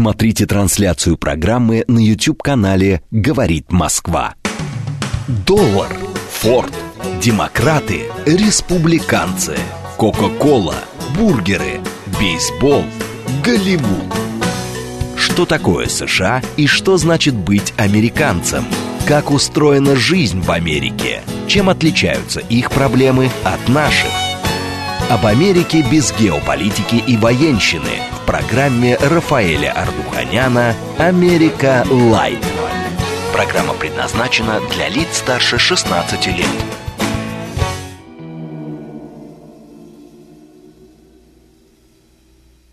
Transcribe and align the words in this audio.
Смотрите 0.00 0.46
трансляцию 0.46 1.18
программы 1.18 1.84
на 1.86 1.98
YouTube-канале 1.98 3.02
«Говорит 3.10 3.70
Москва». 3.70 4.32
Доллар, 5.46 5.94
Форд, 6.40 6.72
демократы, 7.20 8.04
республиканцы, 8.24 9.58
Кока-Кола, 9.98 10.76
бургеры, 11.18 11.82
бейсбол, 12.18 12.84
Голливуд. 13.44 14.10
Что 15.18 15.44
такое 15.44 15.86
США 15.86 16.42
и 16.56 16.66
что 16.66 16.96
значит 16.96 17.34
быть 17.34 17.74
американцем? 17.76 18.64
Как 19.06 19.30
устроена 19.30 19.96
жизнь 19.96 20.40
в 20.40 20.50
Америке? 20.50 21.20
Чем 21.46 21.68
отличаются 21.68 22.40
их 22.40 22.70
проблемы 22.70 23.28
от 23.44 23.68
наших? 23.68 24.29
Об 25.10 25.26
Америке 25.26 25.84
без 25.90 26.12
геополитики 26.16 26.94
и 26.94 27.16
военщины 27.16 27.98
в 28.12 28.26
программе 28.26 28.96
Рафаэля 28.96 29.72
Ардуханяна 29.72 30.76
«Америка 30.98 31.84
Light». 31.90 32.38
Программа 33.32 33.74
предназначена 33.74 34.60
для 34.72 34.88
лиц 34.88 35.16
старше 35.16 35.58
16 35.58 36.26
лет. 36.28 36.46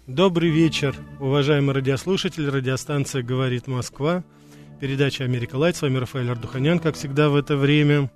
Добрый 0.05 0.51
вечер, 0.51 0.95
уважаемый 1.19 1.73
радиослушатель. 1.73 2.47
Радиостанция 2.47 3.23
«Говорит 3.23 3.65
Москва». 3.65 4.23
Передача 4.79 5.23
«Америка 5.23 5.55
Light». 5.55 5.75
С 5.75 5.81
вами 5.81 5.97
Рафаэль 5.97 6.29
Ардуханян, 6.29 6.77
как 6.77 6.97
всегда 6.97 7.29
в 7.29 7.35
это 7.35 7.57
время. 7.57 8.11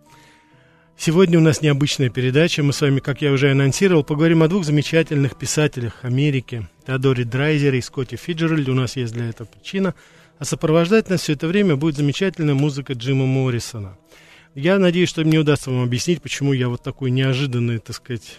Сегодня 1.04 1.40
у 1.40 1.42
нас 1.42 1.64
необычная 1.64 2.12
передача. 2.12 2.62
Мы 2.62 2.74
с 2.74 2.82
вами, 2.82 3.00
как 3.00 3.24
я 3.24 3.32
уже 3.32 3.50
анонсировал, 3.50 4.04
поговорим 4.04 4.44
о 4.44 4.48
двух 4.48 4.66
замечательных 4.66 5.36
писателях 5.36 6.06
Америки. 6.06 6.70
Теодоре 6.86 7.26
Драйзере 7.26 7.80
и 7.80 7.82
Скотте 7.82 8.18
Фиджеральде. 8.18 8.70
У 8.70 8.76
нас 8.76 8.96
есть 8.98 9.12
для 9.12 9.28
этого 9.28 9.48
причина. 9.48 9.96
А 10.38 10.46
сопровождать 10.46 11.10
нас 11.10 11.22
все 11.22 11.34
это 11.34 11.48
время 11.48 11.76
будет 11.76 11.96
замечательная 11.96 12.54
музыка 12.54 12.94
Джима 12.94 13.26
Моррисона. 13.26 13.98
Я 14.54 14.78
надеюсь, 14.78 15.10
что 15.10 15.24
мне 15.24 15.40
удастся 15.40 15.72
вам 15.72 15.82
объяснить, 15.82 16.22
почему 16.22 16.54
я 16.54 16.70
вот 16.70 16.84
такой 16.84 17.10
неожиданный, 17.10 17.80
так 17.80 17.96
сказать, 17.96 18.38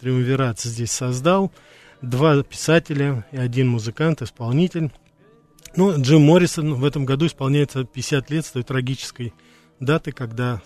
триумвират 0.00 0.60
здесь 0.60 0.92
создал– 0.92 1.50
два 2.00 2.40
писателя 2.44 3.26
и 3.32 3.38
один 3.38 3.66
музыкант, 3.66 4.22
исполнитель. 4.22 4.92
Ну, 5.74 6.00
Джим 6.00 6.22
Моррисон 6.22 6.74
в 6.74 6.84
этом 6.84 7.06
году 7.06 7.26
исполняется 7.26 7.82
50 7.82 8.30
лет 8.30 8.46
с 8.46 8.52
той 8.52 8.62
трагической 8.62 9.34
даты, 9.80 10.12
когда 10.12 10.62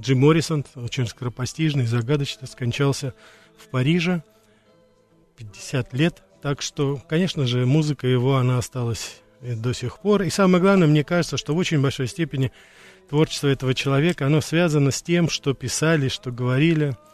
Джим 0.00 0.20
Моррисон, 0.20 0.64
очень 0.74 1.06
скоропостижный, 1.06 1.86
загадочно, 1.86 2.46
скончался 2.46 3.14
в 3.56 3.68
Париже. 3.68 4.22
50 5.36 5.92
лет. 5.94 6.22
Так 6.42 6.62
что, 6.62 7.00
конечно 7.08 7.46
же, 7.46 7.66
музыка 7.66 8.06
его, 8.06 8.36
она 8.36 8.58
осталась 8.58 9.20
до 9.40 9.72
сих 9.72 9.98
пор. 10.00 10.22
И 10.22 10.30
самое 10.30 10.62
главное, 10.62 10.88
мне 10.88 11.04
кажется, 11.04 11.36
что 11.36 11.54
в 11.54 11.58
очень 11.58 11.80
большой 11.80 12.08
степени 12.08 12.52
творчество 13.08 13.48
этого 13.48 13.74
человека, 13.74 14.26
оно 14.26 14.40
связано 14.40 14.90
с 14.90 15.02
тем, 15.02 15.28
что 15.28 15.54
писали, 15.54 16.08
что 16.08 16.30
говорили– 16.30 16.96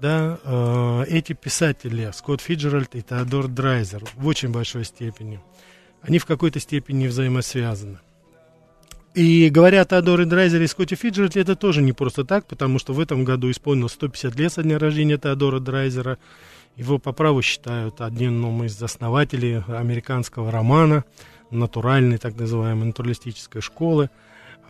да, 0.00 0.38
э, 0.44 1.04
эти 1.08 1.32
писатели, 1.32 2.10
Скотт 2.12 2.40
Фиджеральд 2.40 2.94
и 2.94 3.02
Теодор 3.02 3.48
Драйзер, 3.48 4.04
в 4.14 4.26
очень 4.26 4.50
большой 4.50 4.84
степени, 4.84 5.40
они 6.02 6.18
в 6.18 6.26
какой-то 6.26 6.60
степени 6.60 7.06
взаимосвязаны. 7.06 7.98
И 9.18 9.50
говоря 9.50 9.82
о 9.82 9.84
Теодоре 9.84 10.24
Драйзере 10.26 10.64
и 10.64 10.68
Скотте 10.68 10.94
Фиджеральде, 10.94 11.40
это 11.40 11.56
тоже 11.56 11.82
не 11.82 11.92
просто 11.92 12.24
так, 12.24 12.46
потому 12.46 12.78
что 12.78 12.92
в 12.92 13.00
этом 13.00 13.24
году 13.24 13.50
исполнилось 13.50 13.92
150 13.92 14.36
лет 14.36 14.52
со 14.52 14.62
дня 14.62 14.78
рождения 14.78 15.18
Теодора 15.18 15.58
Драйзера. 15.58 16.18
Его 16.76 16.98
по 16.98 17.12
праву 17.12 17.42
считают 17.42 18.00
одним 18.00 18.62
из 18.62 18.80
основателей 18.80 19.62
американского 19.66 20.52
романа, 20.52 21.04
натуральной, 21.50 22.18
так 22.18 22.36
называемой, 22.36 22.86
натуралистической 22.86 23.60
школы– 23.60 24.08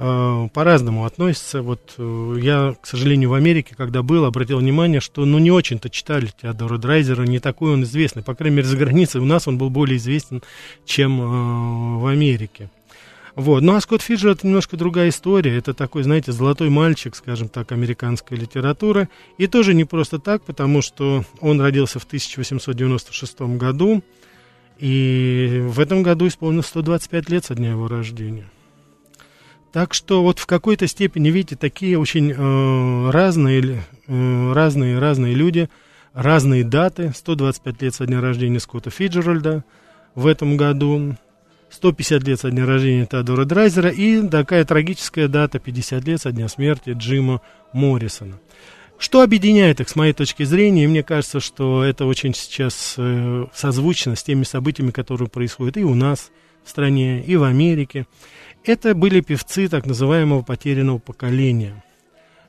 Э, 0.00 0.48
по-разному 0.54 1.04
относятся. 1.04 1.60
Вот 1.60 1.94
э, 1.98 2.36
я, 2.40 2.76
к 2.80 2.86
сожалению, 2.86 3.30
в 3.30 3.34
Америке, 3.34 3.74
когда 3.76 4.02
был, 4.04 4.26
обратил 4.26 4.58
внимание, 4.58 5.00
что 5.00 5.24
ну 5.24 5.38
не 5.38 5.50
очень-то 5.50 5.90
читали 5.90 6.30
Теодора 6.40 6.78
Драйзера, 6.78 7.24
не 7.24 7.40
такой 7.40 7.72
он 7.72 7.82
известный. 7.82 8.22
По 8.22 8.36
крайней 8.36 8.58
мере, 8.58 8.68
за 8.68 8.76
границей 8.76 9.20
у 9.20 9.24
нас 9.24 9.48
он 9.48 9.58
был 9.58 9.70
более 9.70 9.96
известен, 9.96 10.42
чем 10.84 11.20
э, 11.20 11.98
в 11.98 12.06
Америке. 12.06 12.70
Вот. 13.38 13.62
Ну 13.62 13.76
а 13.76 13.80
Скотт 13.80 14.02
Фиджер 14.02 14.30
это 14.30 14.44
немножко 14.48 14.76
другая 14.76 15.10
история. 15.10 15.56
Это 15.56 15.72
такой, 15.72 16.02
знаете, 16.02 16.32
золотой 16.32 16.70
мальчик, 16.70 17.14
скажем 17.14 17.48
так, 17.48 17.70
американской 17.70 18.36
литературы. 18.36 19.08
И 19.36 19.46
тоже 19.46 19.74
не 19.74 19.84
просто 19.84 20.18
так, 20.18 20.42
потому 20.42 20.82
что 20.82 21.24
он 21.40 21.60
родился 21.60 22.00
в 22.00 22.04
1896 22.04 23.40
году. 23.56 24.02
И 24.80 25.62
в 25.68 25.78
этом 25.78 26.02
году 26.02 26.26
исполнилось 26.26 26.66
125 26.66 27.30
лет 27.30 27.44
со 27.44 27.54
дня 27.54 27.70
его 27.70 27.86
рождения. 27.86 28.50
Так 29.70 29.94
что 29.94 30.24
вот 30.24 30.40
в 30.40 30.46
какой-то 30.46 30.88
степени, 30.88 31.28
видите, 31.28 31.54
такие 31.54 31.96
очень 31.96 32.32
э, 32.32 33.10
разные, 33.12 33.84
э, 34.08 34.52
разные, 34.52 34.98
разные 34.98 35.34
люди, 35.34 35.70
разные 36.12 36.64
даты. 36.64 37.12
125 37.14 37.82
лет 37.82 37.94
со 37.94 38.04
дня 38.04 38.20
рождения 38.20 38.58
Скотта 38.58 38.90
Фиджеральда 38.90 39.62
в 40.16 40.26
этом 40.26 40.56
году, 40.56 41.14
150 41.70 42.22
лет 42.24 42.40
со 42.40 42.50
дня 42.50 42.66
рождения 42.66 43.06
Теодора 43.06 43.44
Драйзера 43.44 43.90
и 43.90 44.26
такая 44.26 44.64
трагическая 44.64 45.28
дата, 45.28 45.58
50 45.58 46.04
лет 46.04 46.20
со 46.20 46.32
дня 46.32 46.48
смерти 46.48 46.94
Джима 46.96 47.40
Моррисона. 47.72 48.38
Что 48.98 49.22
объединяет 49.22 49.80
их, 49.80 49.88
с 49.88 49.94
моей 49.94 50.12
точки 50.12 50.42
зрения, 50.42 50.84
и 50.84 50.88
мне 50.88 51.04
кажется, 51.04 51.38
что 51.38 51.84
это 51.84 52.04
очень 52.04 52.34
сейчас 52.34 52.96
э, 52.98 53.46
созвучно 53.54 54.16
с 54.16 54.24
теми 54.24 54.42
событиями, 54.42 54.90
которые 54.90 55.28
происходят 55.28 55.76
и 55.76 55.84
у 55.84 55.94
нас 55.94 56.32
в 56.64 56.70
стране, 56.70 57.22
и 57.22 57.36
в 57.36 57.44
Америке. 57.44 58.06
Это 58.64 58.94
были 58.94 59.20
певцы 59.20 59.68
так 59.68 59.86
называемого 59.86 60.42
потерянного 60.42 60.98
поколения. 60.98 61.84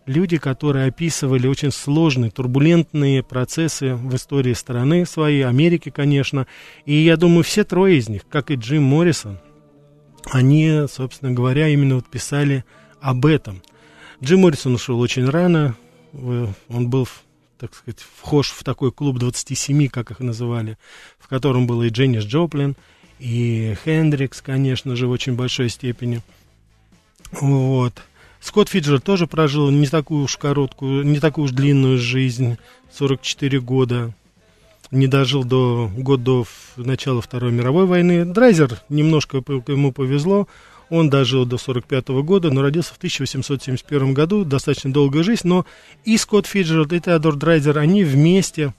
Люди, 0.10 0.40
которые 0.40 0.88
описывали 0.88 1.46
очень 1.46 1.72
сложные, 1.72 2.32
турбулентные 2.32 3.22
процессы 3.22 3.94
в 3.94 4.16
истории 4.16 4.54
страны 4.54 5.06
своей, 5.06 5.46
Америки, 5.46 5.92
конечно. 5.92 6.48
И 6.86 6.96
я 6.96 7.16
думаю, 7.16 7.44
все 7.44 7.64
трое 7.64 8.00
из 8.00 8.10
них, 8.10 8.24
как 8.28 8.50
и 8.50 8.56
Джим 8.56 8.82
Моррисон, 8.82 9.38
они, 10.32 10.86
собственно 10.92 11.32
говоря, 11.32 11.68
именно 11.68 11.94
вот 11.94 12.08
писали 12.08 12.66
об 13.00 13.28
этом. 13.28 13.62
Джим 14.24 14.40
Моррисон 14.40 14.74
ушел 14.74 15.00
очень 15.00 15.30
рано, 15.30 15.76
он 16.12 16.90
был, 16.90 17.08
так 17.60 17.76
сказать, 17.76 18.00
вхож 18.00 18.50
в 18.50 18.64
такой 18.64 18.92
клуб 18.92 19.20
27, 19.20 19.90
как 19.90 20.10
их 20.10 20.22
называли, 20.22 20.80
в 21.20 21.28
котором 21.28 21.68
была 21.68 21.86
и 21.86 21.90
Дженнис 21.90 22.24
Джоплин, 22.24 22.76
и 23.20 23.76
Хендрикс, 23.86 24.42
конечно 24.42 24.96
же, 24.96 25.06
в 25.06 25.12
очень 25.12 25.36
большой 25.36 25.70
степени. 25.70 26.24
Вот. 27.30 28.02
Скотт 28.42 28.70
Фиджер 28.70 29.02
тоже 29.02 29.28
прожил 29.28 29.70
не 29.70 29.88
такую 29.88 30.24
уж 30.24 30.38
короткую, 30.38 31.06
не 31.06 31.20
такую 31.20 31.46
уж 31.46 31.52
длинную 31.52 31.98
жизнь, 31.98 32.58
44 32.94 33.60
года. 33.60 34.14
Не 34.92 35.08
дожил 35.08 35.44
до 35.44 35.92
года 35.96 36.46
до 36.76 36.84
начала 36.84 37.22
Второй 37.22 37.52
мировой 37.52 37.86
войны. 37.86 38.26
Драйзер 38.26 38.80
немножко 38.90 39.38
ему 39.38 39.92
повезло. 39.92 40.48
Он 40.90 41.10
дожил 41.10 41.46
до 41.46 41.60
45 41.60 42.08
года, 42.24 42.50
но 42.50 42.64
родился 42.64 42.94
в 42.96 42.98
1871 42.98 44.14
году. 44.14 44.44
Достаточно 44.44 44.92
долгая 44.92 45.22
жизнь, 45.22 45.48
но 45.48 45.66
и 46.06 46.18
Скотт 46.18 46.48
Фиджеральд, 46.48 46.94
и 46.94 47.00
Теодор 47.00 47.36
Драйзер, 47.36 47.78
они 47.78 48.04
вместе 48.04 48.74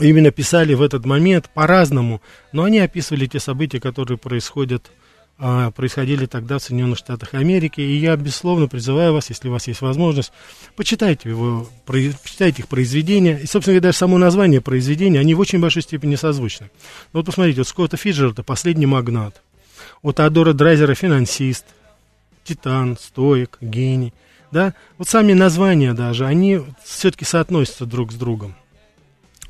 именно 0.00 0.32
писали 0.32 0.74
в 0.74 0.82
этот 0.82 1.06
момент 1.06 1.48
по-разному, 1.54 2.20
но 2.52 2.64
они 2.64 2.80
описывали 2.80 3.26
те 3.26 3.38
события, 3.38 3.80
которые 3.80 4.18
происходят, 4.18 4.90
происходили 5.38 6.26
тогда 6.26 6.58
в 6.58 6.62
Соединенных 6.62 6.98
Штатах 6.98 7.34
Америки. 7.34 7.80
И 7.80 7.96
я, 7.96 8.16
безусловно, 8.16 8.68
призываю 8.68 9.12
вас, 9.12 9.28
если 9.28 9.48
у 9.48 9.52
вас 9.52 9.66
есть 9.66 9.82
возможность, 9.82 10.32
почитайте, 10.76 11.28
его, 11.28 11.68
почитайте 11.84 12.62
их 12.62 12.68
произведения. 12.68 13.38
И, 13.38 13.46
собственно 13.46 13.74
говоря, 13.74 13.88
даже 13.88 13.98
само 13.98 14.18
название 14.18 14.60
произведения, 14.60 15.20
они 15.20 15.34
в 15.34 15.40
очень 15.40 15.60
большой 15.60 15.82
степени 15.82 16.14
созвучны. 16.14 16.70
Ну, 17.12 17.20
вот 17.20 17.26
посмотрите, 17.26 17.60
вот 17.60 17.68
Скотта 17.68 17.96
Фиджерта 17.96 18.42
«Последний 18.42 18.86
магнат», 18.86 19.42
у 20.02 20.12
Теодора 20.12 20.52
Драйзера 20.52 20.94
«Финансист», 20.94 21.66
«Титан», 22.44 22.96
«Стоик», 22.96 23.58
«Гений». 23.60 24.14
Да? 24.52 24.74
Вот 24.96 25.08
сами 25.08 25.32
названия 25.32 25.92
даже, 25.92 26.24
они 26.24 26.60
все-таки 26.84 27.24
соотносятся 27.24 27.84
друг 27.84 28.12
с 28.12 28.14
другом. 28.14 28.54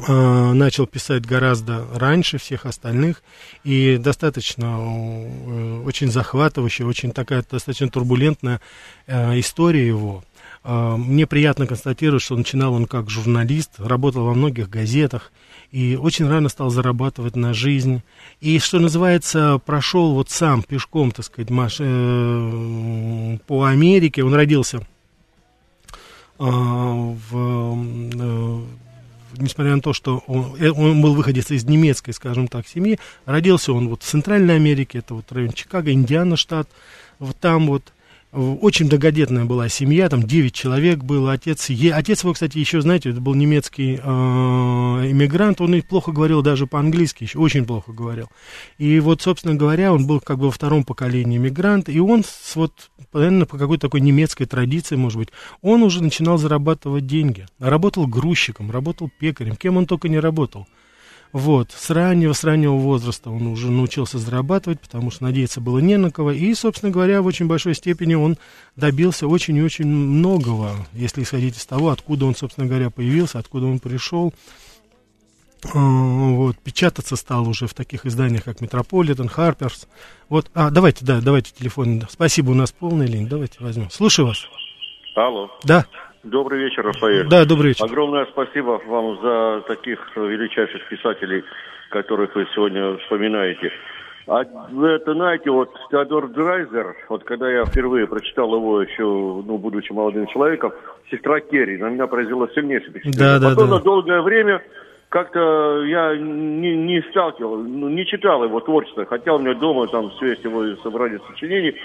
э, 0.07 0.53
начал 0.53 0.87
писать 0.87 1.27
гораздо 1.27 1.85
раньше 1.93 2.39
всех 2.39 2.65
остальных 2.65 3.21
и 3.63 3.97
достаточно 3.97 4.79
э, 4.79 5.83
очень 5.85 6.11
захватывающая, 6.11 6.87
очень 6.87 7.11
такая 7.11 7.43
достаточно 7.49 7.87
турбулентная 7.87 8.61
э, 9.05 9.39
история 9.39 9.85
его. 9.85 10.23
Э, 10.63 10.95
мне 10.97 11.27
приятно 11.27 11.67
констатировать, 11.67 12.23
что 12.23 12.35
начинал 12.35 12.73
он 12.73 12.85
как 12.85 13.09
журналист, 13.09 13.71
работал 13.77 14.25
во 14.25 14.33
многих 14.33 14.69
газетах, 14.69 15.31
и 15.71 15.97
очень 15.99 16.27
рано 16.27 16.49
стал 16.49 16.69
зарабатывать 16.69 17.35
на 17.35 17.53
жизнь. 17.53 18.01
И, 18.41 18.59
что 18.59 18.79
называется, 18.79 19.59
прошел 19.65 20.13
вот 20.13 20.29
сам 20.29 20.63
пешком, 20.63 21.11
так 21.11 21.25
сказать, 21.25 21.49
маш, 21.49 21.77
э, 21.79 23.37
по 23.47 23.63
Америке. 23.63 24.23
Он 24.23 24.33
родился 24.33 24.77
э, 24.77 24.83
в, 26.39 27.33
э, 27.33 28.61
несмотря 29.37 29.75
на 29.75 29.81
то, 29.81 29.93
что 29.93 30.23
он, 30.27 30.55
э, 30.59 30.69
он 30.69 31.01
был 31.01 31.15
выходец 31.15 31.51
из 31.51 31.65
немецкой, 31.65 32.11
скажем 32.11 32.47
так, 32.47 32.67
семьи, 32.67 32.99
родился 33.25 33.73
он 33.73 33.89
вот 33.89 34.03
в 34.03 34.05
Центральной 34.05 34.55
Америке, 34.55 34.99
это 34.99 35.15
вот 35.15 35.31
район 35.31 35.53
Чикаго, 35.53 35.91
Индиана 35.91 36.37
штат, 36.37 36.69
вот 37.19 37.37
там 37.37 37.67
вот, 37.67 37.93
очень 38.33 38.87
многодетная 38.87 39.45
была 39.45 39.69
семья, 39.69 40.09
там 40.09 40.23
9 40.23 40.53
человек 40.53 40.99
было, 40.99 41.33
отец, 41.33 41.69
е, 41.69 41.93
отец 41.93 42.23
его, 42.23 42.33
кстати, 42.33 42.57
еще, 42.57 42.81
знаете, 42.81 43.11
это 43.11 43.21
был 43.21 43.35
немецкий 43.35 43.99
э, 44.01 44.01
иммигрант, 44.03 45.61
он 45.61 45.75
и 45.75 45.81
плохо 45.81 46.11
говорил 46.11 46.41
даже 46.41 46.65
по-английски, 46.65 47.23
еще 47.23 47.37
очень 47.37 47.65
плохо 47.65 47.91
говорил. 47.91 48.29
И 48.79 48.99
вот, 48.99 49.21
собственно 49.21 49.53
говоря, 49.53 49.93
он 49.93 50.07
был 50.07 50.19
как 50.19 50.39
бы 50.39 50.45
во 50.45 50.51
втором 50.51 50.83
поколении 50.83 51.37
иммигрант, 51.37 51.89
и 51.89 51.99
он 51.99 52.23
с, 52.23 52.55
вот, 52.55 52.89
наверное, 53.13 53.45
по 53.45 53.57
какой-то 53.57 53.87
такой 53.87 54.01
немецкой 54.01 54.45
традиции, 54.45 54.95
может 54.95 55.19
быть, 55.19 55.29
он 55.61 55.83
уже 55.83 56.01
начинал 56.01 56.37
зарабатывать 56.37 57.05
деньги, 57.05 57.45
работал 57.59 58.07
грузчиком, 58.07 58.71
работал 58.71 59.11
пекарем, 59.19 59.55
кем 59.55 59.77
он 59.77 59.85
только 59.85 60.09
не 60.09 60.19
работал. 60.19 60.67
Вот, 61.33 61.71
с 61.71 61.89
раннего, 61.89 62.33
с 62.33 62.43
раннего 62.43 62.75
возраста 62.75 63.31
он 63.31 63.47
уже 63.47 63.71
научился 63.71 64.19
зарабатывать, 64.19 64.79
потому 64.79 65.09
что 65.09 65.23
надеяться 65.23 65.61
было 65.61 65.79
не 65.79 65.97
на 65.97 66.11
кого. 66.11 66.31
И, 66.31 66.53
собственно 66.53 66.91
говоря, 66.91 67.23
в 67.23 67.25
очень 67.25 67.47
большой 67.47 67.73
степени 67.73 68.13
он 68.13 68.37
добился 68.75 69.27
очень 69.27 69.57
и 69.57 69.63
очень 69.63 69.87
многого, 69.87 70.75
если 70.93 71.23
исходить 71.23 71.57
из 71.57 71.65
того, 71.65 71.89
откуда 71.89 72.27
он, 72.27 72.35
собственно 72.35 72.67
говоря, 72.67 72.91
появился, 72.91 73.39
откуда 73.39 73.65
он 73.65 73.79
пришел. 73.79 74.31
А, 75.73 75.79
вот, 75.79 76.59
печататься 76.59 77.15
стал 77.15 77.49
уже 77.49 77.65
в 77.65 77.73
таких 77.73 78.05
изданиях, 78.05 78.43
как 78.43 78.61
Метрополитен, 78.61 79.27
Харперс. 79.27 79.87
Вот, 80.29 80.51
а, 80.53 80.69
давайте, 80.69 81.03
да, 81.03 81.19
давайте 81.19 81.51
телефон. 81.51 82.03
Спасибо, 82.11 82.51
у 82.51 82.55
нас 82.55 82.71
полная 82.71 83.07
линия, 83.07 83.27
давайте 83.27 83.57
возьмем. 83.59 83.89
Слушаю 83.89 84.27
вас. 84.27 84.37
Алло. 85.15 85.49
Да. 85.63 85.87
Добрый 86.23 86.59
вечер, 86.59 86.85
Рафаэль. 86.85 87.27
Да, 87.27 87.43
добрый 87.45 87.69
вечер. 87.69 87.83
Огромное 87.83 88.25
спасибо 88.27 88.81
вам 88.87 89.21
за 89.21 89.61
таких 89.67 89.99
величайших 90.15 90.87
писателей, 90.87 91.43
которых 91.89 92.33
вы 92.35 92.47
сегодня 92.55 92.97
вспоминаете. 92.99 93.71
А 94.27 94.43
это, 94.43 95.13
знаете, 95.13 95.51
вот 95.51 95.69
Теодор 95.91 96.29
Драйзер, 96.29 96.95
вот 97.09 97.25
когда 97.25 97.51
я 97.51 97.65
впервые 97.65 98.07
прочитал 98.07 98.55
его 98.55 98.81
еще, 98.81 99.03
ну, 99.03 99.57
будучи 99.57 99.91
молодым 99.91 100.27
человеком, 100.27 100.71
«Сестра 101.11 101.41
Керри», 101.41 101.77
на 101.77 101.89
меня 101.89 102.07
произвело 102.07 102.47
сильнейшее 102.55 102.91
впечатление. 102.91 103.39
Да, 103.39 103.49
Потом 103.49 103.65
да, 103.65 103.71
да. 103.71 103.77
на 103.79 103.83
долгое 103.83 104.21
время 104.21 104.61
как-то 105.09 105.83
я 105.83 106.15
не, 106.15 106.75
не 106.77 107.01
сталкивал, 107.11 107.57
ну, 107.57 107.89
не 107.89 108.05
читал 108.05 108.45
его 108.45 108.61
творчество, 108.61 109.05
хотя 109.05 109.35
у 109.35 109.39
меня 109.39 109.55
дома 109.55 109.87
там 109.87 110.09
все 110.11 110.27
есть 110.27 110.43
его 110.45 110.63
собрание 110.77 111.19
сочинений, 111.27 111.75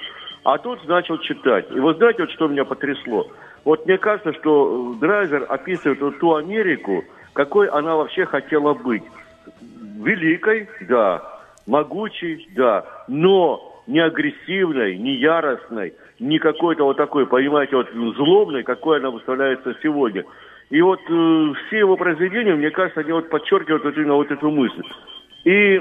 а 0.44 0.58
тут 0.58 0.86
начал 0.86 1.18
читать. 1.18 1.66
И 1.70 1.80
вот 1.80 1.98
знаете, 1.98 2.22
вот 2.22 2.30
что 2.30 2.48
меня 2.48 2.64
потрясло? 2.64 3.30
Вот 3.64 3.86
мне 3.86 3.98
кажется, 3.98 4.32
что 4.34 4.96
Драйзер 5.00 5.46
описывает 5.48 6.00
вот 6.00 6.18
ту 6.18 6.34
Америку, 6.34 7.04
какой 7.32 7.68
она 7.68 7.96
вообще 7.96 8.24
хотела 8.24 8.74
быть. 8.74 9.02
Великой, 10.00 10.68
да, 10.88 11.22
могучей, 11.66 12.48
да, 12.54 12.84
но 13.08 13.82
не 13.86 14.00
агрессивной, 14.00 14.96
не 14.96 15.16
яростной, 15.16 15.94
не 16.20 16.38
какой-то 16.38 16.84
вот 16.84 16.96
такой, 16.96 17.26
понимаете, 17.26 17.76
вот 17.76 17.88
злобной, 18.16 18.62
какой 18.62 18.98
она 18.98 19.10
выставляется 19.10 19.74
сегодня. 19.82 20.24
И 20.70 20.80
вот 20.82 21.00
э, 21.08 21.52
все 21.66 21.78
его 21.78 21.96
произведения, 21.96 22.54
мне 22.54 22.70
кажется, 22.70 23.00
они 23.00 23.12
вот 23.12 23.30
подчеркивают 23.30 23.84
вот 23.84 23.96
именно 23.96 24.14
вот 24.14 24.30
эту 24.30 24.50
мысль. 24.50 24.82
И 25.44 25.80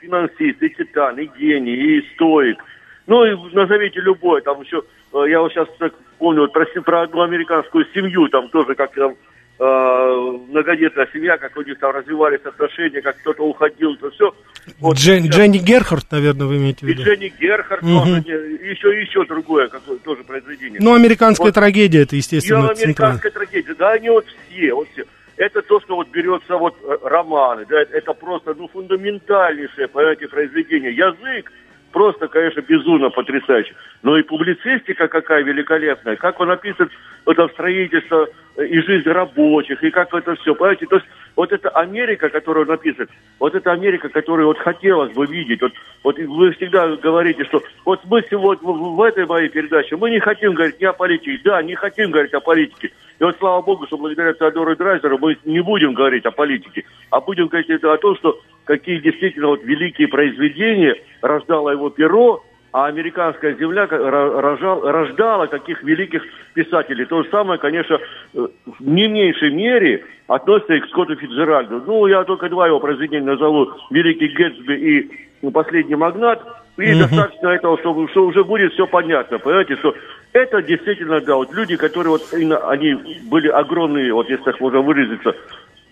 финансист, 0.00 0.62
и 0.62 0.70
титан, 0.70 1.18
и 1.18 1.26
гений, 1.38 1.74
и 1.74 2.14
стоик. 2.14 2.62
Ну, 3.06 3.24
и 3.24 3.54
назовите 3.54 4.00
любой, 4.00 4.42
там 4.42 4.60
еще, 4.60 4.82
э, 5.12 5.30
я 5.30 5.40
вот 5.40 5.52
сейчас 5.52 5.68
так 5.78 5.92
помню, 6.18 6.42
вот 6.42 6.52
про, 6.52 6.66
про 6.82 7.02
одну 7.02 7.22
американскую 7.22 7.86
семью, 7.94 8.28
там 8.28 8.48
тоже 8.48 8.74
как 8.74 8.92
там 8.94 9.14
э, 9.58 10.38
многодетная 10.48 11.08
семья, 11.12 11.38
как 11.38 11.56
у 11.56 11.62
них 11.62 11.78
там 11.78 11.92
развивались 11.92 12.40
отношения, 12.44 13.00
как 13.00 13.18
кто-то 13.18 13.42
уходил, 13.42 13.96
то 13.96 14.10
все. 14.10 14.34
Вот, 14.80 14.96
Джен, 14.96 15.24
сейчас... 15.24 15.36
Дженни 15.36 15.58
Герхард, 15.58 16.10
наверное, 16.10 16.46
вы 16.46 16.56
имеете 16.56 16.84
в 16.84 16.88
виду. 16.88 17.02
И 17.02 17.04
Дженни 17.04 17.32
Герхард, 17.40 17.82
угу. 17.82 17.98
тоже, 17.98 18.22
еще, 18.62 19.00
еще 19.00 19.24
другое 19.24 19.68
какое 19.68 19.98
тоже 19.98 20.24
произведение. 20.24 20.80
Ну, 20.82 20.94
американская 20.94 21.48
вот, 21.48 21.54
трагедия, 21.54 22.02
это, 22.02 22.16
естественно, 22.16 22.72
И 22.76 22.82
американская 22.82 23.30
трагедия, 23.30 23.74
да, 23.74 23.92
они 23.92 24.10
вот 24.10 24.26
все, 24.26 24.74
вот 24.74 24.88
все. 24.92 25.04
Это 25.36 25.60
то, 25.60 25.78
что 25.80 25.96
вот 25.96 26.08
берется 26.08 26.56
вот 26.56 26.76
э, 26.82 26.96
романы, 27.02 27.66
да, 27.68 27.82
это 27.82 28.14
просто, 28.14 28.54
ну, 28.54 28.68
фундаментальнейшее, 28.68 29.86
понимаете, 29.86 30.28
произведение. 30.28 30.92
Язык, 30.92 31.52
просто, 31.96 32.28
конечно, 32.28 32.60
безумно 32.60 33.08
потрясающе. 33.08 33.74
Но 34.02 34.18
и 34.18 34.22
публицистика 34.22 35.08
какая 35.08 35.42
великолепная. 35.42 36.16
Как 36.16 36.38
он 36.40 36.50
описывает 36.50 36.92
это 37.26 37.48
строительство 37.48 38.28
и 38.58 38.80
жизнь 38.82 39.08
рабочих, 39.08 39.82
и 39.82 39.90
как 39.90 40.12
это 40.12 40.34
все. 40.34 40.54
Понимаете, 40.54 40.84
то 40.84 40.96
есть 40.96 41.06
вот 41.36 41.52
эта 41.52 41.68
Америка, 41.68 42.28
которую 42.30 42.66
он 42.66 42.72
описывает, 42.72 43.10
вот 43.38 43.54
эта 43.54 43.70
Америка, 43.70 44.08
которую 44.08 44.48
вот 44.48 44.58
хотелось 44.58 45.12
бы 45.12 45.26
видеть. 45.26 45.60
Вот, 45.60 45.72
вот 46.02 46.18
вы 46.18 46.52
всегда 46.52 46.88
говорите, 46.96 47.44
что 47.44 47.62
вот 47.84 48.00
мы 48.06 48.22
сегодня 48.28 48.66
в, 48.66 48.96
в 48.96 49.02
этой 49.02 49.26
моей 49.26 49.48
передаче, 49.48 49.96
мы 49.96 50.10
не 50.10 50.18
хотим 50.18 50.54
говорить 50.54 50.80
ни 50.80 50.86
о 50.86 50.92
политике. 50.94 51.40
Да, 51.44 51.62
не 51.62 51.74
хотим 51.74 52.10
говорить 52.10 52.34
о 52.34 52.40
политике. 52.40 52.90
И 53.18 53.24
вот 53.24 53.36
слава 53.38 53.62
богу, 53.62 53.86
что 53.86 53.96
благодаря 53.96 54.32
Теодору 54.32 54.74
Драйзеру 54.76 55.18
мы 55.18 55.36
не 55.44 55.60
будем 55.60 55.94
говорить 55.94 56.26
о 56.26 56.30
политике, 56.30 56.84
а 57.10 57.20
будем 57.20 57.46
говорить 57.48 57.70
о 57.70 57.96
том, 57.98 58.16
что 58.16 58.40
какие 58.64 58.98
действительно 58.98 59.48
вот 59.48 59.62
великие 59.62 60.08
произведения 60.08 60.96
рождало 61.22 61.70
его 61.70 61.90
перо, 61.90 62.44
а 62.76 62.88
американская 62.88 63.54
земля 63.54 63.86
рожал, 63.86 64.82
рождала 64.82 65.46
каких 65.46 65.82
великих 65.82 66.22
писателей. 66.52 67.06
То 67.06 67.22
же 67.22 67.30
самое, 67.30 67.58
конечно, 67.58 67.98
в 68.34 68.50
не 68.80 69.08
меньшей 69.08 69.50
мере 69.50 70.04
относится 70.26 70.74
и 70.74 70.80
к 70.80 70.88
Скотту 70.88 71.16
Фитджеральду. 71.16 71.82
Ну, 71.86 72.06
я 72.06 72.22
только 72.24 72.50
два 72.50 72.66
его 72.66 72.78
произведения 72.78 73.24
назову. 73.24 73.70
«Великий 73.88 74.28
Гэтсби» 74.28 74.74
и 74.74 75.50
«Последний 75.50 75.94
магнат». 75.94 76.42
И 76.76 76.82
mm-hmm. 76.82 76.98
достаточно 76.98 77.48
этого, 77.48 77.78
что, 77.78 78.08
что 78.08 78.26
уже 78.26 78.44
будет 78.44 78.74
все 78.74 78.86
понятно. 78.86 79.38
Понимаете, 79.38 79.76
что 79.76 79.94
это 80.34 80.60
действительно, 80.60 81.22
да, 81.22 81.36
вот 81.36 81.54
люди, 81.54 81.76
которые 81.76 82.10
вот, 82.10 82.24
они 82.64 82.94
были 83.30 83.48
огромные, 83.48 84.12
вот 84.12 84.28
если 84.28 84.44
так 84.44 84.60
можно 84.60 84.82
выразиться, 84.82 85.34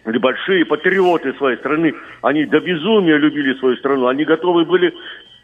или 0.06 0.18
большие 0.18 0.66
патриоты 0.66 1.32
своей 1.34 1.56
страны, 1.56 1.94
они 2.20 2.44
до 2.44 2.60
безумия 2.60 3.16
любили 3.16 3.54
свою 3.54 3.76
страну, 3.76 4.06
они 4.06 4.24
готовы 4.24 4.66
были 4.66 4.92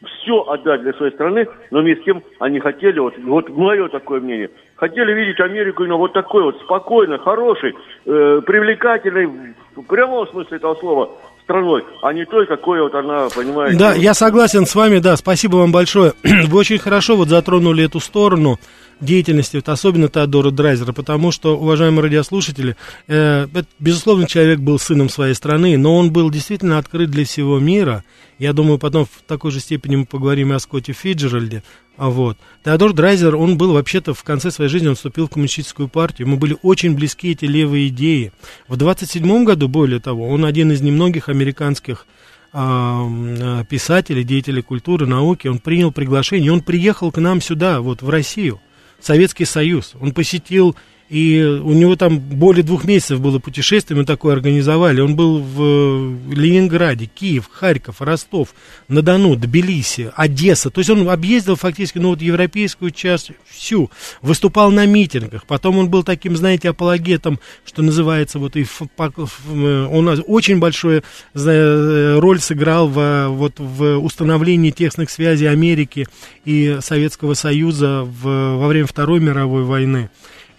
все 0.07 0.43
отдать 0.43 0.83
для 0.83 0.93
своей 0.95 1.13
страны, 1.13 1.47
но 1.71 1.81
вместе 1.81 2.03
с 2.03 2.05
тем 2.05 2.23
они 2.39 2.59
хотели, 2.61 2.99
вот, 2.99 3.15
вот 3.19 3.49
мое 3.51 3.89
такое 3.89 4.21
мнение, 4.21 4.51
хотели 4.77 5.13
видеть 5.13 5.41
Америку 5.41 5.83
именно 5.83 5.97
вот 5.97 6.13
такой 6.13 6.43
вот 6.43 6.59
спокойной, 6.61 7.19
хорошей, 7.19 7.75
э, 8.07 8.41
привлекательной, 8.47 9.55
в 9.77 9.83
прямом 9.83 10.27
смысле 10.29 10.57
этого 10.57 10.75
слова, 10.77 11.11
страной, 11.45 11.85
а 12.03 12.13
не 12.13 12.25
той, 12.25 12.47
какой 12.47 12.81
вот 12.81 12.95
она, 12.95 13.29
понимаете. 13.35 13.79
Да, 13.79 13.93
я 13.93 14.15
согласен 14.15 14.67
с 14.67 14.75
вами, 14.75 14.99
да, 14.99 15.17
спасибо 15.17 15.57
вам 15.57 15.73
большое. 15.73 16.13
Вы 16.23 16.59
очень 16.59 16.79
хорошо 16.79 17.17
вот 17.17 17.29
затронули 17.29 17.85
эту 17.85 18.01
сторону 18.01 18.59
деятельности, 19.01 19.57
вот 19.57 19.69
особенно 19.69 20.09
Теодора 20.09 20.51
Драйзера, 20.51 20.93
потому 20.93 21.33
что, 21.33 21.57
уважаемые 21.57 22.03
радиослушатели, 22.03 22.77
э, 23.09 23.47
безусловно, 23.79 24.27
человек 24.27 24.61
был 24.61 24.79
сыном 24.79 25.09
своей 25.09 25.35
страны, 25.35 25.77
но 25.79 25.97
он 25.97 26.13
был 26.13 26.31
действительно 26.31 26.79
открыт 26.79 27.11
для 27.11 27.25
всего 27.25 27.59
мира. 27.59 28.05
Я 28.39 28.53
думаю, 28.53 28.79
потом 28.79 29.05
в 29.05 29.23
такой 29.27 29.51
же 29.51 29.61
степени 29.61 29.97
мы 29.97 30.07
поговорим 30.07 30.53
и 30.53 30.57
о 30.57 30.59
Скотте 30.59 30.93
Фиджеральде. 30.93 31.63
А 31.97 32.09
вот. 32.09 32.39
Теодор 32.65 32.95
Драйзер, 32.95 33.37
он 33.37 33.59
был 33.59 33.75
вообще-то 33.75 34.15
в 34.15 34.23
конце 34.23 34.51
своей 34.51 34.71
жизни, 34.71 34.89
он 34.89 34.95
вступил 34.95 35.27
в 35.27 35.31
коммунистическую 35.31 35.89
партию. 35.89 36.27
Ему 36.27 36.39
были 36.39 36.57
очень 36.63 36.95
близки 36.95 37.33
эти 37.33 37.45
левые 37.45 37.89
идеи. 37.89 38.33
В 38.69 38.77
27 38.77 39.45
году, 39.45 39.69
более 39.69 40.01
того, 40.01 40.29
он 40.29 40.47
один 40.47 40.73
из 40.73 40.81
немногих 40.81 41.29
американских 41.29 42.07
а, 42.53 43.65
писателей, 43.65 44.25
деятелей 44.25 44.63
культуры, 44.63 45.07
науки, 45.07 45.47
он 45.47 45.59
принял 45.59 45.93
приглашение, 45.93 46.51
он 46.53 46.63
приехал 46.63 47.13
к 47.13 47.21
нам 47.21 47.41
сюда, 47.41 47.81
вот 47.81 48.03
в 48.03 48.09
Россию. 48.09 48.61
Советский 49.01 49.45
Союз. 49.45 49.95
Он 50.01 50.13
посетил 50.13 50.77
И 51.11 51.43
у 51.43 51.73
него 51.73 51.97
там 51.97 52.21
более 52.21 52.63
двух 52.63 52.85
месяцев 52.85 53.21
было 53.21 53.41
путешествие, 53.41 53.99
мы 53.99 54.05
такое 54.05 54.33
организовали. 54.33 55.01
Он 55.01 55.17
был 55.17 55.41
в 55.41 56.33
Ленинграде, 56.33 57.07
Киев, 57.07 57.51
Харьков, 57.51 58.01
Ростов, 58.01 58.55
На-Дону, 58.87 59.35
Тбилиси, 59.35 60.13
Одесса. 60.15 60.71
То 60.71 60.79
есть 60.79 60.89
он 60.89 61.09
объездил 61.09 61.57
фактически, 61.57 61.99
ну 61.99 62.11
вот, 62.11 62.23
европейскую 62.23 62.93
часть 62.93 63.33
всю. 63.49 63.91
Выступал 64.23 64.71
на 64.71 64.87
митингах. 64.87 65.47
Потом 65.47 65.79
он 65.79 65.91
был 65.91 66.05
таким, 66.05 66.37
знаете, 66.37 66.69
апологетом, 66.69 67.41
что 67.65 67.83
называется, 67.83 68.39
вот 68.39 68.55
и 68.55 68.65
он 68.97 70.23
очень 70.29 70.61
большую 70.61 71.03
роль 71.35 72.39
сыграл 72.39 72.87
в, 72.87 73.27
вот, 73.31 73.55
в 73.59 73.99
установлении 73.99 74.71
тесных 74.71 75.11
связей 75.11 75.47
Америки 75.47 76.07
и 76.45 76.79
Советского 76.81 77.35
Союза 77.35 78.03
в, 78.05 78.59
во 78.59 78.69
время 78.69 78.87
Второй 78.87 79.19
мировой 79.19 79.65
войны. 79.65 80.09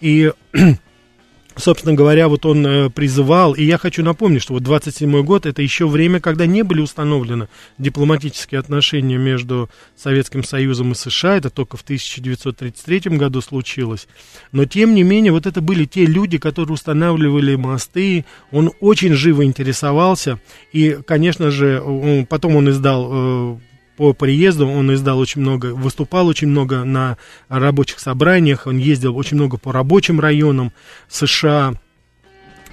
И 0.02 0.32
собственно 1.56 1.94
говоря, 1.94 2.28
вот 2.28 2.44
он 2.44 2.66
э, 2.66 2.90
призывал, 2.90 3.54
и 3.54 3.62
я 3.62 3.78
хочу 3.78 4.02
напомнить, 4.02 4.42
что 4.42 4.54
вот 4.54 4.64
27 4.64 5.22
год 5.22 5.46
это 5.46 5.62
еще 5.62 5.86
время, 5.86 6.20
когда 6.20 6.44
не 6.44 6.62
были 6.62 6.80
установлены 6.80 7.48
дипломатические 7.78 8.58
отношения 8.58 9.16
между 9.16 9.70
Советским 9.96 10.42
Союзом 10.44 10.92
и 10.92 10.94
США, 10.96 11.36
это 11.36 11.50
только 11.50 11.76
в 11.76 11.82
1933 11.82 13.16
году 13.16 13.40
случилось, 13.40 14.08
но 14.50 14.64
тем 14.64 14.94
не 14.94 15.04
менее 15.04 15.32
вот 15.32 15.46
это 15.46 15.60
были 15.60 15.84
те 15.84 16.04
люди, 16.04 16.38
которые 16.38 16.74
устанавливали 16.74 17.54
мосты, 17.54 18.24
он 18.50 18.72
очень 18.80 19.14
живо 19.14 19.44
интересовался, 19.44 20.40
и, 20.72 20.98
конечно 21.06 21.50
же, 21.50 22.26
потом 22.28 22.56
он 22.56 22.70
издал 22.70 23.08
э, 23.12 23.56
по 24.02 24.14
приезду 24.14 24.66
он 24.66 24.92
издал 24.92 25.20
очень 25.20 25.42
много, 25.42 25.66
выступал 25.66 26.26
очень 26.26 26.48
много 26.48 26.82
на 26.82 27.16
рабочих 27.48 28.00
собраниях, 28.00 28.66
он 28.66 28.76
ездил 28.76 29.16
очень 29.16 29.36
много 29.36 29.58
по 29.58 29.72
рабочим 29.72 30.18
районам 30.18 30.72
США, 31.08 31.74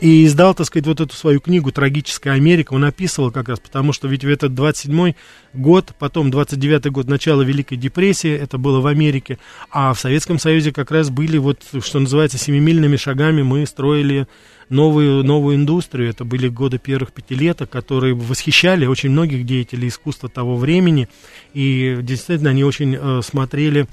и 0.02 0.26
издал, 0.26 0.54
так 0.54 0.66
сказать, 0.66 0.88
вот 0.88 1.02
эту 1.02 1.16
свою 1.16 1.40
книгу 1.40 1.72
«Трагическая 1.72 2.34
Америка». 2.34 2.74
Он 2.74 2.86
описывал 2.86 3.32
как 3.32 3.50
раз, 3.50 3.60
потому 3.60 3.92
что 3.94 4.08
ведь 4.08 4.24
в 4.24 4.30
этот 4.30 4.54
27-й 4.54 5.16
год, 5.54 5.94
потом 6.00 6.30
29-й 6.30 6.90
год, 6.90 7.08
начало 7.08 7.42
Великой 7.42 7.78
депрессии, 7.78 8.32
это 8.32 8.58
было 8.58 8.80
в 8.80 8.88
Америке, 8.88 9.40
а 9.72 9.94
в 9.94 10.00
Советском 10.00 10.40
Союзе 10.40 10.72
как 10.72 10.92
раз 10.92 11.10
были 11.10 11.38
вот, 11.38 11.64
что 11.84 12.00
называется, 12.00 12.38
семимильными 12.38 12.96
шагами 12.96 13.42
мы 13.42 13.66
строили 13.66 14.28
новую, 14.70 15.24
новую 15.24 15.58
индустрию. 15.58 16.10
Это 16.10 16.24
были 16.24 16.48
годы 16.48 16.78
первых 16.78 17.12
пятилеток, 17.12 17.70
которые 17.70 18.14
восхищали 18.14 18.86
очень 18.86 19.10
многих 19.10 19.46
деятелей 19.46 19.90
искусства 19.90 20.30
того 20.30 20.56
времени. 20.56 21.10
И 21.54 21.98
действительно, 22.02 22.52
они 22.52 22.64
очень 22.64 22.96
э, 22.96 23.22
смотрели 23.24 23.88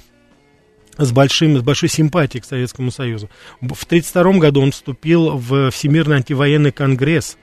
с, 0.99 1.13
большим, 1.13 1.59
с 1.59 1.63
большой 1.63 1.89
симпатией 1.89 2.43
к 2.43 2.45
Советскому 2.45 2.91
Союзу. 2.91 3.29
В 3.61 3.85
1932 3.85 4.39
году 4.39 4.63
он 4.63 4.73
вступил 4.73 5.37
в 5.37 5.71
Всемирный 5.71 6.17
антивоенный 6.17 6.73
конгресс. 6.73 7.37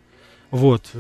Вот, 0.52 0.92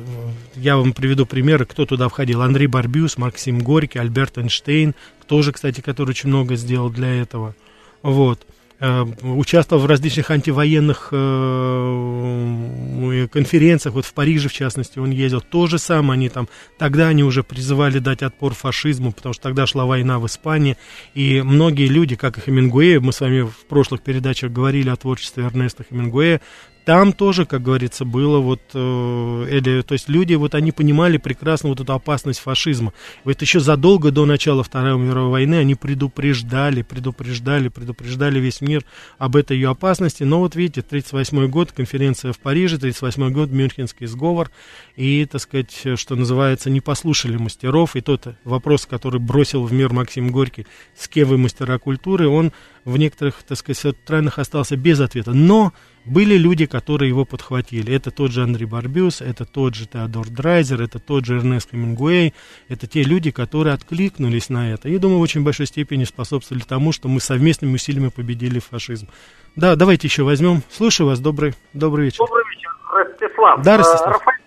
я 0.56 0.78
вам 0.78 0.94
приведу 0.94 1.28
примеры, 1.28 1.66
кто 1.66 1.86
туда 1.86 2.10
входил. 2.10 2.42
Андрей 2.42 2.66
Барбюс, 2.66 3.18
Максим 3.18 3.60
Горький, 3.60 4.00
Альберт 4.00 4.40
Эйнштейн, 4.40 4.96
тоже, 5.28 5.52
кстати, 5.52 5.82
который 5.82 6.12
очень 6.12 6.30
много 6.30 6.56
сделал 6.56 6.90
для 6.90 7.22
этого. 7.22 7.54
Вот. 8.02 8.48
Э, 8.86 9.06
участвовал 9.22 9.84
в 9.84 9.86
различных 9.86 10.30
антивоенных 10.30 11.08
э, 11.14 13.28
конференциях, 13.32 13.96
вот 13.96 14.04
в 14.04 14.14
Париже, 14.14 14.50
в 14.50 14.54
частности, 14.54 15.00
он 15.00 15.12
ездил. 15.12 15.40
То 15.40 15.68
же 15.68 15.80
самое 15.80 16.18
они 16.18 16.28
там, 16.28 16.50
тогда 16.78 17.08
они 17.08 17.24
уже 17.24 17.44
призывали 17.44 18.00
дать 18.00 18.24
отпор 18.24 18.54
фашизму, 18.54 19.14
потому 19.14 19.32
что 19.32 19.44
тогда 19.44 19.66
шла 19.68 19.86
война 19.86 20.20
в 20.20 20.26
Испании, 20.26 20.76
и 21.14 21.42
многие 21.44 21.88
люди, 21.88 22.18
как 22.18 22.38
и 22.38 22.42
Хемингуэй, 22.42 23.00
мы 23.00 23.14
с 23.14 23.22
вами 23.22 23.44
в 23.44 23.56
прошлых 23.70 24.02
передачах 24.02 24.52
говорили 24.52 24.90
о 24.90 24.98
творчестве 24.98 25.46
Эрнеста 25.46 25.86
Хемингуэя, 25.90 26.42
там 26.86 27.14
тоже, 27.14 27.46
как 27.46 27.62
говорится, 27.62 28.04
было 28.04 28.40
вот, 28.40 28.62
э, 28.74 29.48
или, 29.50 29.82
то 29.82 29.94
есть 29.94 30.10
люди 30.10 30.34
вот 30.34 30.54
они 30.54 30.72
понимали 30.72 31.18
прекрасно 31.18 31.70
вот 31.70 31.80
эту 31.80 31.94
опасность 31.94 32.40
фашизма. 32.40 32.94
Вот 33.24 33.42
еще 33.42 33.60
задолго 33.60 34.12
до 34.12 34.26
начала 34.26 34.64
Второй 34.64 34.98
мировой 34.98 35.32
войны 35.32 35.56
они 35.56 35.76
предупреждали, 35.76 36.82
предупреждали, 36.82 37.70
предупреждали 37.70 38.40
весь 38.40 38.62
мир 38.62 38.84
об 39.18 39.36
этой 39.36 39.56
ее 39.58 39.70
опасности. 39.70 40.24
Но 40.24 40.40
вот 40.40 40.56
видите, 40.56 40.82
38 40.82 41.48
год, 41.48 41.72
конференция 41.72 42.34
в 42.34 42.40
Париже, 42.40 42.78
38 42.78 43.32
год, 43.32 43.50
Мюнхенский 43.50 44.08
сговор, 44.08 44.52
и, 44.96 45.26
так 45.26 45.42
сказать, 45.42 45.86
что 45.96 46.16
называется, 46.16 46.70
не 46.70 46.82
послушали 46.82 47.38
мастеров. 47.38 47.96
И 47.96 48.02
тот 48.02 48.28
вопрос, 48.44 48.86
который 48.86 49.20
бросил 49.20 49.64
в 49.64 49.72
мир 49.72 49.94
Максим 49.94 50.32
Горький, 50.32 50.68
с 50.98 51.08
кем 51.08 51.30
вы 51.30 51.38
мастера 51.38 51.80
культуры, 51.80 52.28
он 52.28 52.52
в 52.86 52.98
некоторых, 52.98 53.44
так 53.48 53.58
сказать, 53.58 53.96
странах 54.04 54.40
остался 54.40 54.76
без 54.76 55.00
ответа. 55.00 55.32
Но 55.32 55.72
были 56.06 56.36
люди, 56.36 56.66
которые 56.66 57.10
его 57.10 57.26
подхватили. 57.26 57.96
Это 57.96 58.12
тот 58.12 58.32
же 58.32 58.44
Андрей 58.44 58.66
Барбюс, 58.66 59.22
это 59.22 59.46
тот 59.46 59.76
же 59.76 59.88
Теодор 59.88 60.28
Драйзер, 60.30 60.82
это 60.82 61.00
тот 61.00 61.26
же 61.26 61.38
Эрнест 61.38 61.72
Хемингуэй. 61.72 62.34
Это 62.70 62.88
те 62.88 63.04
люди, 63.04 63.32
которые 63.32 63.74
откликнулись 63.74 64.50
на 64.50 64.74
это. 64.74 64.90
И, 64.90 64.98
думаю, 64.98 65.20
в 65.20 65.22
очень 65.22 65.44
большой 65.44 65.66
степени 65.66 66.04
способствовали 66.04 66.64
тому, 66.64 66.92
что 66.92 67.08
мы 67.08 67.20
совместными 67.20 67.76
усилиями 67.76 68.10
победили 68.10 68.60
фашизм. 68.60 69.08
Да, 69.56 69.76
давайте 69.76 70.08
еще 70.08 70.24
возьмем. 70.24 70.62
Слушаю 70.72 71.08
вас. 71.08 71.20
Добрый, 71.20 71.54
добрый 71.74 72.06
вечер. 72.06 72.20
Добрый 72.20 72.44
вечер, 72.50 72.70
Ростислав. 72.92 73.62
Да, 73.62 73.78
Ростислав. 73.78 74.14
Рафаэль, 74.14 74.40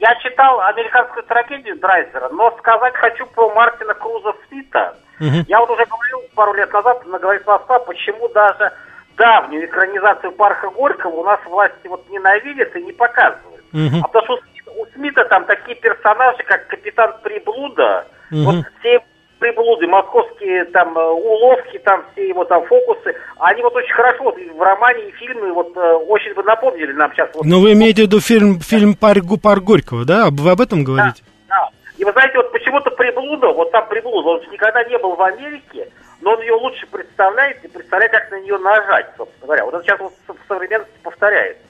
я 0.00 0.14
читал 0.20 0.60
американскую 0.60 1.24
трагедию 1.24 1.78
Драйзера, 1.78 2.28
но 2.30 2.54
сказать 2.58 2.94
хочу 2.96 3.26
про 3.26 3.52
Мартина 3.54 3.94
Круза 3.94 4.32
Смита. 4.48 4.96
Угу. 5.20 5.44
Я 5.48 5.60
вот 5.60 5.70
уже 5.70 5.84
говорил 5.86 6.20
пару 6.34 6.54
лет 6.54 6.72
назад 6.72 7.04
на 7.06 7.18
«Говорит 7.18 7.44
Москва», 7.46 7.80
почему 7.80 8.28
даже 8.28 8.72
давнюю 9.18 9.66
экранизацию 9.66 10.32
Парха 10.32 10.70
Горького 10.70 11.16
у 11.16 11.24
нас 11.24 11.40
власти 11.44 11.86
вот 11.88 12.08
ненавидят 12.08 12.74
и 12.76 12.82
не 12.82 12.92
показывают. 12.92 13.64
Угу. 13.72 14.02
А 14.02 14.08
потому 14.08 14.38
что 14.38 14.72
у 14.78 14.86
Смита 14.94 15.24
там 15.26 15.44
такие 15.44 15.76
персонажи, 15.76 16.42
как 16.44 16.66
капитан 16.68 17.14
Приблуда, 17.22 18.06
угу. 18.30 18.42
вот 18.44 18.64
все 18.80 19.00
приблуды, 19.38 19.86
московские 19.86 20.64
там 20.66 20.96
э, 20.98 21.10
уловки, 21.10 21.78
там 21.78 22.04
все 22.12 22.28
его 22.28 22.44
там 22.44 22.64
фокусы, 22.66 23.14
они 23.38 23.62
вот 23.62 23.74
очень 23.74 23.94
хорошо 23.94 24.24
вот, 24.24 24.36
в 24.36 24.60
романе 24.60 25.08
и 25.08 25.12
фильме 25.12 25.52
вот 25.52 25.76
э, 25.76 25.92
очень 26.08 26.34
бы 26.34 26.42
напомнили 26.42 26.92
нам 26.92 27.12
сейчас. 27.12 27.30
Вот, 27.34 27.44
Но 27.44 27.60
вы 27.60 27.72
имеете 27.74 28.02
в 28.02 28.06
виду 28.06 28.20
фильм, 28.20 28.60
фильм 28.60 28.94
Пар, 28.94 29.18
Пар 29.40 29.60
Горького, 29.60 30.04
да? 30.04 30.28
Вы 30.30 30.50
об 30.50 30.60
этом 30.60 30.82
говорите? 30.82 31.22
Да, 31.48 31.54
да. 31.56 31.68
И 31.98 32.04
вы 32.04 32.12
знаете, 32.12 32.36
вот 32.36 32.52
почему-то 32.52 32.90
Приблуда, 32.90 33.48
вот 33.48 33.70
там 33.70 33.88
Приблуда, 33.88 34.28
он 34.28 34.50
никогда 34.50 34.82
не 34.84 34.98
был 34.98 35.14
в 35.14 35.22
Америке, 35.22 35.88
но 36.20 36.32
он 36.32 36.40
ее 36.40 36.54
лучше 36.54 36.86
представляет 36.86 37.64
и 37.64 37.68
представляет, 37.68 38.12
как 38.12 38.30
на 38.30 38.40
нее 38.40 38.58
нажать, 38.58 39.06
собственно 39.16 39.46
говоря. 39.46 39.64
Вот 39.64 39.74
это 39.74 39.84
сейчас 39.84 40.00
в 40.00 40.48
современности 40.48 40.98
повторяется. 41.02 41.62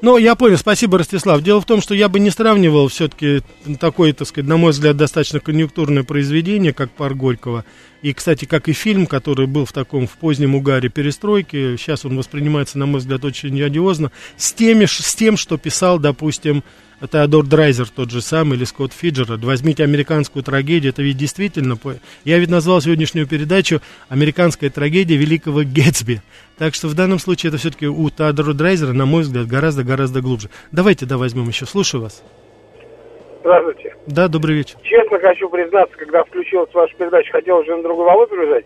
Ну, 0.00 0.16
я 0.16 0.34
понял, 0.34 0.56
спасибо, 0.56 0.98
Ростислав. 0.98 1.42
Дело 1.42 1.60
в 1.60 1.66
том, 1.66 1.80
что 1.80 1.94
я 1.94 2.08
бы 2.08 2.20
не 2.20 2.30
сравнивал 2.30 2.88
все-таки 2.88 3.42
такое, 3.80 4.12
так 4.12 4.28
сказать, 4.28 4.48
на 4.48 4.56
мой 4.56 4.70
взгляд, 4.70 4.96
достаточно 4.96 5.40
конъюнктурное 5.40 6.04
произведение, 6.04 6.72
как 6.72 6.90
«Пар 6.90 7.14
Горького», 7.14 7.64
и, 8.02 8.12
кстати, 8.12 8.44
как 8.44 8.68
и 8.68 8.72
фильм, 8.72 9.06
который 9.06 9.46
был 9.46 9.64
в 9.64 9.72
таком, 9.72 10.06
в 10.06 10.12
позднем 10.12 10.54
угаре 10.54 10.90
перестройки, 10.90 11.76
сейчас 11.76 12.04
он 12.04 12.18
воспринимается, 12.18 12.78
на 12.78 12.84
мой 12.84 13.00
взгляд, 13.00 13.24
очень 13.24 13.62
одиозно, 13.62 14.12
с, 14.36 14.52
теми, 14.52 14.84
с 14.84 15.14
тем, 15.14 15.38
что 15.38 15.56
писал, 15.56 15.98
допустим, 15.98 16.62
Теодор 17.00 17.44
Драйзер 17.44 17.88
тот 17.88 18.10
же 18.10 18.20
самый, 18.20 18.56
или 18.56 18.64
Скотт 18.64 18.92
Фиджеральд. 18.92 19.44
Возьмите 19.44 19.84
американскую 19.84 20.42
трагедию, 20.42 20.92
это 20.92 21.02
ведь 21.02 21.16
действительно... 21.16 21.78
Я 22.24 22.38
ведь 22.38 22.50
назвал 22.50 22.80
сегодняшнюю 22.80 23.26
передачу 23.26 23.80
«Американская 24.08 24.70
трагедия 24.70 25.16
великого 25.16 25.62
Гэтсби». 25.64 26.22
Так 26.58 26.74
что 26.74 26.88
в 26.88 26.94
данном 26.94 27.18
случае 27.18 27.48
это 27.48 27.58
все-таки 27.58 27.86
у 27.86 28.10
Теодора 28.10 28.52
Драйзера, 28.52 28.92
на 28.92 29.06
мой 29.06 29.22
взгляд, 29.22 29.46
гораздо-гораздо 29.46 30.20
глубже. 30.20 30.50
Давайте, 30.72 31.04
да, 31.04 31.18
возьмем 31.18 31.48
еще. 31.48 31.66
Слушаю 31.66 32.02
вас. 32.02 32.22
Здравствуйте. 33.40 33.94
Да, 34.06 34.28
добрый 34.28 34.56
вечер. 34.56 34.76
Честно 34.82 35.18
хочу 35.18 35.48
признаться, 35.50 35.96
когда 35.96 36.24
включилась 36.24 36.72
ваша 36.72 36.94
передача, 36.96 37.32
хотел 37.32 37.58
уже 37.58 37.76
на 37.76 37.82
другую 37.82 38.06
волну 38.06 38.26
переезжать, 38.26 38.64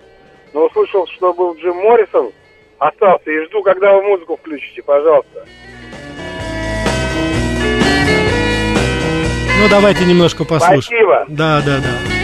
но 0.52 0.66
услышал, 0.66 1.06
что 1.08 1.32
был 1.32 1.56
Джим 1.56 1.76
Моррисон, 1.76 2.30
остался 2.78 3.30
и 3.30 3.44
жду, 3.47 3.62
когда 3.62 3.94
вы 3.94 4.02
музыку 4.02 4.37
включите, 4.37 4.82
пожалуйста. 4.82 5.47
Ну, 9.61 9.69
давайте 9.69 10.05
немножко 10.05 10.45
послушаем. 10.45 10.83
Спасибо. 10.83 11.25
Да, 11.29 11.61
да, 11.62 11.79
да. 11.79 12.19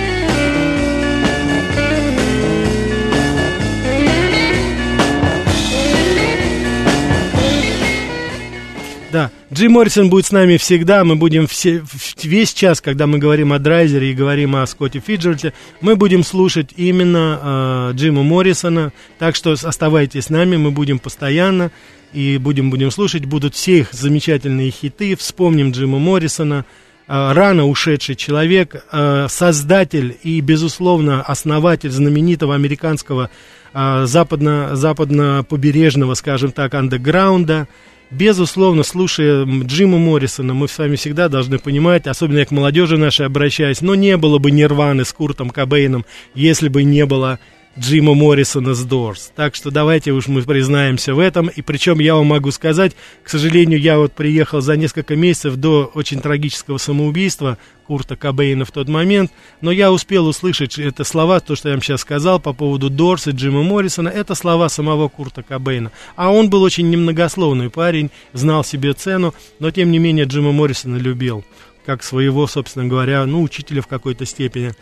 Да, 9.11 9.31
Джим 9.53 9.73
Моррисон 9.73 10.11
будет 10.11 10.27
с 10.27 10.33
нами 10.33 10.57
всегда, 10.57 11.05
мы 11.05 11.15
будем 11.15 11.47
все, 11.47 11.85
весь 12.23 12.53
час, 12.53 12.81
когда 12.81 13.07
мы 13.07 13.19
говорим 13.19 13.53
о 13.53 13.61
Драйзере 13.61 14.11
и 14.11 14.15
говорим 14.15 14.57
о 14.57 14.67
Скотте 14.67 14.99
Фиджерте, 14.99 15.53
мы 15.81 15.95
будем 15.95 16.25
слушать 16.25 16.71
именно 16.77 17.91
э, 17.93 17.97
Джима 17.97 18.25
Моррисона, 18.25 18.93
так 19.21 19.37
что 19.37 19.53
оставайтесь 19.53 20.25
с 20.25 20.31
нами, 20.31 20.57
мы 20.57 20.73
будем 20.73 20.99
постоянно 20.99 21.71
и 22.13 22.39
будем, 22.39 22.71
будем 22.71 22.91
слушать, 22.91 23.25
будут 23.25 23.55
все 23.55 23.79
их 23.79 23.93
замечательные 23.93 24.73
хиты, 24.73 25.15
вспомним 25.15 25.71
Джима 25.71 26.01
Моррисона, 26.01 26.65
рано 27.07 27.67
ушедший 27.67 28.15
человек, 28.15 28.85
э, 28.91 29.27
создатель 29.29 30.17
и, 30.23 30.41
безусловно, 30.41 31.23
основатель 31.23 31.91
знаменитого 31.91 32.55
американского 32.55 33.31
а, 33.77 34.07
западно, 34.07 34.77
западно-побережного, 34.77 36.15
скажем 36.15 36.53
так, 36.53 36.75
андеграунда. 36.75 37.67
Безусловно, 38.09 38.85
слушая 38.85 39.45
Джима 39.45 39.99
Моррисона, 39.99 40.55
мы 40.55 40.69
с 40.69 40.79
вами 40.79 40.95
всегда 40.95 41.29
должны 41.29 41.59
понимать, 41.59 42.07
особенно 42.07 42.39
я 42.39 42.45
к 42.45 42.53
молодежи 42.53 42.97
нашей 42.97 43.27
обращаюсь, 43.27 43.81
но 43.81 43.97
не 43.97 44.17
было 44.17 44.39
бы 44.39 44.53
Нирваны 44.53 45.05
с 45.05 45.13
Куртом 45.13 45.51
Кобейном, 45.51 46.05
если 46.35 46.69
бы 46.69 46.85
не 46.85 47.05
было 47.05 47.41
Джима 47.79 48.15
Моррисона 48.15 48.75
с 48.75 48.85
Дорс. 48.85 49.33
Так 49.35 49.55
что 49.55 49.71
давайте 49.71 50.13
уж 50.13 50.29
мы 50.29 50.43
признаемся 50.43 51.15
в 51.15 51.19
этом. 51.19 51.49
И 51.49 51.61
причем 51.61 51.99
я 51.99 52.15
вам 52.15 52.27
могу 52.27 52.53
сказать, 52.53 52.93
к 53.23 53.29
сожалению, 53.29 53.81
я 53.81 53.99
вот 53.99 54.13
приехал 54.13 54.61
за 54.61 54.77
несколько 54.77 55.17
месяцев 55.17 55.57
до 55.57 55.91
очень 55.95 56.21
трагического 56.21 56.79
самоубийства 56.79 57.59
Курта 57.87 58.17
Кобейна 58.17 58.65
в 58.65 58.71
тот 58.71 58.89
момент, 58.89 59.31
но 59.61 59.71
я 59.71 59.93
успел 59.93 60.27
услышать 60.27 60.79
это 60.79 61.05
слова, 61.05 61.41
то, 61.41 61.55
что 61.55 61.69
я 61.69 61.75
вам 61.75 61.83
сейчас 61.83 62.01
сказал 62.01 62.41
по 62.41 62.53
поводу 62.53 62.89
Дорс 62.89 63.27
и 63.27 63.33
Джима 63.33 63.63
Моррисона, 63.63 64.09
это 64.09 64.35
слова 64.35 64.69
самого 64.69 65.09
Курта 65.09 65.43
Кобейна. 65.43 65.91
А 66.17 66.33
он 66.33 66.49
был 66.49 66.63
очень 66.63 66.89
немногословный 66.89 67.71
парень, 67.71 68.11
знал 68.33 68.65
себе 68.65 68.95
цену, 68.95 69.35
но 69.59 69.71
тем 69.71 69.91
не 69.91 69.99
менее 69.99 70.25
Джима 70.25 70.53
Моррисона 70.53 70.97
любил, 70.97 71.45
как 71.85 72.03
своего, 72.03 72.47
собственно 72.47 72.87
говоря, 72.87 73.27
ну, 73.27 73.43
учителя 73.43 73.83
в 73.83 73.87
какой-то 73.87 74.25
степени. 74.25 74.73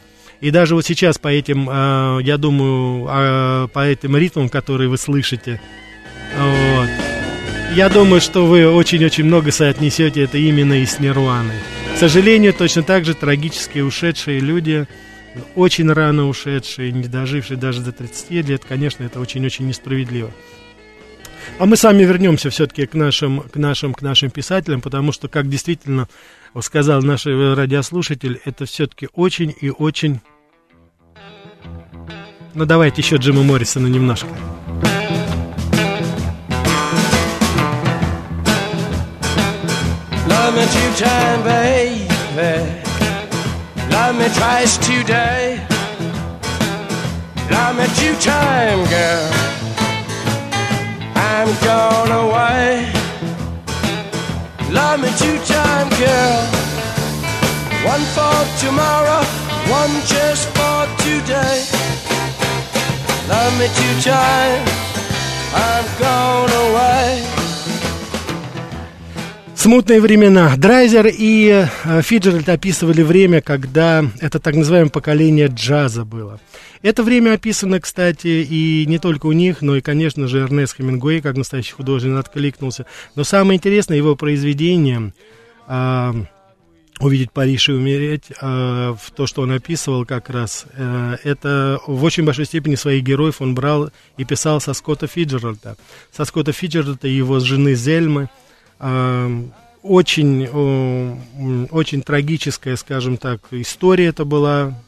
И 0.43 0.51
даже 0.51 0.75
вот 0.75 0.85
сейчас 0.85 1.19
по 1.19 1.29
этим, 1.29 1.71
э, 1.71 2.19
я 2.25 2.37
думаю, 2.37 3.07
э, 3.09 3.69
по 3.73 3.87
этим 3.87 4.17
ритмам, 4.17 4.49
которые 4.49 4.89
вы 4.89 4.99
слышите, 4.99 5.61
вот, 6.37 6.89
я 7.77 7.89
думаю, 7.89 8.21
что 8.21 8.45
вы 8.47 8.69
очень-очень 8.69 9.23
много 9.23 9.53
соотнесете 9.53 10.23
это 10.23 10.39
именно 10.39 10.83
и 10.83 10.85
с 10.85 10.99
Нирваной. 10.99 11.55
К 11.95 11.97
сожалению, 11.97 12.53
точно 12.55 12.83
так 12.83 13.05
же 13.05 13.15
трагически 13.15 13.79
ушедшие 13.79 14.41
люди, 14.41 14.89
очень 15.55 15.89
рано 15.93 16.27
ушедшие, 16.27 16.91
не 16.91 17.07
дожившие 17.07 17.57
даже 17.57 17.81
до 17.81 17.93
30 17.93 18.49
лет, 18.49 18.65
конечно, 18.69 19.05
это 19.05 19.21
очень-очень 19.21 19.69
несправедливо. 19.69 20.33
А 21.61 21.67
мы 21.67 21.77
сами 21.77 22.03
вернемся 22.03 22.51
все-таки 22.51 22.87
к 22.87 22.95
нашим, 22.95 23.43
к, 23.43 23.55
нашим, 23.55 23.95
к 23.95 24.03
нашим 24.03 24.31
писателям, 24.31 24.81
потому 24.81 25.13
что, 25.13 25.29
как 25.29 25.49
действительно 25.49 26.09
сказал 26.61 27.01
наш 27.01 27.27
радиослушатель, 27.27 28.41
это 28.45 28.65
все-таки 28.65 29.09
очень 29.15 29.55
и 29.61 29.71
очень 29.71 30.21
ну 32.55 32.67
давайте 32.67 33.03
еще 33.03 33.17
Джима 33.17 33.43
Моррисона 33.43 33.87
немножко. 33.87 34.29
Love 40.27 40.55
me 40.57 40.65
two 40.67 40.93
time, 40.99 41.43
baby. 41.45 42.09
Love 43.91 44.17
me 44.19 44.29
twice 44.37 44.77
today. 44.79 45.61
Love 47.51 47.77
me 47.77 47.87
two 47.99 48.15
time, 48.21 48.85
girl. 48.89 49.31
I'm 51.15 51.49
gone 51.65 52.13
away. 52.13 52.93
Love 54.71 55.01
me 55.01 55.09
two 55.19 55.39
time, 55.47 55.89
girl. 56.01 56.63
One 57.85 58.05
for 58.15 58.37
tomorrow, 58.61 59.23
one 59.69 59.95
just 60.07 60.49
for 60.57 60.87
today. 61.05 61.65
Love 63.29 63.59
me 63.59 63.67
two 63.69 64.00
times, 64.02 64.69
I'm 65.55 65.87
gone 65.99 66.50
away. 66.50 67.23
Смутные 69.55 70.00
времена. 70.00 70.57
Драйзер 70.57 71.07
и 71.17 71.64
э, 71.85 72.02
Фиджеральд 72.02 72.49
описывали 72.49 73.02
время, 73.02 73.41
когда 73.41 74.05
это 74.21 74.41
так 74.41 74.57
называемое 74.57 74.91
поколение 74.91 75.47
джаза 75.47 76.05
было. 76.05 76.41
Это 76.83 77.05
время 77.05 77.35
описано, 77.35 77.79
кстати, 77.79 78.26
и 78.26 78.85
не 78.88 78.99
только 78.99 79.26
у 79.26 79.33
них, 79.33 79.62
но 79.62 79.76
и, 79.76 79.81
конечно 79.81 80.26
же, 80.26 80.41
Эрнест 80.41 80.76
Хемингуэй, 80.76 81.21
как 81.21 81.37
настоящий 81.37 81.75
художник, 81.75 82.19
откликнулся. 82.19 82.87
Но 83.14 83.23
самое 83.23 83.57
интересное, 83.57 83.97
его 83.97 84.17
произведение 84.17 85.12
э, 85.69 86.12
увидеть 87.03 87.33
Париж 87.33 87.69
и 87.69 87.73
умереть, 87.73 88.31
э, 88.31 88.95
в 88.99 89.11
то, 89.11 89.27
что 89.27 89.43
он 89.43 89.53
описывал 89.53 90.07
как 90.07 90.31
раз, 90.31 90.67
э, 90.73 91.17
это 91.25 91.81
в 91.87 92.05
очень 92.05 92.25
большой 92.25 92.47
степени 92.47 92.77
своих 92.77 93.03
героев 93.03 93.41
он 93.41 93.55
брал 93.55 93.91
и 94.17 94.25
писал 94.25 94.61
со 94.61 94.73
Скотта 94.73 95.07
Фиджеральда. 95.07 95.77
Со 96.13 96.25
Скотта 96.25 96.53
Фиджеральда 96.53 97.09
и 97.09 97.13
его 97.13 97.41
жены 97.41 97.75
Зельмы. 97.75 98.29
Э, 98.79 99.43
очень, 99.83 100.47
очень 101.73 102.03
трагическая, 102.03 102.77
скажем 102.77 103.17
так, 103.17 103.41
история 103.51 104.07
это 104.07 104.25
была, 104.25 104.81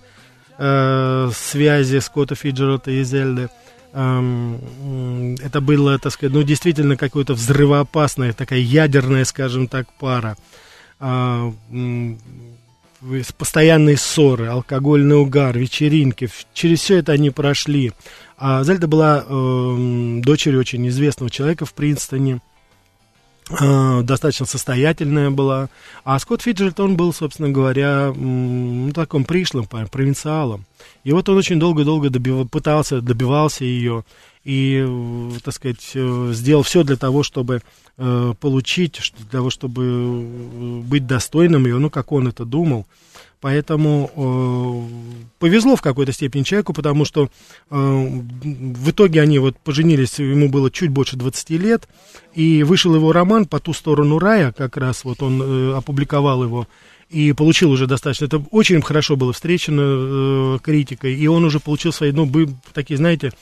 э, 0.57 1.31
связи 1.35 1.99
Скотта 1.99 2.37
Фиджеральда 2.37 2.91
и 2.93 3.03
Зельды. 3.03 3.49
Это 3.93 5.61
было, 5.61 5.99
так 6.01 6.13
сказать, 6.13 6.35
ну, 6.35 6.43
действительно 6.43 6.97
какое-то 6.97 7.35
взрывоопасная, 7.35 8.33
такая 8.33 8.59
ядерная, 8.59 9.25
скажем 9.25 9.69
так, 9.69 9.87
пара 10.01 10.37
а, 11.07 11.53
постоянные 13.37 13.99
ссоры, 13.99 14.47
алкогольный 14.47 15.21
угар, 15.21 15.59
вечеринки, 15.59 16.31
через 16.55 16.81
все 16.81 16.97
это 16.97 17.13
они 17.13 17.29
прошли. 17.29 17.93
А 18.39 18.65
Зельда 18.65 18.89
была 18.89 19.23
э, 19.27 20.21
дочерью 20.23 20.61
очень 20.61 20.89
известного 20.89 21.31
человека 21.31 21.67
в 21.67 21.75
Принстоне, 21.75 22.41
э, 23.51 24.01
достаточно 24.03 24.47
состоятельная 24.47 25.31
была. 25.31 25.69
А 26.05 26.19
Скотт 26.19 26.41
Фиджеральд, 26.41 26.81
он 26.81 26.97
был, 26.97 27.13
собственно 27.13 27.51
говоря, 27.51 28.11
ну, 28.17 28.91
таком 28.95 29.25
пришлым 29.25 29.67
провинциалом. 29.67 30.65
И 31.05 31.13
вот 31.13 31.29
он 31.29 31.37
очень 31.37 31.61
долго-долго 31.61 32.09
добив... 32.09 32.49
пытался, 32.49 33.03
добивался 33.03 33.65
ее 33.65 34.05
и, 34.45 34.85
э, 34.87 35.31
так 35.43 35.55
сказать, 35.55 35.91
э, 35.95 36.31
сделал 36.33 36.63
все 36.63 36.85
для 36.85 36.97
того, 36.97 37.23
чтобы 37.23 37.63
э, 37.97 38.35
получить, 38.39 39.13
для 39.19 39.27
того, 39.31 39.51
чтобы 39.51 40.83
быть 40.83 41.07
достойным 41.07 41.65
ее, 41.67 41.79
ну, 41.79 41.91
как 41.91 42.13
он 42.13 42.29
это 42.29 42.45
думал. 42.45 42.87
Поэтому 43.45 44.11
э, 44.17 45.25
повезло 45.39 45.77
в 45.77 45.83
какой-то 45.83 46.13
степени 46.13 46.45
человеку, 46.45 46.73
потому 46.73 47.05
что 47.05 47.29
э, 47.71 47.77
в 47.77 48.91
итоге 48.91 49.21
они 49.21 49.39
вот 49.39 49.59
поженились, 49.59 50.19
ему 50.19 50.49
было 50.49 50.71
чуть 50.71 50.89
больше 50.89 51.17
20 51.17 51.51
лет, 51.51 51.87
и 52.33 52.63
вышел 52.63 52.95
его 52.95 53.13
роман 53.13 53.45
«По 53.45 53.61
ту 53.61 53.75
сторону 53.75 54.19
рая», 54.19 54.51
как 54.53 54.79
раз 54.79 55.05
вот 55.05 55.23
он 55.23 55.43
э, 55.43 55.75
опубликовал 55.75 56.43
его, 56.43 56.67
и 57.11 57.35
получил 57.35 57.71
уже 57.71 57.87
достаточно. 57.87 58.25
Это 58.25 58.43
очень 58.51 58.81
хорошо 58.81 59.15
было 59.17 59.35
встречено 59.35 59.83
э, 59.85 60.59
критикой, 60.63 61.15
и 61.15 61.27
он 61.27 61.45
уже 61.45 61.61
получил 61.61 61.93
свои, 61.93 62.13
ну, 62.13 62.27
такие, 62.73 62.97
знаете, 62.97 63.33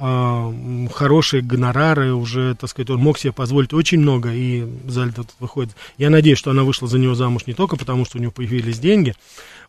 хорошие 0.00 1.42
гонорары 1.42 2.14
уже, 2.14 2.54
так 2.54 2.70
сказать, 2.70 2.88
он 2.88 3.00
мог 3.00 3.18
себе 3.18 3.32
позволить 3.32 3.74
очень 3.74 4.00
много, 4.00 4.32
и 4.32 4.66
Зальда 4.86 5.24
выходит. 5.38 5.76
Я 5.98 6.08
надеюсь, 6.08 6.38
что 6.38 6.50
она 6.50 6.64
вышла 6.64 6.88
за 6.88 6.98
него 6.98 7.14
замуж 7.14 7.42
не 7.46 7.52
только 7.52 7.76
потому, 7.76 8.06
что 8.06 8.16
у 8.16 8.20
него 8.20 8.32
появились 8.32 8.78
деньги, 8.78 9.14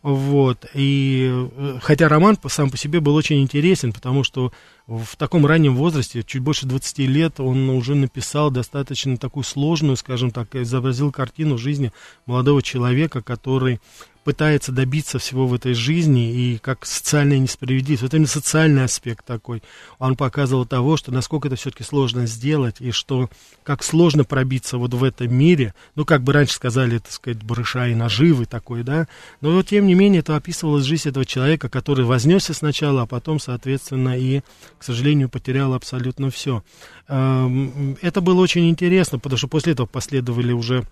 вот, 0.02 0.66
и 0.72 1.30
э, 1.30 1.78
хотя 1.82 2.08
роман 2.08 2.38
сам 2.48 2.70
по 2.70 2.78
себе 2.78 3.00
был 3.00 3.14
очень 3.14 3.42
интересен, 3.42 3.92
потому 3.92 4.24
что 4.24 4.52
в 4.86 5.16
таком 5.16 5.46
раннем 5.46 5.76
возрасте, 5.76 6.22
чуть 6.22 6.42
больше 6.42 6.66
20 6.66 6.98
лет, 7.00 7.38
он 7.38 7.68
уже 7.68 7.94
написал 7.94 8.50
достаточно 8.50 9.16
такую 9.16 9.44
сложную, 9.44 9.96
скажем 9.96 10.30
так, 10.30 10.54
изобразил 10.56 11.12
картину 11.12 11.58
жизни 11.58 11.92
молодого 12.26 12.62
человека, 12.62 13.22
который 13.22 13.80
пытается 14.24 14.72
добиться 14.72 15.18
всего 15.18 15.46
в 15.46 15.54
этой 15.54 15.74
жизни 15.74 16.32
и 16.32 16.58
как 16.58 16.86
социальная 16.86 17.38
несправедливость. 17.38 18.02
Вот 18.02 18.14
именно 18.14 18.28
социальный 18.28 18.84
аспект 18.84 19.24
такой. 19.24 19.62
Он 19.98 20.16
показывал 20.16 20.64
того, 20.64 20.96
что 20.96 21.12
насколько 21.12 21.48
это 21.48 21.56
все-таки 21.56 21.82
сложно 21.82 22.26
сделать 22.26 22.76
и 22.80 22.92
что 22.92 23.28
как 23.64 23.82
сложно 23.82 24.24
пробиться 24.24 24.78
вот 24.78 24.94
в 24.94 25.02
этом 25.02 25.34
мире. 25.34 25.74
Ну, 25.94 26.04
как 26.04 26.22
бы 26.22 26.32
раньше 26.32 26.54
сказали, 26.54 26.98
так 26.98 27.12
сказать, 27.12 27.42
барыша 27.42 27.88
и 27.88 27.94
наживы 27.94 28.46
такой, 28.46 28.82
да. 28.82 29.08
Но 29.40 29.52
вот, 29.52 29.68
тем 29.68 29.86
не 29.86 29.94
менее, 29.94 30.20
это 30.20 30.36
описывалась 30.36 30.84
жизнь 30.84 31.08
этого 31.08 31.24
человека, 31.24 31.68
который 31.68 32.04
вознесся 32.04 32.54
сначала, 32.54 33.02
а 33.02 33.06
потом, 33.06 33.40
соответственно, 33.40 34.18
и, 34.18 34.42
к 34.78 34.84
сожалению, 34.84 35.28
потерял 35.28 35.74
абсолютно 35.74 36.30
все. 36.30 36.62
Эм, 37.08 37.96
это 38.00 38.20
было 38.20 38.40
очень 38.40 38.68
интересно, 38.68 39.18
потому 39.18 39.38
что 39.38 39.48
после 39.48 39.72
этого 39.72 39.86
последовали 39.86 40.52
уже 40.52 40.84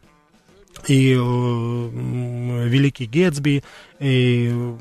и 0.86 1.14
э, 1.14 2.68
Великий 2.68 3.06
Гетсби, 3.06 3.62
и 3.98 4.50
э, 4.50 4.76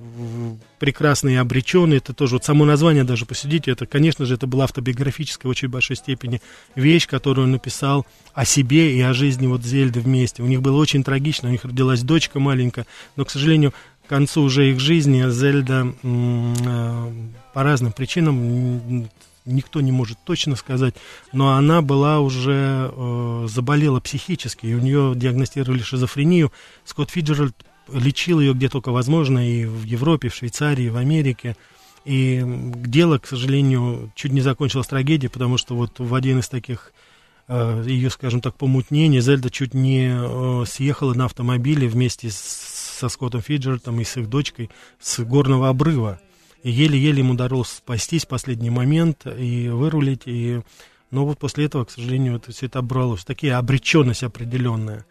прекрасный 0.80 1.40
обреченный, 1.40 1.98
это 1.98 2.14
тоже, 2.14 2.36
вот 2.36 2.46
само 2.46 2.66
название 2.66 3.04
даже 3.04 3.26
посудите, 3.26 3.72
это, 3.72 3.86
конечно 3.86 4.26
же, 4.26 4.36
это 4.36 4.48
была 4.48 4.64
автобиографическая 4.66 5.50
в 5.50 5.52
очень 5.52 5.68
большой 5.68 5.98
степени 5.98 6.42
вещь, 6.76 7.08
которую 7.08 7.46
он 7.46 7.52
написал 7.52 8.06
о 8.34 8.46
себе 8.46 8.96
и 8.96 9.02
о 9.02 9.14
жизни 9.14 9.48
вот 9.48 9.64
Зельды 9.64 10.00
вместе. 10.00 10.42
У 10.42 10.48
них 10.48 10.62
было 10.62 10.78
очень 10.78 11.04
трагично, 11.04 11.50
у 11.50 11.52
них 11.52 11.66
родилась 11.66 12.02
дочка 12.02 12.40
маленькая, 12.40 12.86
но, 13.16 13.26
к 13.26 13.30
сожалению, 13.30 13.74
к 14.06 14.10
концу 14.10 14.42
уже 14.44 14.72
их 14.72 14.80
жизни 14.80 15.30
Зельда 15.30 15.94
э, 16.02 17.12
по 17.54 17.64
разным 17.64 17.92
причинам 17.92 19.10
никто 19.50 19.82
не 19.82 19.92
может 19.92 20.18
точно 20.24 20.56
сказать, 20.56 20.96
но 21.34 21.54
она 21.54 21.82
была 21.82 22.20
уже, 22.20 22.92
э, 22.92 23.48
заболела 23.50 24.00
психически, 24.00 24.68
и 24.68 24.74
у 24.74 24.80
нее 24.80 25.14
диагностировали 25.16 25.82
шизофрению. 25.82 26.52
Скотт 26.86 27.12
Фиджеральд 27.12 27.56
лечил 27.92 28.40
ее 28.40 28.54
где 28.54 28.70
только 28.70 28.92
возможно, 28.92 29.48
и 29.48 29.66
в 29.66 29.84
Европе, 29.84 30.30
в 30.30 30.36
Швейцарии, 30.36 30.90
в 30.90 30.98
Америке. 30.98 31.56
И 32.06 32.44
дело, 32.46 33.18
к 33.18 33.28
сожалению, 33.28 34.12
чуть 34.16 34.32
не 34.32 34.42
закончилось 34.42 34.88
трагедией, 34.88 35.30
потому 35.30 35.58
что 35.58 35.76
вот 35.76 36.00
в 36.00 36.16
один 36.16 36.40
из 36.40 36.48
таких 36.48 36.94
э, 37.48 37.84
ее, 37.86 38.10
скажем 38.10 38.42
так, 38.42 38.56
помутнений 38.56 39.20
Зельда 39.20 39.50
чуть 39.50 39.74
не 39.74 40.10
э, 40.12 40.66
съехала 40.66 41.14
на 41.14 41.26
автомобиле 41.26 41.88
вместе 41.88 42.30
с, 42.30 42.38
со 43.00 43.10
Скоттом 43.10 43.42
Фиджертом 43.42 44.00
и 44.00 44.06
с 44.06 44.18
их 44.18 44.30
дочкой 44.30 44.70
с 45.00 45.20
горного 45.20 45.70
обрыва. 45.70 46.20
Еле-еле 46.64 47.20
ему 47.20 47.34
удалось 47.34 47.70
спастись 47.70 48.26
в 48.26 48.28
последний 48.28 48.70
момент 48.70 49.26
и 49.26 49.70
вырулить. 49.70 50.24
И... 50.26 50.62
Но 51.12 51.26
вот 51.26 51.40
после 51.40 51.66
этого, 51.66 51.86
к 51.86 51.92
сожалению, 51.92 52.36
это, 52.36 52.52
все 52.52 52.68
это 52.68 52.80
обралось. 52.80 53.24
Такие 53.24 53.56
обреченность 53.56 54.24
определенная. 54.24 55.06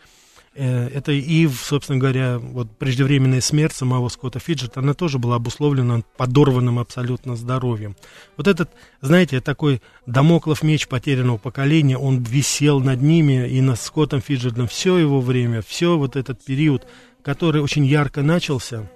Э, 0.54 0.88
это 0.88 1.12
и, 1.12 1.46
собственно 1.48 2.00
говоря, 2.00 2.38
вот 2.38 2.68
преждевременная 2.78 3.40
смерть 3.40 3.74
самого 3.74 4.08
Скотта 4.08 4.40
Фиджета, 4.40 4.80
она 4.80 4.92
тоже 4.92 5.18
была 5.18 5.36
обусловлена 5.36 6.02
подорванным 6.16 6.80
абсолютно 6.80 7.36
здоровьем. 7.36 7.96
Вот 8.36 8.48
этот, 8.48 8.70
знаете, 9.00 9.40
такой 9.40 9.80
домоклов 10.06 10.64
меч 10.64 10.88
потерянного 10.88 11.38
поколения, 11.38 11.96
он 11.96 12.24
висел 12.24 12.80
над 12.80 13.00
ними 13.00 13.48
и 13.48 13.60
над 13.60 13.80
Скоттом 13.80 14.20
Фиджетом 14.20 14.66
все 14.66 14.98
его 14.98 15.20
время, 15.20 15.62
все 15.62 15.96
вот 15.96 16.16
этот 16.16 16.44
период, 16.44 16.86
который 17.22 17.62
очень 17.62 17.86
ярко 17.86 18.22
начался. 18.22 18.90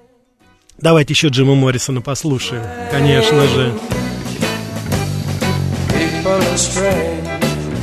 Давайте 0.83 1.15
еще 1.15 1.29
Джима 1.29 1.55
Моррисона 1.55 2.01
послушаем, 2.03 2.65
конечно 2.91 3.47
же. 3.47 3.73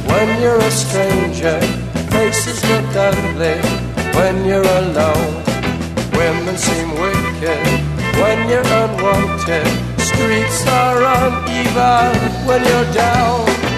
When 0.10 0.42
you're 0.42 0.58
a 0.58 0.72
stranger 0.72 1.62
faces 2.10 2.62
look 2.66 2.96
ugly 2.96 3.56
when 4.18 4.44
you're 4.44 4.68
alone. 4.84 5.44
Women 6.12 6.58
seem 6.58 6.90
wicked 6.92 7.64
when 8.20 8.50
you're 8.50 8.68
unwanted. 8.84 9.68
Streets 9.98 10.68
are 10.68 11.00
uneven 11.24 12.48
when 12.48 12.62
you're 12.66 12.94
down. 12.94 13.69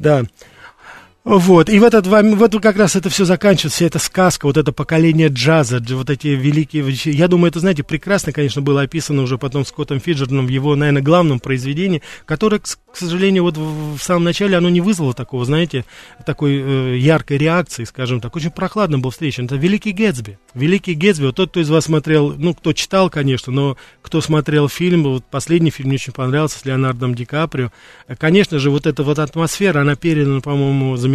Да, 0.00 0.24
Вот, 1.22 1.68
и 1.68 1.78
в 1.78 1.84
этот, 1.84 2.06
в 2.06 2.14
этот 2.42 2.62
как 2.62 2.76
раз 2.78 2.96
это 2.96 3.10
все 3.10 3.26
заканчивается, 3.26 3.76
вся 3.76 3.86
эта 3.86 3.98
сказка, 3.98 4.46
вот 4.46 4.56
это 4.56 4.72
поколение 4.72 5.28
джаза, 5.28 5.78
вот 5.90 6.08
эти 6.08 6.28
великие. 6.28 6.82
Я 7.12 7.28
думаю, 7.28 7.50
это, 7.50 7.60
знаете, 7.60 7.82
прекрасно, 7.82 8.32
конечно, 8.32 8.62
было 8.62 8.80
описано 8.80 9.20
уже 9.20 9.36
потом 9.36 9.66
Скоттом 9.66 10.00
Фиджерном 10.00 10.46
в 10.46 10.48
его, 10.48 10.74
наверное, 10.76 11.02
главном 11.02 11.38
произведении, 11.38 12.00
которое, 12.24 12.58
к, 12.58 12.66
сожалению, 12.94 13.42
вот 13.42 13.58
в, 13.58 13.98
самом 13.98 14.24
начале 14.24 14.56
оно 14.56 14.70
не 14.70 14.80
вызвало 14.80 15.12
такого, 15.12 15.44
знаете, 15.44 15.84
такой 16.24 16.56
э, 16.56 16.96
яркой 16.96 17.36
реакции, 17.36 17.84
скажем 17.84 18.22
так. 18.22 18.34
Очень 18.34 18.50
прохладно 18.50 18.98
был 18.98 19.10
встречен. 19.10 19.44
Это 19.44 19.56
Великий 19.56 19.92
Гэтсби. 19.92 20.38
Великий 20.54 20.94
Гэтсби, 20.94 21.26
вот 21.26 21.36
тот, 21.36 21.50
кто 21.50 21.60
из 21.60 21.68
вас 21.68 21.84
смотрел, 21.84 22.34
ну, 22.34 22.54
кто 22.54 22.72
читал, 22.72 23.10
конечно, 23.10 23.52
но 23.52 23.76
кто 24.00 24.22
смотрел 24.22 24.70
фильм, 24.70 25.02
вот 25.02 25.24
последний 25.26 25.70
фильм 25.70 25.90
мне 25.90 25.96
очень 25.96 26.14
понравился 26.14 26.60
с 26.60 26.64
Леонардом 26.64 27.14
Ди 27.14 27.26
Каприо. 27.26 27.70
Конечно 28.18 28.58
же, 28.58 28.70
вот 28.70 28.86
эта 28.86 29.02
вот 29.02 29.18
атмосфера, 29.18 29.82
она 29.82 29.96
передана, 29.96 30.40
по-моему, 30.40 30.96
замечательно. 30.96 31.09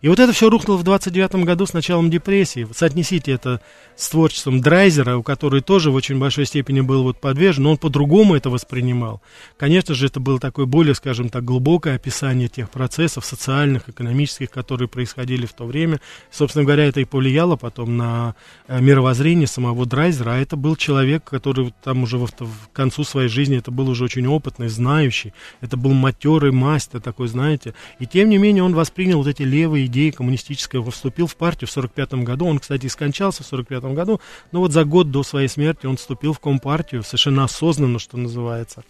И 0.00 0.08
вот 0.08 0.18
это 0.18 0.32
все 0.32 0.50
рухнуло 0.50 0.76
в 0.76 0.82
29 0.82 1.44
году 1.44 1.66
с 1.66 1.72
началом 1.72 2.10
депрессии. 2.10 2.66
Соотнесите 2.74 3.32
это 3.32 3.60
с 3.96 4.08
творчеством 4.08 4.60
Драйзера, 4.60 5.16
у 5.16 5.22
которого 5.22 5.60
тоже 5.60 5.90
в 5.90 5.94
очень 5.94 6.18
большой 6.18 6.46
степени 6.46 6.80
был 6.80 7.02
вот 7.02 7.20
подвержен, 7.20 7.64
но 7.64 7.72
он 7.72 7.76
по-другому 7.76 8.34
это 8.34 8.50
воспринимал. 8.50 9.20
Конечно 9.56 9.94
же, 9.94 10.06
это 10.06 10.20
было 10.20 10.38
такое 10.40 10.66
более, 10.66 10.94
скажем 10.94 11.28
так, 11.28 11.44
глубокое 11.44 11.96
описание 11.96 12.48
тех 12.48 12.70
процессов 12.70 13.24
социальных, 13.24 13.88
экономических, 13.88 14.50
которые 14.50 14.88
происходили 14.88 15.46
в 15.46 15.52
то 15.52 15.64
время. 15.64 16.00
Собственно 16.30 16.64
говоря, 16.64 16.84
это 16.84 17.00
и 17.00 17.04
повлияло 17.04 17.56
потом 17.56 17.96
на 17.96 18.34
э, 18.66 18.80
мировоззрение 18.80 19.46
самого 19.46 19.86
Драйзера, 19.86 20.32
а 20.32 20.38
это 20.38 20.56
был 20.56 20.76
человек, 20.76 21.24
который 21.24 21.72
там 21.82 22.02
уже 22.02 22.18
в, 22.18 22.26
в 22.26 22.68
концу 22.72 23.04
своей 23.04 23.28
жизни, 23.28 23.58
это 23.58 23.70
был 23.70 23.88
уже 23.88 24.04
очень 24.04 24.26
опытный, 24.26 24.68
знающий, 24.68 25.32
это 25.60 25.76
был 25.76 25.92
матерый 25.92 26.52
мастер 26.52 27.00
такой, 27.00 27.28
знаете, 27.28 27.74
и 27.98 28.06
тем 28.06 28.28
не 28.30 28.38
менее 28.38 28.62
он 28.62 28.74
воспринял 28.82 29.18
вот 29.18 29.28
эти 29.28 29.42
левые 29.42 29.86
идеи 29.86 30.10
коммунистические, 30.10 30.82
вступил 30.90 31.28
в 31.28 31.36
партию 31.36 31.68
в 31.68 31.70
45 31.70 32.14
году, 32.24 32.46
он, 32.46 32.58
кстати, 32.58 32.88
скончался 32.88 33.44
в 33.44 33.46
45 33.46 33.84
году, 33.94 34.20
но 34.50 34.58
вот 34.58 34.72
за 34.72 34.84
год 34.84 35.12
до 35.12 35.22
своей 35.22 35.46
смерти 35.46 35.86
он 35.86 35.96
вступил 35.96 36.32
в 36.32 36.40
Компартию, 36.40 37.04
совершенно 37.04 37.44
осознанно, 37.44 38.00
что 38.00 38.16
называется. 38.16 38.82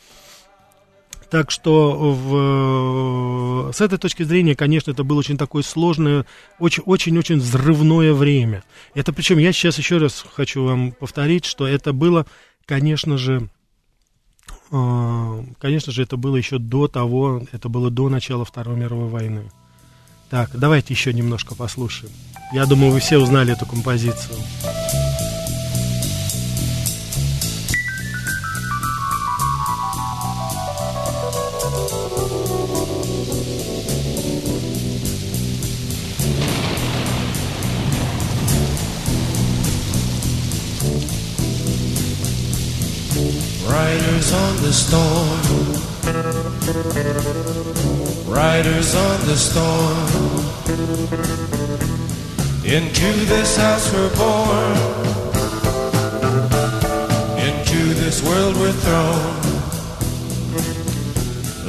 Так 1.30 1.50
что 1.50 2.12
в, 2.14 3.72
с 3.72 3.82
этой 3.82 3.98
точки 3.98 4.22
зрения, 4.22 4.56
конечно, 4.56 4.92
это 4.92 5.04
было 5.04 5.18
очень 5.18 5.36
такое 5.36 5.62
сложное, 5.62 6.24
очень-очень 6.58 7.38
взрывное 7.38 8.14
время. 8.14 8.64
Это 8.94 9.12
причем, 9.12 9.36
я 9.38 9.52
сейчас 9.52 9.76
еще 9.76 9.98
раз 9.98 10.24
хочу 10.34 10.64
вам 10.64 10.92
повторить, 10.92 11.44
что 11.44 11.66
это 11.66 11.92
было, 11.92 12.24
конечно 12.64 13.18
же, 13.18 13.50
э, 14.70 15.42
конечно 15.58 15.92
же, 15.92 16.02
это 16.02 16.16
было 16.16 16.36
еще 16.36 16.58
до 16.58 16.88
того, 16.88 17.42
это 17.52 17.68
было 17.68 17.90
до 17.90 18.08
начала 18.08 18.46
Второй 18.46 18.76
мировой 18.76 19.08
войны. 19.08 19.50
Так, 20.32 20.48
давайте 20.54 20.94
еще 20.94 21.12
немножко 21.12 21.54
послушаем. 21.54 22.10
Я 22.54 22.64
думаю, 22.64 22.90
вы 22.90 23.00
все 23.00 23.18
узнали 23.18 23.52
эту 23.52 23.66
композицию. 23.66 24.38
Riders 43.68 44.32
on 44.32 44.56
the 44.62 44.72
storm. 44.72 45.42
Riders 48.32 48.94
on 48.94 49.20
the 49.26 49.36
storm. 49.36 50.08
Into 52.64 53.12
this 53.26 53.58
house 53.58 53.92
we're 53.92 54.08
born. 54.16 54.76
Into 57.38 57.92
this 57.92 58.22
world 58.22 58.56
we're 58.56 58.72
thrown. 58.72 59.36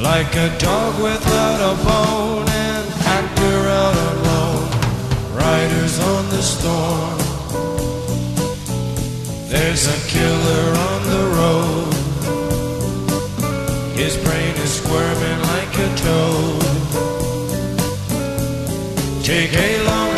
Like 0.01 0.33
a 0.37 0.57
dog 0.57 1.03
without 1.03 1.59
a 1.59 1.75
bone, 1.83 2.47
an 2.47 2.85
actor 3.17 3.67
out 3.81 3.97
alone. 4.13 4.69
Riders 5.35 5.99
on 5.99 6.29
the 6.29 6.41
storm. 6.41 7.17
There's 9.49 9.85
a 9.85 9.99
killer 10.07 10.65
on 10.89 11.03
the 11.11 11.23
road. 11.39 11.93
His 13.97 14.15
brain 14.23 14.55
is 14.55 14.75
squirming 14.75 15.42
Take 19.23 19.53
a 19.53 19.83
long 19.83 20.12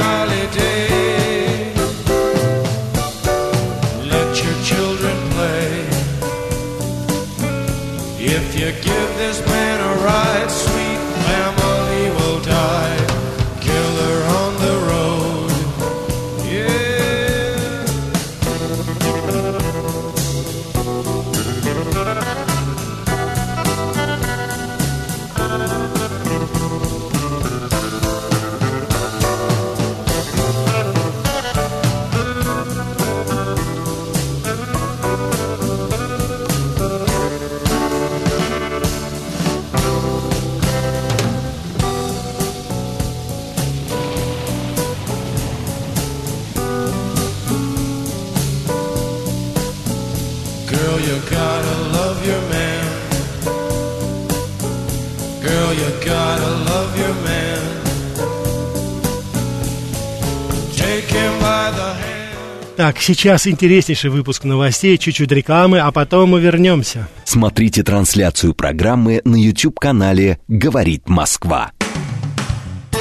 Так, 62.78 63.00
сейчас 63.00 63.48
интереснейший 63.48 64.10
выпуск 64.10 64.44
новостей, 64.44 64.98
чуть-чуть 64.98 65.32
рекламы, 65.32 65.80
а 65.80 65.92
потом 65.92 66.32
мы 66.32 66.42
вернемся. 66.42 67.08
Смотрите 67.24 67.84
трансляцию 67.84 68.54
программы 68.54 69.22
на 69.24 69.38
YouTube-канале 69.38 70.40
«Говорит 70.50 71.08
Москва». 71.08 71.72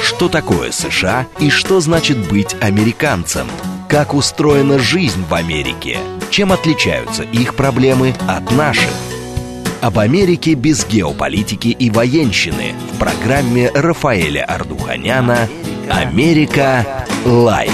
Что 0.01 0.29
такое 0.29 0.71
США 0.71 1.27
и 1.39 1.49
что 1.49 1.81
значит 1.81 2.17
быть 2.29 2.55
американцем? 2.61 3.47
Как 3.89 4.13
устроена 4.13 4.79
жизнь 4.79 5.23
в 5.29 5.33
Америке? 5.33 5.97
Чем 6.29 6.53
отличаются 6.53 7.23
их 7.23 7.55
проблемы 7.55 8.15
от 8.27 8.49
наших? 8.51 8.91
Об 9.81 9.99
Америке 9.99 10.53
без 10.53 10.85
геополитики 10.85 11.67
и 11.67 11.89
военщины 11.89 12.73
в 12.93 12.97
программе 12.97 13.69
Рафаэля 13.73 14.45
Ардуханяна 14.45 15.49
«Америка. 15.89 17.05
Лайт». 17.25 17.71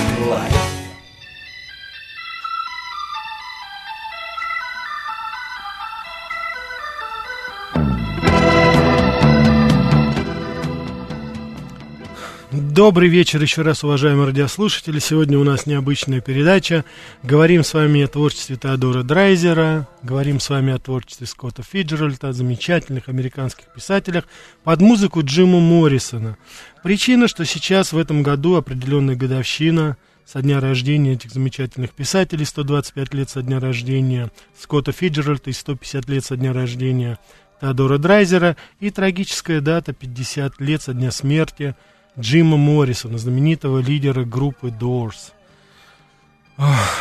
Добрый 12.82 13.10
вечер 13.10 13.40
еще 13.40 13.62
раз, 13.62 13.84
уважаемые 13.84 14.26
радиослушатели. 14.26 14.98
Сегодня 14.98 15.38
у 15.38 15.44
нас 15.44 15.68
необычная 15.68 16.20
передача. 16.20 16.84
Говорим 17.22 17.64
с 17.64 17.76
вами 17.76 18.02
о 18.02 18.08
творчестве 18.08 18.56
Теодора 18.56 19.04
Драйзера, 19.04 19.88
говорим 20.02 20.40
с 20.40 20.50
вами 20.50 20.74
о 20.74 20.80
творчестве 20.80 21.28
Скотта 21.28 21.62
Фиджеральда, 21.62 22.34
замечательных 22.34 23.08
американских 23.08 23.66
писателях, 23.66 24.24
под 24.64 24.82
музыку 24.82 25.22
Джима 25.24 25.60
Моррисона. 25.60 26.40
Причина, 26.82 27.28
что 27.28 27.46
сейчас 27.46 27.94
в 27.94 28.00
этом 28.00 28.24
году 28.24 28.56
определенная 28.56 29.16
годовщина 29.16 29.96
со 30.26 30.42
дня 30.42 30.60
рождения 30.60 31.14
этих 31.14 31.30
замечательных 31.30 31.92
писателей, 31.92 32.46
125 32.46 33.14
лет 33.14 33.30
со 33.30 33.44
дня 33.44 33.60
рождения 33.60 34.32
Скотта 34.60 34.92
Фиджеральда 34.92 35.52
и 35.52 35.54
150 35.54 36.10
лет 36.10 36.26
со 36.26 36.36
дня 36.36 36.52
рождения 36.52 37.20
Теодора 37.62 38.00
Драйзера, 38.00 38.58
и 38.80 38.90
трагическая 38.90 39.62
дата 39.62 39.94
50 39.94 40.60
лет 40.60 40.82
со 40.82 40.96
дня 40.96 41.12
смерти– 41.12 41.76
Джима 42.20 42.58
Моррисона, 42.58 43.18
знаменитого 43.18 43.80
лидера 43.80 44.26
группы 44.26 44.68
Doors. 44.68 45.32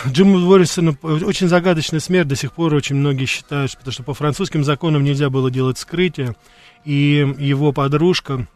Джима 0.06 0.38
Моррисона 0.38 0.96
очень 1.02 1.48
загадочная 1.48 2.00
смерть, 2.00 2.28
до 2.28 2.36
сих 2.36 2.52
пор 2.52 2.74
очень 2.74 2.96
многие 2.96 3.26
считают, 3.26 3.76
потому 3.76 3.92
что 3.92 4.02
по 4.02 4.14
французским 4.14 4.64
законам 4.64 5.04
нельзя 5.04 5.28
было 5.28 5.50
делать 5.50 5.78
скрытие, 5.78 6.34
и 6.84 7.34
его 7.38 7.72
подружка, 7.72 8.46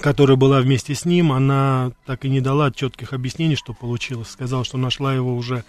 которая 0.00 0.36
была 0.36 0.60
вместе 0.60 0.94
с 0.94 1.04
ним, 1.04 1.32
она 1.32 1.92
так 2.06 2.24
и 2.24 2.28
не 2.28 2.40
дала 2.40 2.72
четких 2.72 3.12
объяснений, 3.12 3.56
что 3.56 3.74
получилось. 3.74 4.30
Сказала, 4.30 4.64
что 4.64 4.76
нашла 4.76 5.14
его 5.14 5.36
уже 5.36 5.64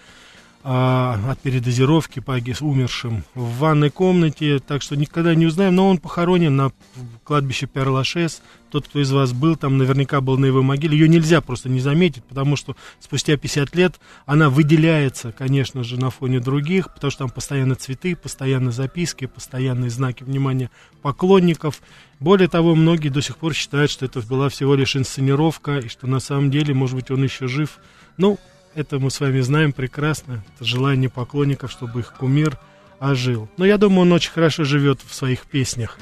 а, 0.68 1.20
от 1.30 1.40
передозировки 1.42 2.22
погиб 2.22 2.60
умершим 2.62 3.24
в 3.36 3.60
ванной 3.60 3.92
комнате, 3.92 4.58
так 4.58 4.82
что 4.82 4.96
никогда 4.96 5.36
не 5.36 5.46
узнаем, 5.46 5.76
но 5.76 5.88
он 5.88 6.00
похоронен 6.00 6.56
на 6.56 6.72
кладбище 7.24 7.68
Перлашес. 7.68 8.42
Тот, 8.72 8.88
кто 8.88 9.00
из 9.00 9.12
вас 9.12 9.32
был 9.32 9.58
там, 9.58 9.78
наверняка 9.78 10.22
был 10.22 10.40
на 10.40 10.48
его 10.48 10.64
могиле. 10.64 10.98
Ее 10.98 11.08
нельзя 11.08 11.42
просто 11.42 11.70
не 11.70 11.82
заметить, 11.82 12.24
потому 12.24 12.56
что 12.56 12.76
спустя 13.00 13.38
50 13.38 13.76
лет 13.76 14.00
она 14.26 14.50
выделяется, 14.50 15.32
конечно 15.32 15.84
же, 15.84 16.00
на 16.00 16.10
фоне 16.10 16.40
других, 16.40 16.92
потому 16.92 17.12
что 17.12 17.26
там 17.26 17.30
постоянно 17.30 17.76
цветы, 17.76 18.16
постоянно 18.16 18.72
записки, 18.72 19.28
постоянные 19.28 19.92
знаки 19.92 20.24
внимания 20.24 20.72
поклонников. 21.04 21.80
Более 22.20 22.48
того, 22.48 22.74
многие 22.74 23.10
до 23.10 23.22
сих 23.22 23.38
пор 23.38 23.54
считают, 23.54 23.92
что 23.92 24.06
это 24.06 24.20
была 24.22 24.50
всего 24.50 24.74
лишь 24.74 24.96
инсценировка, 24.96 25.78
и 25.78 25.90
что 25.90 26.08
на 26.08 26.20
самом 26.20 26.50
деле, 26.50 26.74
может 26.74 26.96
быть, 26.96 27.12
он 27.12 27.24
еще 27.24 27.48
жив. 27.48 27.78
Ну, 28.18 28.40
это 28.76 29.00
мы 29.00 29.10
с 29.10 29.20
вами 29.20 29.40
знаем 29.40 29.72
прекрасно. 29.72 30.44
Это 30.56 30.66
желание 30.66 31.10
поклонников, 31.10 31.72
чтобы 31.72 32.02
их 32.02 32.14
кумир 32.14 32.60
ожил. 33.00 33.50
Но 33.58 33.66
я 33.66 33.78
думаю, 33.78 34.02
он 34.02 34.12
очень 34.12 34.32
хорошо 34.32 34.64
живет 34.64 35.00
в 35.06 35.14
своих 35.14 35.42
песнях. 35.42 35.98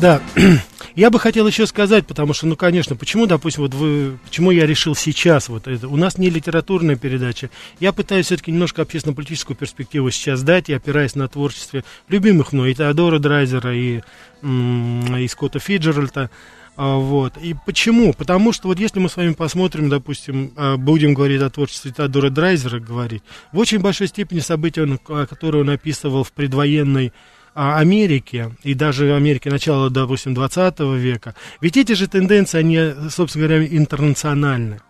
Да, 0.00 0.22
я 0.94 1.10
бы 1.10 1.20
хотел 1.20 1.46
еще 1.46 1.66
сказать, 1.66 2.06
потому 2.06 2.32
что, 2.32 2.46
ну, 2.46 2.56
конечно, 2.56 2.96
почему, 2.96 3.26
допустим, 3.26 3.64
вот 3.64 3.74
вы, 3.74 4.18
почему 4.24 4.50
я 4.50 4.64
решил 4.64 4.94
сейчас 4.94 5.50
вот 5.50 5.68
это, 5.68 5.88
у 5.88 5.96
нас 5.96 6.16
не 6.16 6.30
литературная 6.30 6.96
передача, 6.96 7.50
я 7.80 7.92
пытаюсь 7.92 8.26
все-таки 8.26 8.50
немножко 8.50 8.80
общественно-политическую 8.80 9.58
перспективу 9.58 10.10
сейчас 10.10 10.42
дать, 10.42 10.70
и 10.70 10.72
опираясь 10.72 11.16
на 11.16 11.28
творчестве 11.28 11.84
любимых 12.08 12.54
мной, 12.54 12.70
и 12.70 12.74
Теодора 12.74 13.18
Драйзера, 13.18 13.76
и, 13.76 14.00
и 14.42 15.28
Скотта 15.28 15.58
Фиджеральда, 15.58 16.30
а, 16.76 16.96
вот. 16.96 17.36
И 17.36 17.54
почему? 17.66 18.14
Потому 18.14 18.54
что 18.54 18.68
вот 18.68 18.78
если 18.78 19.00
мы 19.00 19.10
с 19.10 19.16
вами 19.18 19.34
посмотрим, 19.34 19.90
допустим, 19.90 20.52
а, 20.56 20.78
будем 20.78 21.12
говорить 21.12 21.42
о 21.42 21.50
творчестве 21.50 21.92
Теодора 21.94 22.30
Драйзера, 22.30 22.80
говорить, 22.80 23.22
в 23.52 23.58
очень 23.58 23.80
большой 23.80 24.06
степени 24.06 24.40
события, 24.40 24.98
которые 25.26 25.60
он 25.60 25.68
описывал 25.68 26.24
в 26.24 26.32
предвоенной 26.32 27.12
Америки 27.60 28.54
и 28.62 28.74
даже 28.74 29.14
Америки 29.14 29.48
начала, 29.48 29.90
допустим, 29.90 30.34
20 30.34 30.80
века, 30.80 31.34
ведь 31.60 31.76
эти 31.76 31.92
же 31.92 32.08
тенденции, 32.08 32.58
они, 32.58 33.10
собственно 33.10 33.46
говоря, 33.46 33.66
интернациональны 33.66 34.80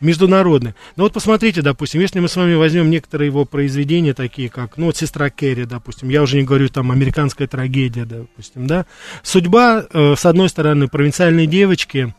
международные. 0.00 0.74
Но 0.96 1.04
вот 1.04 1.12
посмотрите, 1.12 1.62
допустим, 1.62 2.00
если 2.00 2.20
мы 2.20 2.28
с 2.28 2.36
вами 2.36 2.54
возьмем 2.54 2.90
некоторые 2.90 3.28
его 3.28 3.44
произведения, 3.44 4.14
такие 4.14 4.48
как, 4.48 4.76
ну, 4.76 4.86
вот 4.86 4.96
«Сестра 4.96 5.30
Керри», 5.30 5.64
допустим, 5.64 6.08
я 6.08 6.22
уже 6.22 6.36
не 6.36 6.42
говорю, 6.42 6.68
там, 6.68 6.90
«Американская 6.90 7.46
трагедия», 7.46 8.04
допустим, 8.04 8.66
да, 8.66 8.86
судьба, 9.22 9.84
э, 9.90 10.14
с 10.16 10.26
одной 10.26 10.48
стороны, 10.48 10.88
провинциальной 10.88 11.46
девочки, 11.46 12.14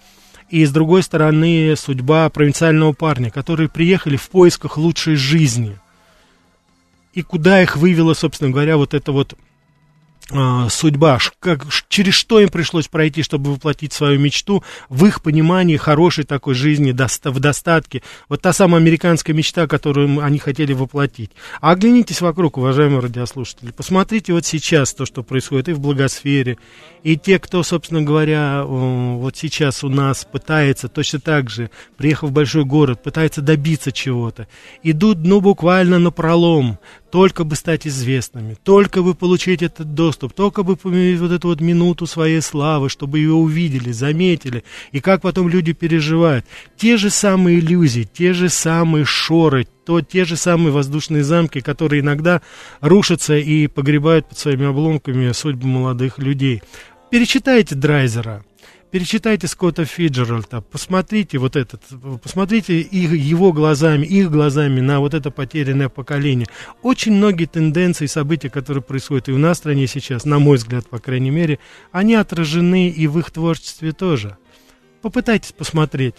и 0.50 0.65
с 0.65 0.72
другой 0.72 1.04
стороны, 1.04 1.76
судьба 1.78 2.30
провинциального 2.30 2.93
парня, 2.93 3.30
которые 3.30 3.70
приехали 3.70 4.15
в 4.15 4.30
поисках 4.30 4.78
лучшей 4.78 5.15
жизни. 5.15 5.78
И 7.13 7.22
куда 7.22 7.62
их 7.62 7.76
вывела, 7.76 8.13
собственно 8.13 8.52
говоря, 8.52 8.78
вот 8.78 8.93
это 8.93 9.12
вот 9.12 9.36
судьба, 10.30 11.20
как, 11.40 11.66
через 11.88 12.13
что 12.13 12.40
им 12.40 12.50
пришлось 12.50 12.88
пройти, 12.88 13.24
чтобы 13.24 13.54
воплотить 13.54 13.94
свою 13.94 14.20
мечту, 14.20 14.63
в 14.90 15.06
их 15.06 15.22
понимании 15.22 15.78
хорошей 15.78 16.26
такой 16.26 16.54
жизни 16.54 16.92
в 16.92 17.40
достатке. 17.40 18.04
Вот 18.28 18.42
та 18.42 18.52
самая 18.52 18.82
американская 18.82 19.36
мечта, 19.36 19.68
которую 19.68 20.22
они 20.22 20.38
хотели 20.38 20.74
воплотить. 20.74 21.32
А 21.62 21.72
оглянитесь 21.72 22.22
вокруг, 22.22 22.58
уважаемые 22.58 23.00
радиослушатели. 23.00 23.72
Посмотрите 23.72 24.34
вот 24.34 24.46
сейчас 24.46 24.94
то, 24.94 25.06
что 25.06 25.24
происходит 25.24 25.70
и 25.70 25.74
в 25.74 25.80
благосфере, 25.80 26.58
и 27.08 27.15
те, 27.15 27.39
кто, 27.39 27.63
собственно 27.63 28.02
говоря, 28.02 28.65
вот 28.65 29.38
сейчас 29.38 29.82
у 29.82 29.88
нас 29.88 30.28
пытается 30.30 30.89
точно 30.89 31.22
так 31.22 31.50
же, 31.50 31.70
приехав 31.96 32.32
в 32.32 32.34
большой 32.34 32.65
город, 32.65 33.02
пытается 33.02 33.41
добиться 33.41 33.93
чего-то, 33.93 34.50
идут, 34.84 35.20
ну, 35.20 35.39
буквально 35.39 36.00
на 36.00 36.12
пролом, 36.12 36.80
только 37.10 37.46
бы 37.46 37.56
стать 37.56 37.88
известными, 37.88 38.58
только 38.62 39.04
бы 39.04 39.15
получить 39.15 39.62
этот 39.62 39.93
доступ, 39.93 40.34
только 40.34 40.63
бы 40.63 40.76
поменять 40.76 41.22
вот 41.22 41.32
эту 41.32 41.48
вот 41.48 41.62
минуту 41.62 42.08
своей 42.08 42.41
славы, 42.41 42.89
чтобы 42.89 43.20
ее 43.20 43.32
увидели, 43.32 43.93
заметили, 43.93 44.65
и 44.91 45.00
как 45.00 45.22
потом 45.22 45.48
люди 45.48 45.72
переживают. 45.72 46.46
Те 46.76 46.98
же 46.98 47.10
самые 47.10 47.60
иллюзии, 47.60 48.04
те 48.04 48.34
же 48.34 48.50
самые 48.50 49.06
шоры, 49.06 49.65
то 49.86 50.02
те 50.02 50.26
же 50.26 50.36
самые 50.36 50.74
воздушные 50.74 51.24
замки, 51.24 51.62
которые 51.62 52.02
иногда 52.02 52.41
рушатся 52.82 53.38
и 53.38 53.67
погребают 53.67 54.28
под 54.28 54.38
своими 54.38 54.65
обломками 54.65 55.32
судьбы 55.32 55.65
молодых 55.65 56.20
людей. 56.20 56.62
Перечитайте 57.10 57.74
Драйзера, 57.74 58.43
перечитайте 58.91 59.48
Скотта 59.48 59.86
Фиджеральда, 59.86 60.60
посмотрите 60.60 61.38
вот 61.38 61.56
этот, 61.56 61.82
посмотрите 62.22 62.82
их, 62.82 63.12
его 63.13 63.54
глазами, 63.54 64.06
их 64.06 64.30
глазами 64.30 64.82
на 64.82 65.00
вот 65.00 65.13
это 65.13 65.32
потерянное 65.32 65.88
поколение. 65.88 66.48
Очень 66.82 67.13
многие 67.13 67.46
тенденции 67.46 68.08
события, 68.08 68.50
которые 68.50 68.84
происходят 68.84 69.30
и 69.30 69.32
у 69.32 69.38
нас 69.38 69.56
в 69.56 69.60
стране 69.62 69.88
сейчас, 69.88 70.26
на 70.26 70.39
мой 70.39 70.58
взгляд, 70.58 70.89
по 70.89 71.00
крайней 71.00 71.32
мере, 71.32 71.60
они 71.93 72.13
отражены 72.13 72.89
и 72.89 73.08
в 73.08 73.17
их 73.20 73.32
творчестве 73.32 73.93
тоже. 73.93 74.38
Попытайтесь 75.02 75.54
посмотреть. 75.54 76.15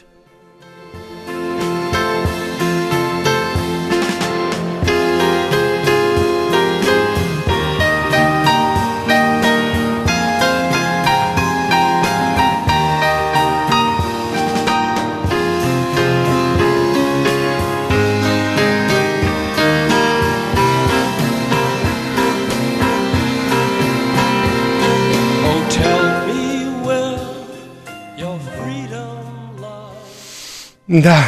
Да, 30.88 31.22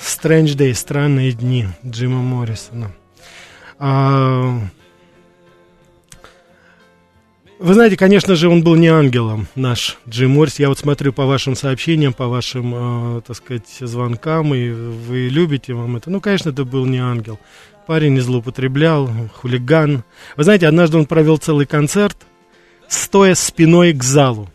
Strange 0.00 0.56
Day, 0.56 0.72
странные 0.74 1.32
дни 1.32 1.66
Джима 1.84 2.22
Моррисона. 2.22 2.92
А... 3.80 4.60
Вы 7.58 7.74
знаете, 7.74 7.96
конечно 7.96 8.36
же, 8.36 8.48
он 8.48 8.62
был 8.62 8.76
не 8.76 8.86
ангелом, 8.86 9.48
наш 9.56 9.98
Джим 10.08 10.30
Моррис. 10.32 10.60
Я 10.60 10.68
вот 10.68 10.78
смотрю 10.78 11.12
по 11.12 11.26
вашим 11.26 11.56
сообщениям, 11.56 12.12
по 12.12 12.28
вашим, 12.28 13.18
э, 13.18 13.20
так 13.22 13.36
сказать, 13.36 13.66
звонкам, 13.80 14.54
и 14.54 14.70
вы 14.70 15.28
любите 15.28 15.74
вам 15.74 15.96
это. 15.96 16.08
Ну, 16.08 16.20
конечно, 16.20 16.50
это 16.50 16.64
был 16.64 16.86
не 16.86 16.98
ангел. 16.98 17.40
Парень 17.88 18.14
не 18.14 18.20
злоупотреблял, 18.20 19.10
хулиган. 19.34 20.04
Вы 20.36 20.44
знаете, 20.44 20.68
однажды 20.68 20.98
он 20.98 21.06
провел 21.06 21.38
целый 21.38 21.66
концерт, 21.66 22.16
стоя 22.86 23.34
спиной 23.34 23.94
к 23.94 24.04
залу. 24.04 24.48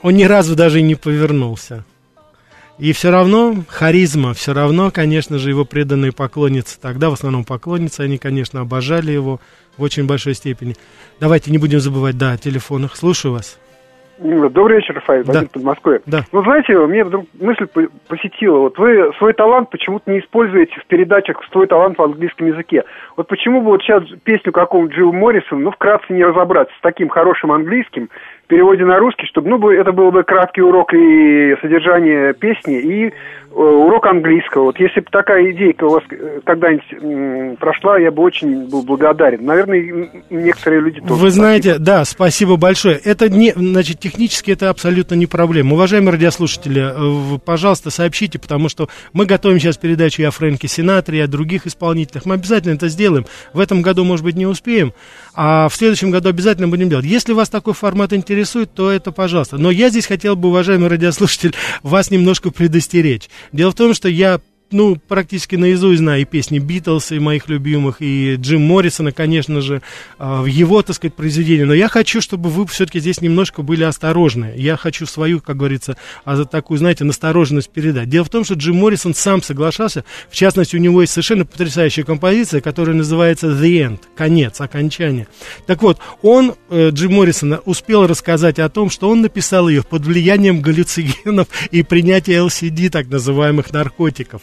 Он 0.00 0.14
ни 0.14 0.24
разу 0.24 0.56
даже 0.56 0.80
не 0.80 0.94
повернулся. 0.94 1.84
И 2.78 2.92
все 2.92 3.10
равно 3.10 3.54
харизма, 3.68 4.34
все 4.34 4.52
равно, 4.52 4.90
конечно 4.90 5.38
же, 5.38 5.50
его 5.50 5.64
преданные 5.64 6.12
поклонницы, 6.12 6.80
тогда 6.80 7.08
в 7.08 7.12
основном 7.12 7.44
поклонницы, 7.44 8.00
они, 8.00 8.18
конечно, 8.18 8.60
обожали 8.60 9.12
его 9.12 9.38
в 9.76 9.82
очень 9.82 10.06
большой 10.06 10.34
степени. 10.34 10.74
Давайте 11.20 11.52
не 11.52 11.58
будем 11.58 11.78
забывать, 11.78 12.18
да, 12.18 12.32
о 12.32 12.36
телефонах. 12.36 12.96
Слушаю 12.96 13.34
вас. 13.34 13.60
Добрый 14.18 14.76
вечер, 14.76 14.94
Рафаэль, 14.94 15.24
да. 15.24 15.42
под 15.52 15.62
Москвой. 15.62 16.00
Да. 16.06 16.24
Ну, 16.30 16.42
знаете, 16.44 16.78
мне 16.78 17.04
вдруг 17.04 17.26
мысль 17.40 17.66
посетила. 18.06 18.58
Вот 18.58 18.78
вы 18.78 19.12
свой 19.18 19.32
талант 19.32 19.70
почему-то 19.70 20.10
не 20.10 20.20
используете 20.20 20.72
в 20.80 20.86
передачах 20.86 21.40
«Свой 21.50 21.66
талант» 21.66 21.98
в 21.98 22.02
английском 22.02 22.46
языке. 22.46 22.84
Вот 23.16 23.26
почему 23.26 23.60
бы 23.60 23.70
вот 23.70 23.82
сейчас 23.82 24.04
песню 24.22 24.52
какого-нибудь 24.52 24.96
Джилл 24.96 25.12
Моррисона, 25.12 25.62
ну, 25.62 25.70
вкратце 25.72 26.12
не 26.12 26.22
разобраться 26.24 26.72
с 26.78 26.80
таким 26.80 27.08
хорошим 27.08 27.50
английским, 27.50 28.08
переводе 28.46 28.84
на 28.84 28.98
русский, 28.98 29.26
чтобы, 29.26 29.48
ну, 29.48 29.70
это 29.70 29.92
был 29.92 30.10
бы 30.10 30.22
краткий 30.22 30.62
урок 30.62 30.92
и 30.94 31.56
содержание 31.60 32.34
песни, 32.34 32.80
и 32.80 33.12
Э, 33.56 33.60
урок 33.60 34.06
английского. 34.06 34.64
Вот 34.64 34.80
если 34.80 34.98
бы 34.98 35.06
такая 35.12 35.52
идейка 35.52 35.84
у 35.84 35.90
вас 35.90 36.02
э, 36.10 36.40
когда-нибудь 36.44 37.58
прошла, 37.60 38.00
я 38.00 38.10
бы 38.10 38.20
очень 38.20 38.68
был 38.68 38.82
благодарен. 38.82 39.44
Наверное, 39.44 40.10
некоторые 40.28 40.80
люди 40.82 41.00
тоже. 41.00 41.14
Вы 41.14 41.30
знаете, 41.30 41.68
спасибо. 41.70 41.84
да, 41.84 42.04
спасибо 42.04 42.56
большое. 42.56 42.96
Это 42.96 43.28
не, 43.28 43.52
значит, 43.52 44.00
технически 44.00 44.50
это 44.50 44.70
абсолютно 44.70 45.14
не 45.14 45.26
проблема. 45.26 45.74
Уважаемые 45.74 46.14
радиослушатели, 46.14 47.36
э, 47.36 47.38
пожалуйста, 47.44 47.90
сообщите, 47.90 48.40
потому 48.40 48.68
что 48.68 48.88
мы 49.12 49.24
готовим 49.24 49.60
сейчас 49.60 49.76
передачу 49.76 50.22
и 50.22 50.24
о 50.24 50.32
Фрэнке 50.32 50.66
Синатре, 50.66 51.18
и 51.18 51.22
о 51.22 51.28
других 51.28 51.68
исполнителях. 51.68 52.26
Мы 52.26 52.34
обязательно 52.34 52.74
это 52.74 52.88
сделаем. 52.88 53.24
В 53.52 53.60
этом 53.60 53.82
году, 53.82 54.02
может 54.02 54.24
быть, 54.24 54.34
не 54.34 54.46
успеем, 54.46 54.92
а 55.36 55.68
в 55.68 55.74
следующем 55.76 56.10
году 56.10 56.28
обязательно 56.28 56.66
будем 56.66 56.88
делать. 56.88 57.04
Если 57.04 57.32
вас 57.32 57.48
такой 57.48 57.74
формат 57.74 58.12
интересует, 58.12 58.33
то 58.74 58.90
это 58.90 59.12
пожалуйста. 59.12 59.58
Но 59.58 59.70
я 59.70 59.90
здесь 59.90 60.06
хотел 60.06 60.36
бы, 60.36 60.48
уважаемый 60.48 60.88
радиослушатель, 60.88 61.54
вас 61.82 62.10
немножко 62.10 62.50
предостеречь. 62.50 63.28
Дело 63.52 63.70
в 63.70 63.74
том, 63.74 63.94
что 63.94 64.08
я 64.08 64.40
ну, 64.70 64.96
практически 64.96 65.56
наизусть 65.56 66.00
знаю 66.00 66.22
и 66.22 66.24
песни 66.24 66.58
Битлз, 66.58 67.12
и 67.12 67.18
моих 67.18 67.48
любимых, 67.48 67.96
и 68.00 68.36
Джим 68.36 68.62
Моррисона, 68.62 69.12
конечно 69.12 69.60
же, 69.60 69.82
а, 70.18 70.44
его, 70.44 70.82
так 70.82 70.96
сказать, 70.96 71.14
произведения. 71.14 71.64
Но 71.64 71.74
я 71.74 71.88
хочу, 71.88 72.20
чтобы 72.20 72.50
вы 72.50 72.66
все-таки 72.66 72.98
здесь 72.98 73.20
немножко 73.20 73.62
были 73.62 73.84
осторожны. 73.84 74.52
Я 74.56 74.76
хочу 74.76 75.06
свою, 75.06 75.40
как 75.40 75.56
говорится, 75.56 75.96
а 76.24 76.36
за 76.36 76.44
такую, 76.44 76.78
знаете, 76.78 77.04
настороженность 77.04 77.70
передать. 77.70 78.08
Дело 78.08 78.24
в 78.24 78.30
том, 78.30 78.44
что 78.44 78.54
Джим 78.54 78.76
Моррисон 78.76 79.14
сам 79.14 79.42
соглашался, 79.42 80.04
в 80.28 80.34
частности, 80.34 80.76
у 80.76 80.80
него 80.80 81.02
есть 81.02 81.12
совершенно 81.12 81.44
потрясающая 81.44 82.04
композиция, 82.04 82.60
которая 82.60 82.96
называется 82.96 83.48
The 83.48 83.88
End, 83.88 84.00
конец, 84.16 84.60
окончание. 84.60 85.28
Так 85.66 85.82
вот, 85.82 85.98
он, 86.22 86.54
э, 86.70 86.90
Джим 86.90 87.12
Моррисон, 87.12 87.60
успел 87.64 88.06
рассказать 88.06 88.58
о 88.58 88.68
том, 88.68 88.90
что 88.90 89.08
он 89.08 89.20
написал 89.20 89.68
ее 89.68 89.82
под 89.82 90.04
влиянием 90.04 90.60
галлюциногенов 90.60 91.48
и 91.70 91.82
принятия 91.82 92.40
ЛСД, 92.42 92.90
так 92.90 93.08
называемых 93.08 93.72
наркотиков. 93.72 94.42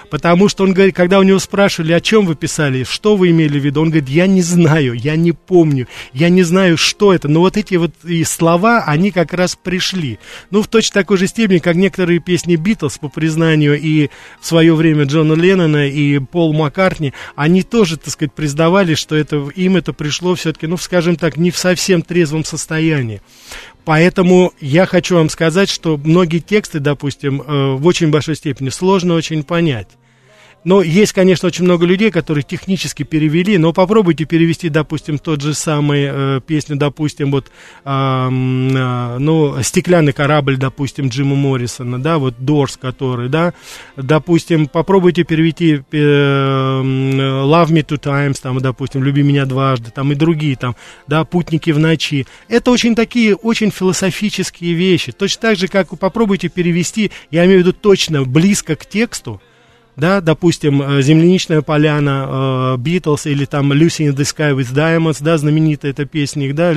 Потому 0.11 0.49
что 0.49 0.65
он 0.65 0.73
говорит, 0.73 0.93
когда 0.93 1.19
у 1.19 1.23
него 1.23 1.39
спрашивали, 1.39 1.93
о 1.93 2.01
чем 2.01 2.25
вы 2.25 2.35
писали, 2.35 2.83
что 2.83 3.15
вы 3.15 3.29
имели 3.29 3.57
в 3.57 3.63
виду, 3.63 3.81
он 3.81 3.91
говорит, 3.91 4.09
я 4.09 4.27
не 4.27 4.41
знаю, 4.41 4.93
я 4.93 5.15
не 5.15 5.31
помню, 5.31 5.87
я 6.11 6.27
не 6.27 6.43
знаю, 6.43 6.75
что 6.75 7.13
это. 7.13 7.29
Но 7.29 7.39
вот 7.39 7.55
эти 7.55 7.75
вот 7.75 7.93
и 8.03 8.25
слова, 8.25 8.83
они 8.85 9.11
как 9.11 9.31
раз 9.31 9.55
пришли. 9.55 10.19
Ну, 10.49 10.63
в 10.63 10.67
точно 10.67 10.95
такой 10.95 11.17
же 11.17 11.27
степени, 11.27 11.59
как 11.59 11.77
некоторые 11.77 12.19
песни 12.19 12.57
Битлз, 12.57 12.97
по 12.97 13.07
признанию 13.07 13.79
и 13.79 14.09
в 14.41 14.45
свое 14.45 14.75
время 14.75 15.05
Джона 15.05 15.31
Леннона 15.31 15.87
и 15.87 16.19
Пол 16.19 16.51
Маккартни, 16.51 17.13
они 17.37 17.63
тоже, 17.63 17.95
так 17.95 18.09
сказать, 18.09 18.33
признавали, 18.33 18.95
что 18.95 19.15
это, 19.15 19.37
им 19.55 19.77
это 19.77 19.93
пришло 19.93 20.35
все-таки, 20.35 20.67
ну, 20.67 20.75
скажем 20.75 21.15
так, 21.15 21.37
не 21.37 21.51
в 21.51 21.57
совсем 21.57 22.01
трезвом 22.01 22.43
состоянии. 22.43 23.21
Поэтому 23.85 24.51
я 24.59 24.85
хочу 24.85 25.15
вам 25.15 25.29
сказать, 25.29 25.69
что 25.69 25.95
многие 25.95 26.39
тексты, 26.39 26.81
допустим, 26.81 27.41
э, 27.41 27.75
в 27.75 27.87
очень 27.87 28.11
большой 28.11 28.35
степени 28.35 28.67
сложно 28.67 29.13
очень 29.13 29.43
понять. 29.43 29.87
Но 30.63 30.83
есть, 30.83 31.13
конечно, 31.13 31.47
очень 31.47 31.65
много 31.65 31.85
людей, 31.85 32.11
которые 32.11 32.43
технически 32.43 33.01
перевели, 33.03 33.57
но 33.57 33.73
попробуйте 33.73 34.25
перевести, 34.25 34.69
допустим, 34.69 35.17
тот 35.17 35.41
же 35.41 35.55
самый 35.55 36.07
э, 36.07 36.41
песню, 36.45 36.75
допустим, 36.75 37.31
вот, 37.31 37.47
э, 37.83 37.89
э, 37.89 39.17
ну, 39.17 39.63
«Стеклянный 39.63 40.13
корабль», 40.13 40.57
допустим, 40.57 41.07
Джима 41.09 41.35
Моррисона, 41.35 41.99
да, 41.99 42.19
вот 42.19 42.35
«Дорс», 42.37 42.77
который, 42.77 43.27
да, 43.27 43.53
допустим, 43.97 44.67
попробуйте 44.67 45.23
перевести 45.23 45.81
э, 45.91 46.81
«Love 46.81 47.69
Me 47.69 47.83
Two 47.83 47.97
Times», 47.97 48.39
там, 48.39 48.59
допустим, 48.59 49.03
«Люби 49.03 49.23
меня 49.23 49.45
дважды», 49.45 49.89
там, 49.89 50.11
и 50.11 50.15
другие, 50.15 50.55
там, 50.55 50.75
да, 51.07 51.23
«Путники 51.23 51.71
в 51.71 51.79
ночи». 51.79 52.27
Это 52.47 52.69
очень 52.69 52.95
такие, 52.95 53.35
очень 53.35 53.71
философические 53.71 54.73
вещи. 54.73 55.11
Точно 55.11 55.41
так 55.41 55.57
же, 55.57 55.67
как 55.67 55.97
попробуйте 55.97 56.49
перевести, 56.49 57.11
я 57.31 57.45
имею 57.45 57.63
в 57.63 57.65
виду 57.65 57.73
точно, 57.73 58.25
близко 58.25 58.75
к 58.75 58.85
тексту, 58.85 59.41
да, 60.01 60.19
допустим, 60.19 60.81
э, 60.81 61.01
«Земляничная 61.03 61.61
поляна», 61.61 62.75
«Битлз» 62.79 63.27
э, 63.27 63.31
или 63.31 63.45
там 63.45 63.71
«Lucy 63.71 64.09
in 64.09 64.15
the 64.15 64.23
Sky 64.23 64.53
with 64.57 64.73
Diamonds», 64.73 65.19
да, 65.21 65.37
знаменитая 65.37 65.91
эта 65.91 66.05
песня 66.05 66.47
их, 66.47 66.55
да, 66.55 66.73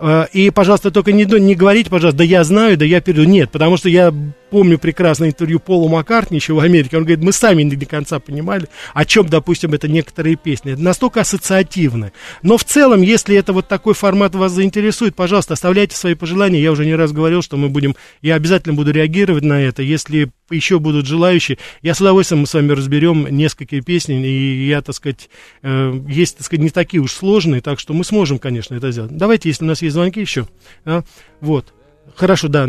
э, 0.00 0.26
и, 0.32 0.50
пожалуйста, 0.50 0.90
только 0.90 1.12
не, 1.12 1.24
не 1.24 1.54
говорите, 1.54 1.88
пожалуйста, 1.88 2.18
да 2.18 2.24
я 2.24 2.42
знаю, 2.42 2.76
да 2.76 2.84
я 2.84 3.00
перейду. 3.00 3.30
Нет, 3.30 3.50
потому 3.50 3.76
что 3.76 3.88
я 3.88 4.12
помню 4.50 4.78
прекрасное 4.78 5.28
интервью 5.28 5.60
Пола 5.60 5.88
Маккартни 5.88 6.36
еще 6.36 6.54
в 6.54 6.60
Америке. 6.60 6.96
Он 6.96 7.04
говорит, 7.04 7.24
мы 7.24 7.32
сами 7.32 7.62
не 7.62 7.76
до 7.76 7.86
конца 7.86 8.18
понимали, 8.18 8.68
о 8.94 9.04
чем, 9.04 9.28
допустим, 9.28 9.74
это 9.74 9.88
некоторые 9.88 10.36
песни. 10.36 10.72
Это 10.72 10.82
настолько 10.82 11.20
ассоциативны. 11.20 12.12
Но 12.42 12.56
в 12.56 12.64
целом, 12.64 13.02
если 13.02 13.36
это 13.36 13.52
вот 13.52 13.68
такой 13.68 13.94
формат 13.94 14.34
вас 14.34 14.52
заинтересует, 14.52 15.14
пожалуйста, 15.14 15.54
оставляйте 15.54 15.96
свои 15.96 16.14
пожелания. 16.14 16.60
Я 16.60 16.72
уже 16.72 16.84
не 16.84 16.94
раз 16.94 17.12
говорил, 17.12 17.42
что 17.42 17.56
мы 17.56 17.68
будем, 17.68 17.94
я 18.22 18.34
обязательно 18.34 18.74
буду 18.74 18.90
реагировать 18.90 19.44
на 19.44 19.60
это. 19.60 19.82
Если 19.82 20.30
еще 20.50 20.78
будут 20.78 21.06
желающие, 21.06 21.58
я 21.82 21.94
с 21.94 22.00
удовольствием 22.00 22.40
мы 22.40 22.46
с 22.46 22.54
вами 22.54 22.72
разберем 22.72 23.26
несколько 23.30 23.80
песен, 23.80 24.22
и 24.24 24.66
я, 24.66 24.80
так 24.82 24.94
сказать, 24.94 25.28
э, 25.62 26.00
есть, 26.08 26.38
так 26.38 26.46
сказать, 26.46 26.62
не 26.62 26.70
такие 26.70 27.02
уж 27.02 27.12
сложные, 27.12 27.60
так 27.60 27.78
что 27.78 27.92
мы 27.92 28.04
сможем, 28.04 28.38
конечно, 28.38 28.74
это 28.74 28.90
сделать. 28.90 29.16
Давайте, 29.16 29.48
если 29.48 29.64
у 29.64 29.68
нас 29.68 29.82
есть 29.82 29.94
звонки 29.94 30.20
еще. 30.20 30.46
А, 30.84 31.02
вот. 31.40 31.74
Хорошо, 32.16 32.48
да. 32.48 32.66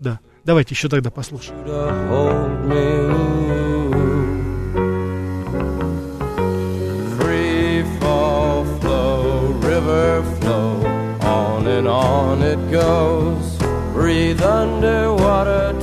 Да. 0.00 0.20
Давайте 0.47 0.73
еще 0.75 0.89
тогда 0.89 1.09
послушаем. 1.09 1.57
on 11.87 12.41
it 12.41 12.59
goes. 12.71 13.57
Breathe 13.93 14.41
underwater 14.41 15.73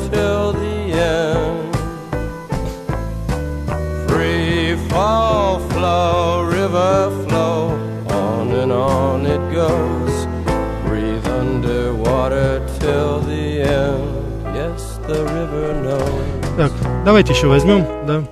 Давайте 17.06 17.34
еще 17.34 17.48
возьмем, 17.48 17.86
да. 18.06 18.24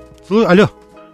Алло. 0.50 0.66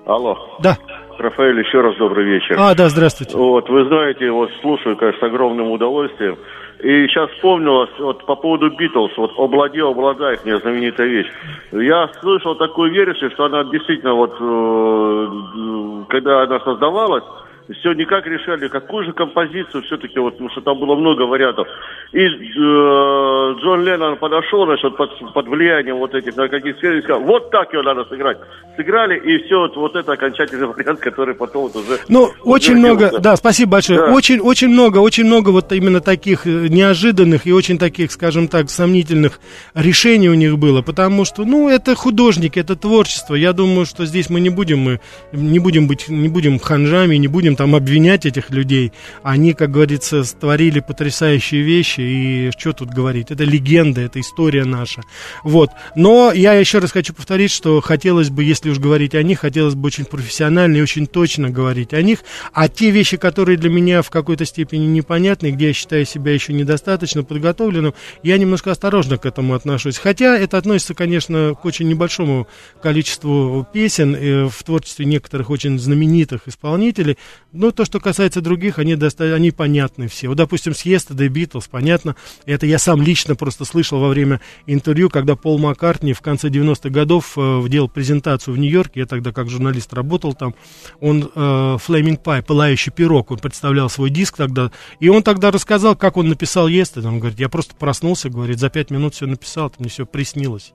Алло. 0.05 0.37
Да. 0.59 0.77
Рафаэль, 1.19 1.59
еще 1.59 1.81
раз 1.81 1.97
добрый 1.97 2.25
вечер. 2.25 2.55
А, 2.57 2.73
да, 2.73 2.87
здравствуйте. 2.87 3.35
Вот, 3.35 3.69
вы 3.69 3.85
знаете, 3.85 4.31
вот 4.31 4.49
слушаю, 4.61 4.95
конечно, 4.95 5.19
с 5.19 5.23
огромным 5.23 5.69
удовольствием. 5.69 6.37
И 6.79 7.07
сейчас 7.07 7.29
вспомнилось 7.31 7.89
вот 7.99 8.25
по 8.25 8.35
поводу 8.37 8.69
Битлз, 8.69 9.11
вот 9.17 9.33
«Облади, 9.37 9.79
обладает» 9.79 10.45
мне 10.45 10.57
знаменитая 10.59 11.07
вещь. 11.07 11.27
Я 11.73 12.09
слышал 12.21 12.55
такую 12.55 12.93
версию, 12.93 13.31
что 13.31 13.45
она 13.45 13.65
действительно 13.65 14.13
вот, 14.13 14.33
э, 14.39 16.05
когда 16.07 16.43
она 16.43 16.59
создавалась, 16.61 17.25
все 17.73 17.93
никак 17.93 18.25
решали, 18.25 18.67
какую 18.67 19.05
же 19.05 19.13
композицию 19.13 19.83
все-таки, 19.83 20.19
вот, 20.19 20.33
потому 20.33 20.49
что 20.49 20.61
там 20.61 20.79
было 20.79 20.95
много 20.95 21.23
вариантов. 21.23 21.67
И 22.11 22.19
э, 22.19 23.55
Джон 23.61 23.83
Леннон 23.83 24.17
подошел, 24.17 24.65
значит, 24.65 24.97
под, 24.97 25.11
под 25.33 25.47
влиянием 25.47 25.97
вот 25.97 26.15
этих 26.15 26.35
наркотических 26.35 26.91
и 26.91 27.01
сказал, 27.01 27.21
вот 27.21 27.51
так 27.51 27.71
ее 27.73 27.83
надо 27.83 28.05
сыграть. 28.05 28.39
Сыграли, 28.75 29.19
и 29.19 29.43
все, 29.43 29.59
вот, 29.59 29.75
вот 29.75 29.95
это 29.95 30.13
окончательный 30.13 30.67
вариант, 30.73 30.99
который 30.99 31.35
потом 31.35 31.63
вот 31.63 31.75
уже... 31.75 31.99
Ну, 32.07 32.31
очень 32.43 32.75
много, 32.75 33.19
да, 33.19 33.35
спасибо 33.35 33.73
большое. 33.73 33.99
Да. 33.99 34.13
Очень, 34.13 34.39
очень 34.39 34.69
много, 34.69 34.97
очень 34.97 35.25
много 35.25 35.49
вот 35.49 35.71
именно 35.71 36.01
таких 36.01 36.47
э, 36.47 36.67
неожиданных 36.69 37.45
и 37.45 37.53
очень 37.53 37.77
таких, 37.77 38.11
скажем 38.11 38.47
так, 38.47 38.71
сомнительных 38.71 39.39
решений 39.75 40.29
у 40.29 40.33
них 40.33 40.57
было, 40.57 40.81
потому 40.81 41.23
что, 41.23 41.45
ну, 41.45 41.69
это 41.69 41.93
художники, 41.93 42.57
это 42.57 42.75
творчество. 42.75 43.35
Я 43.35 43.53
думаю, 43.53 43.85
что 43.85 44.05
здесь 44.05 44.31
мы 44.31 44.39
не 44.39 44.49
будем, 44.49 44.79
мы 44.79 44.99
не 45.31 45.59
будем 45.59 45.87
быть, 45.87 46.09
не 46.09 46.29
будем 46.29 46.57
ханжами, 46.57 47.15
не 47.17 47.27
будем 47.27 47.58
там 47.59 47.75
обвинять 47.75 48.25
этих 48.25 48.51
людей. 48.51 48.93
Они, 49.21 49.53
как 49.53 49.71
говорится, 49.71 50.23
створили 50.23 50.79
потрясающие 50.79 51.61
вещи, 51.61 51.99
и 51.99 52.51
что 52.57 52.71
тут 52.71 52.87
говорить? 52.87 53.31
Это 53.31 53.43
легенда, 53.43 53.99
это 53.99 54.21
история 54.21 54.63
наша. 54.63 55.01
Вот. 55.43 55.69
Но 55.93 56.31
я 56.31 56.53
еще 56.53 56.79
раз 56.79 56.93
хочу 56.93 57.13
повторить, 57.13 57.51
что 57.51 57.81
хотелось 57.81 58.29
бы, 58.29 58.45
если 58.45 58.69
уж 58.69 58.79
говорить 58.79 59.13
о 59.13 59.23
них, 59.23 59.41
хотелось 59.41 59.75
бы 59.75 59.87
очень 59.87 60.05
профессионально 60.05 60.77
и 60.77 60.81
очень 60.81 61.05
точно 61.05 61.49
говорить 61.49 61.93
о 61.93 62.01
них. 62.01 62.19
А 62.53 62.69
те 62.69 62.91
вещи, 62.91 63.17
которые 63.17 63.57
для 63.57 63.69
меня 63.69 64.03
в 64.03 64.09
какой-то 64.09 64.45
степени 64.45 64.85
непонятны, 64.85 65.51
где 65.51 65.67
я 65.67 65.73
считаю 65.73 66.05
себя 66.05 66.31
еще 66.31 66.53
недостаточно 66.53 67.25
подготовленным, 67.25 67.93
я 68.23 68.37
немножко 68.37 68.71
осторожно 68.71 69.17
к 69.17 69.25
этому 69.25 69.53
отношусь. 69.53 69.97
Хотя 69.97 70.37
это 70.37 70.57
относится, 70.57 70.93
конечно, 70.93 71.55
к 71.61 71.65
очень 71.65 71.89
небольшому 71.89 72.47
количеству 72.81 73.67
песен 73.73 74.15
э, 74.15 74.45
в 74.47 74.63
творчестве 74.63 75.05
некоторых 75.05 75.49
очень 75.49 75.77
знаменитых 75.77 76.47
исполнителей. 76.47 77.17
Но 77.51 77.71
то, 77.71 77.83
что 77.83 77.99
касается 77.99 78.41
других, 78.41 78.77
они, 78.77 78.95
доста... 78.95 79.33
они 79.33 79.49
понятны 79.49 80.07
все. 80.07 80.27
Вот, 80.27 80.37
допустим, 80.37 80.75
съезд 80.75 81.09
The 81.09 81.29
Beatles, 81.29 81.65
понятно. 81.69 82.15
Это 82.45 82.67
я 82.67 82.77
сам 82.77 83.01
лично 83.01 83.35
просто 83.35 83.65
слышал 83.65 83.99
во 83.99 84.09
время 84.09 84.39
интервью, 84.67 85.09
когда 85.09 85.35
Пол 85.35 85.57
Маккартни 85.57 86.13
в 86.13 86.21
конце 86.21 86.49
90-х 86.49 86.89
годов 86.89 87.33
э, 87.37 87.63
делал 87.67 87.89
презентацию 87.89 88.53
в 88.53 88.59
Нью-Йорке. 88.59 88.99
Я 89.01 89.05
тогда 89.07 89.31
как 89.31 89.49
журналист 89.49 89.93
работал 89.93 90.33
там. 90.33 90.53
Он 90.99 91.23
э, 91.23 91.27
Flaming 91.33 92.21
Pie, 92.21 92.43
пылающий 92.43 92.91
пирог, 92.91 93.31
он 93.31 93.39
представлял 93.39 93.89
свой 93.89 94.11
диск 94.11 94.37
тогда. 94.37 94.71
И 94.99 95.09
он 95.09 95.23
тогда 95.23 95.49
рассказал, 95.49 95.95
как 95.95 96.17
он 96.17 96.29
написал 96.29 96.69
Yesterday. 96.69 97.07
Он 97.07 97.19
говорит, 97.19 97.39
я 97.39 97.49
просто 97.49 97.73
проснулся, 97.75 98.29
говорит, 98.29 98.59
за 98.59 98.69
пять 98.69 98.91
минут 98.91 99.15
все 99.15 99.25
написал, 99.25 99.73
мне 99.79 99.89
все 99.89 100.05
приснилось. 100.05 100.73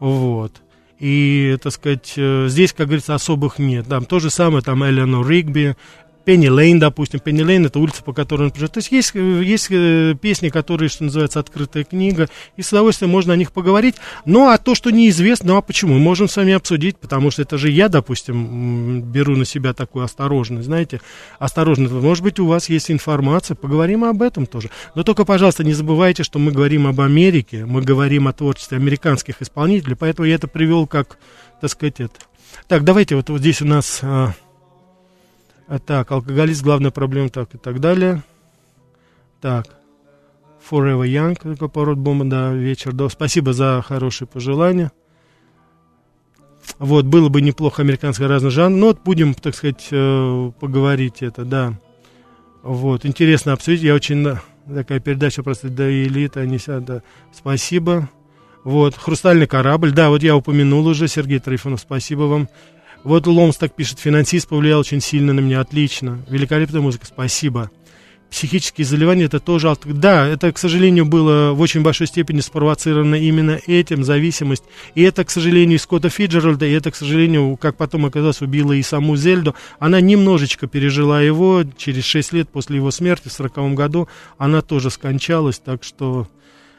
Вот. 0.00 0.52
И, 0.98 1.56
так 1.62 1.72
сказать, 1.72 2.12
э, 2.16 2.46
здесь, 2.48 2.74
как 2.74 2.88
говорится, 2.88 3.14
особых 3.14 3.58
нет. 3.58 3.86
Там 3.88 4.04
то 4.04 4.18
же 4.20 4.28
самое, 4.28 4.62
там 4.62 4.84
Эленор 4.84 5.26
Ригби, 5.26 5.74
Пенни 6.24 6.48
Лейн, 6.48 6.78
допустим. 6.78 7.20
Пенни 7.20 7.42
Лейн 7.42 7.66
это 7.66 7.78
улица, 7.78 8.02
по 8.02 8.12
которой 8.12 8.44
он 8.44 8.50
прожил. 8.50 8.68
То 8.68 8.78
есть 8.78 8.92
есть, 8.92 9.14
есть 9.14 9.68
э, 9.70 10.14
песни, 10.20 10.48
которые, 10.48 10.88
что 10.88 11.04
называется, 11.04 11.40
открытая 11.40 11.84
книга, 11.84 12.28
и 12.56 12.62
с 12.62 12.72
удовольствием 12.72 13.10
можно 13.10 13.32
о 13.32 13.36
них 13.36 13.52
поговорить. 13.52 13.96
Ну, 14.24 14.48
а 14.48 14.58
то, 14.58 14.74
что 14.74 14.90
неизвестно, 14.90 15.52
ну, 15.52 15.56
а 15.56 15.62
почему? 15.62 15.94
Мы 15.94 16.00
можем 16.00 16.28
с 16.28 16.36
вами 16.36 16.52
обсудить, 16.52 16.98
потому 16.98 17.30
что 17.30 17.42
это 17.42 17.58
же 17.58 17.70
я, 17.70 17.88
допустим, 17.88 19.02
беру 19.02 19.36
на 19.36 19.44
себя 19.44 19.72
такую 19.72 20.04
осторожность, 20.04 20.66
знаете, 20.66 21.00
осторожность. 21.38 21.92
Может 21.92 22.22
быть, 22.22 22.38
у 22.38 22.46
вас 22.46 22.68
есть 22.68 22.90
информация, 22.90 23.54
поговорим 23.54 24.04
об 24.04 24.22
этом 24.22 24.46
тоже. 24.46 24.70
Но 24.94 25.02
только, 25.02 25.24
пожалуйста, 25.24 25.64
не 25.64 25.72
забывайте, 25.72 26.22
что 26.22 26.38
мы 26.38 26.52
говорим 26.52 26.86
об 26.86 27.00
Америке, 27.00 27.64
мы 27.64 27.82
говорим 27.82 28.28
о 28.28 28.32
творчестве 28.32 28.76
американских 28.76 29.40
исполнителей, 29.40 29.96
поэтому 29.96 30.26
я 30.26 30.34
это 30.34 30.48
привел 30.48 30.86
как, 30.86 31.18
так 31.60 31.70
сказать, 31.70 32.00
это. 32.00 32.14
Так, 32.68 32.84
давайте 32.84 33.16
вот, 33.16 33.30
вот 33.30 33.40
здесь 33.40 33.62
у 33.62 33.66
нас... 33.66 34.02
А, 35.70 35.78
так, 35.78 36.10
алкоголизм, 36.10 36.64
главная 36.64 36.90
проблема, 36.90 37.28
так 37.28 37.54
и 37.54 37.58
так 37.58 37.78
далее. 37.78 38.24
Так, 39.40 39.66
Forever 40.68 41.06
Young, 41.06 41.36
такой 41.40 41.68
пород 41.68 41.96
бомба, 41.96 42.24
да, 42.24 42.52
вечер, 42.52 42.92
да. 42.92 43.08
Спасибо 43.08 43.52
за 43.52 43.80
хорошие 43.86 44.26
пожелания. 44.26 44.90
Вот, 46.80 47.04
было 47.04 47.28
бы 47.28 47.40
неплохо 47.40 47.82
американское 47.82 48.26
разный 48.26 48.50
жанр, 48.50 48.76
но 48.76 48.86
вот 48.86 49.02
будем, 49.04 49.32
так 49.32 49.54
сказать, 49.54 49.86
э, 49.92 50.50
поговорить 50.58 51.22
это, 51.22 51.44
да. 51.44 51.74
Вот, 52.64 53.06
интересно 53.06 53.52
обсудить, 53.52 53.82
я 53.82 53.94
очень, 53.94 54.26
такая 54.66 54.98
передача 54.98 55.44
просто 55.44 55.68
до 55.68 55.88
элиты, 55.88 56.40
они 56.40 56.58
да, 56.66 57.02
спасибо. 57.32 58.10
Вот, 58.64 58.96
«Хрустальный 58.96 59.46
корабль», 59.46 59.92
да, 59.92 60.08
вот 60.08 60.24
я 60.24 60.36
упомянул 60.36 60.84
уже, 60.88 61.06
Сергей 61.06 61.38
Трифонов, 61.38 61.78
спасибо 61.78 62.22
вам. 62.22 62.48
Вот 63.02 63.26
Ломс 63.26 63.56
так 63.56 63.74
пишет, 63.74 63.98
финансист 63.98 64.48
повлиял 64.48 64.80
очень 64.80 65.00
сильно 65.00 65.32
на 65.32 65.40
меня, 65.40 65.60
отлично. 65.60 66.22
Великолепная 66.28 66.82
музыка, 66.82 67.06
спасибо. 67.06 67.70
Психические 68.30 68.84
заболевания 68.84 69.24
это 69.24 69.40
тоже... 69.40 69.74
Да, 69.84 70.28
это, 70.28 70.52
к 70.52 70.58
сожалению, 70.58 71.04
было 71.04 71.52
в 71.52 71.60
очень 71.60 71.82
большой 71.82 72.06
степени 72.06 72.40
спровоцировано 72.40 73.16
именно 73.16 73.58
этим, 73.66 74.04
зависимость. 74.04 74.62
И 74.94 75.02
это, 75.02 75.24
к 75.24 75.30
сожалению, 75.30 75.76
и 75.76 75.80
Скотта 75.80 76.10
Фиджеральда, 76.10 76.66
и 76.66 76.72
это, 76.72 76.92
к 76.92 76.96
сожалению, 76.96 77.56
как 77.56 77.76
потом 77.76 78.06
оказалось, 78.06 78.40
убило 78.40 78.72
и 78.72 78.82
саму 78.82 79.16
Зельду. 79.16 79.56
Она 79.80 80.00
немножечко 80.00 80.68
пережила 80.68 81.20
его, 81.20 81.64
через 81.76 82.04
6 82.04 82.34
лет 82.34 82.48
после 82.50 82.76
его 82.76 82.90
смерти 82.92 83.28
в 83.28 83.32
40 83.32 83.74
году 83.74 84.08
она 84.38 84.62
тоже 84.62 84.90
скончалась, 84.90 85.58
так 85.58 85.82
что 85.82 86.28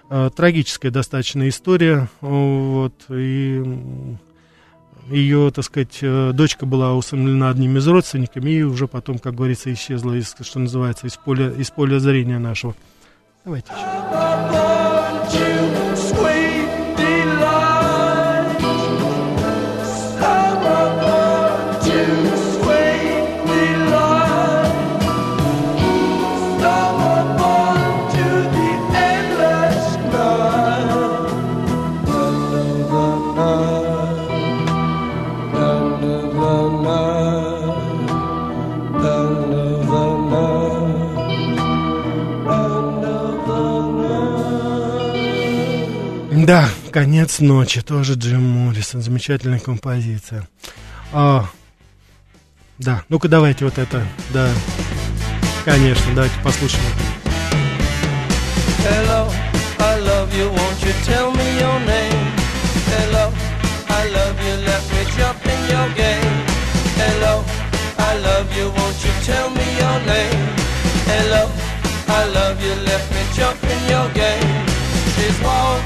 э, 0.09 0.29
трагическая 0.33 0.91
достаточно 0.91 1.49
история. 1.49 2.09
Вот, 2.21 2.93
и 3.09 3.61
ее, 5.09 5.51
так 5.51 5.65
сказать, 5.65 5.99
э, 6.01 6.31
дочка 6.33 6.65
была 6.65 6.93
усыновлена 6.93 7.49
одними 7.49 7.79
из 7.79 7.87
родственниками 7.87 8.51
и 8.51 8.63
уже 8.63 8.87
потом, 8.87 9.19
как 9.19 9.35
говорится, 9.35 9.71
исчезла, 9.73 10.13
из, 10.13 10.35
что 10.41 10.59
называется, 10.59 11.07
из 11.07 11.17
поля, 11.17 11.49
из 11.51 11.69
поля 11.71 11.99
зрения 11.99 12.39
нашего. 12.39 12.75
Давайте 13.43 13.71
еще. 13.73 14.90
Да, 46.45 46.67
конец 46.91 47.39
ночи, 47.39 47.81
тоже 47.81 48.15
Джим 48.15 48.41
Моррисон, 48.41 49.03
замечательная 49.03 49.59
композиция. 49.59 50.47
А, 51.13 51.45
да, 52.79 53.03
ну-ка 53.09 53.27
давайте 53.27 53.63
вот 53.65 53.77
это, 53.77 54.03
да, 54.33 54.49
конечно, 55.63 56.03
давайте 56.15 56.33
послушаем. 56.43 56.83
Hello, 58.79 59.31
I 59.77 59.99
love 59.99 60.33
you, 60.35 60.49
won't 60.49 60.81
you 60.81 60.93
tell 61.05 61.31
me 61.31 61.59
your 61.59 61.79
name? 61.85 62.27
Hello, 62.97 63.31
I 63.87 64.09
love 64.09 64.35
you, 64.43 64.55
let 64.65 64.81
me 64.93 65.05
jump 65.15 65.45
in 65.45 65.61
your 65.69 65.89
game. 65.95 66.37
Hello, 66.97 67.43
I 67.99 68.17
love 68.17 68.47
you, 68.57 68.65
won't 68.65 68.97
you 69.05 69.11
tell 69.23 69.51
me 69.51 69.65
your 69.77 69.99
name? 70.07 70.47
Hello, 71.05 71.51
I 72.07 72.25
love 72.33 72.59
you, 72.63 72.73
let 72.83 73.03
me 73.11 73.21
jump 73.35 73.63
in 73.63 73.89
your 73.91 74.09
game. 74.15 74.65
She's 75.15 75.39
walking 75.43 75.80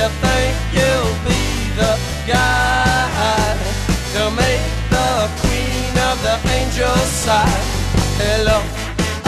you 0.00 0.08
think 0.24 0.56
you'll 0.72 1.16
be 1.28 1.42
the 1.76 1.92
guy 2.26 3.52
to 4.14 4.22
make 4.32 4.64
the 4.88 5.08
queen 5.40 5.92
of 6.08 6.16
the 6.24 6.36
angels 6.56 7.10
sigh? 7.24 7.60
Hello, 8.16 8.58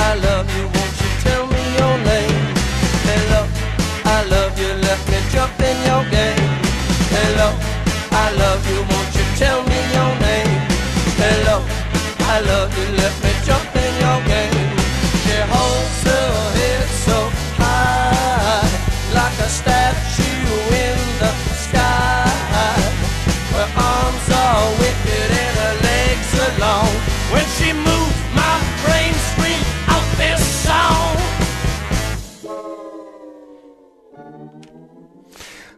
I 0.08 0.14
love 0.26 0.48
you, 0.56 0.64
won't 0.74 0.96
you 1.02 1.10
tell 1.26 1.44
me 1.54 1.62
your 1.76 1.96
name? 2.10 2.44
Hello, 3.08 3.42
I 4.16 4.24
love 4.34 4.58
you, 4.58 4.72
me 5.12 5.20
jump 5.34 5.60
in 5.60 5.76
your 5.88 6.04
game. 6.08 6.48
Hello, 7.16 7.48
I 8.24 8.26
love 8.42 8.62
you, 8.70 8.80
won't 8.90 9.12
you 9.18 9.26
tell 9.36 9.60
me 9.70 9.78
your 9.96 10.12
name? 10.24 10.60
Hello. 11.20 11.82
I 12.34 12.40
love 12.40 12.72
you, 12.78 12.96
let 12.96 13.14
me 13.22 13.41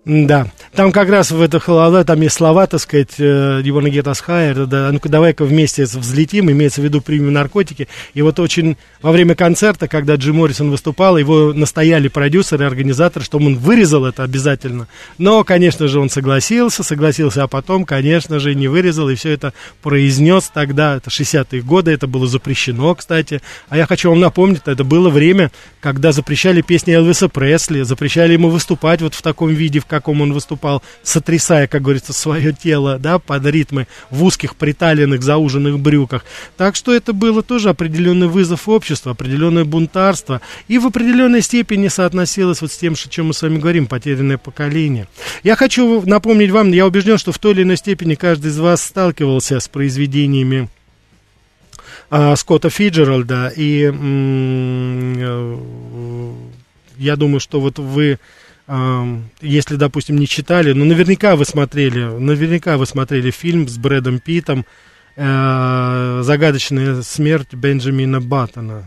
Да, 0.04 0.46
Там 0.74 0.90
как 0.90 1.08
раз 1.08 1.30
в 1.30 1.40
это 1.40 1.60
холода, 1.60 2.04
там 2.04 2.20
есть 2.20 2.34
слова, 2.34 2.66
так 2.66 2.80
сказать, 2.80 3.20
get 3.20 4.02
us 4.02 4.24
higher, 4.26 4.66
да, 4.66 4.90
ну-ка 4.90 5.08
давай-ка 5.08 5.44
вместе 5.44 5.84
взлетим, 5.84 6.50
имеется 6.50 6.80
в 6.80 6.84
виду 6.84 7.00
примем 7.00 7.32
наркотики. 7.32 7.86
И 8.12 8.22
вот 8.22 8.40
очень 8.40 8.76
во 9.00 9.12
время 9.12 9.36
концерта, 9.36 9.86
когда 9.86 10.16
Джим 10.16 10.36
Моррисон 10.36 10.72
выступал, 10.72 11.16
его 11.16 11.52
настояли 11.52 12.08
продюсеры, 12.08 12.64
организаторы, 12.64 13.24
чтобы 13.24 13.46
он 13.46 13.56
вырезал 13.56 14.04
это 14.04 14.24
обязательно. 14.24 14.88
Но, 15.16 15.44
конечно 15.44 15.86
же, 15.86 16.00
он 16.00 16.10
согласился, 16.10 16.82
согласился, 16.82 17.44
а 17.44 17.46
потом, 17.46 17.84
конечно 17.84 18.40
же, 18.40 18.56
не 18.56 18.66
вырезал, 18.66 19.08
и 19.10 19.14
все 19.14 19.30
это 19.30 19.52
произнес 19.80 20.50
тогда, 20.52 20.96
это 20.96 21.08
60-е 21.08 21.62
годы, 21.62 21.92
это 21.92 22.08
было 22.08 22.26
запрещено, 22.26 22.96
кстати. 22.96 23.42
А 23.68 23.76
я 23.76 23.86
хочу 23.86 24.10
вам 24.10 24.18
напомнить, 24.18 24.62
это 24.64 24.82
было 24.82 25.08
время, 25.08 25.52
когда 25.80 26.10
запрещали 26.10 26.62
песни 26.62 26.94
Элвиса 26.94 27.28
Пресли, 27.28 27.82
запрещали 27.82 28.32
ему 28.32 28.48
выступать 28.48 29.02
вот 29.02 29.14
в 29.14 29.22
таком 29.22 29.50
виде, 29.50 29.78
в 29.78 29.86
каком 29.86 30.20
он 30.20 30.32
выступал, 30.32 30.63
сотрясая, 31.02 31.66
как 31.66 31.82
говорится, 31.82 32.12
свое 32.12 32.52
тело, 32.52 32.98
да, 32.98 33.18
под 33.18 33.46
ритмы 33.46 33.86
в 34.10 34.24
узких 34.24 34.56
приталенных 34.56 35.22
зауженных 35.22 35.78
брюках. 35.78 36.24
Так 36.56 36.76
что 36.76 36.94
это 36.94 37.12
было 37.12 37.42
тоже 37.42 37.68
определенный 37.68 38.28
вызов 38.28 38.68
общества, 38.68 39.12
определенное 39.12 39.64
бунтарство, 39.64 40.40
и 40.68 40.78
в 40.78 40.86
определенной 40.86 41.42
степени 41.42 41.88
соотносилось 41.88 42.60
вот 42.60 42.72
с 42.72 42.76
тем, 42.76 42.94
о 42.94 42.96
чем 42.96 43.26
мы 43.26 43.34
с 43.34 43.42
вами 43.42 43.58
говорим, 43.58 43.86
потерянное 43.86 44.38
поколение. 44.38 45.06
Я 45.42 45.56
хочу 45.56 46.02
напомнить 46.06 46.50
вам, 46.50 46.72
я 46.72 46.86
убежден, 46.86 47.18
что 47.18 47.32
в 47.32 47.38
той 47.38 47.52
или 47.52 47.62
иной 47.62 47.76
степени 47.76 48.14
каждый 48.14 48.50
из 48.50 48.58
вас 48.58 48.82
сталкивался 48.82 49.60
с 49.60 49.68
произведениями 49.68 50.68
а, 52.10 52.36
Скотта 52.36 52.70
Фиджеральда, 52.70 53.52
и 53.56 53.90
э, 53.92 55.56
я 56.98 57.16
думаю, 57.16 57.40
что 57.40 57.60
вот 57.60 57.78
вы 57.78 58.18
если, 58.66 59.76
допустим, 59.76 60.16
не 60.16 60.26
читали, 60.26 60.72
но 60.72 60.84
наверняка 60.84 61.36
вы 61.36 61.44
смотрели, 61.44 62.04
наверняка 62.04 62.78
вы 62.78 62.86
смотрели 62.86 63.30
фильм 63.30 63.68
с 63.68 63.76
Брэдом 63.76 64.20
Питом 64.20 64.64
э, 65.16 66.20
«Загадочная 66.22 67.02
смерть 67.02 67.52
Бенджамина 67.52 68.22
Баттона». 68.22 68.84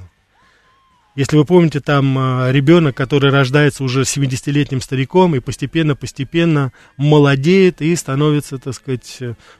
Если 1.15 1.35
вы 1.35 1.45
помните, 1.45 1.79
там 1.79 2.17
э, 2.17 2.51
ребенок, 2.51 2.95
который 2.95 3.31
рождается 3.31 3.83
уже 3.83 4.01
70-летним 4.01 4.81
стариком 4.81 5.35
и 5.35 5.39
постепенно-постепенно 5.39 6.71
молодеет 6.97 7.81
и 7.81 7.95
становится, 7.95 8.57
так 8.57 8.73
сказать, 8.73 9.19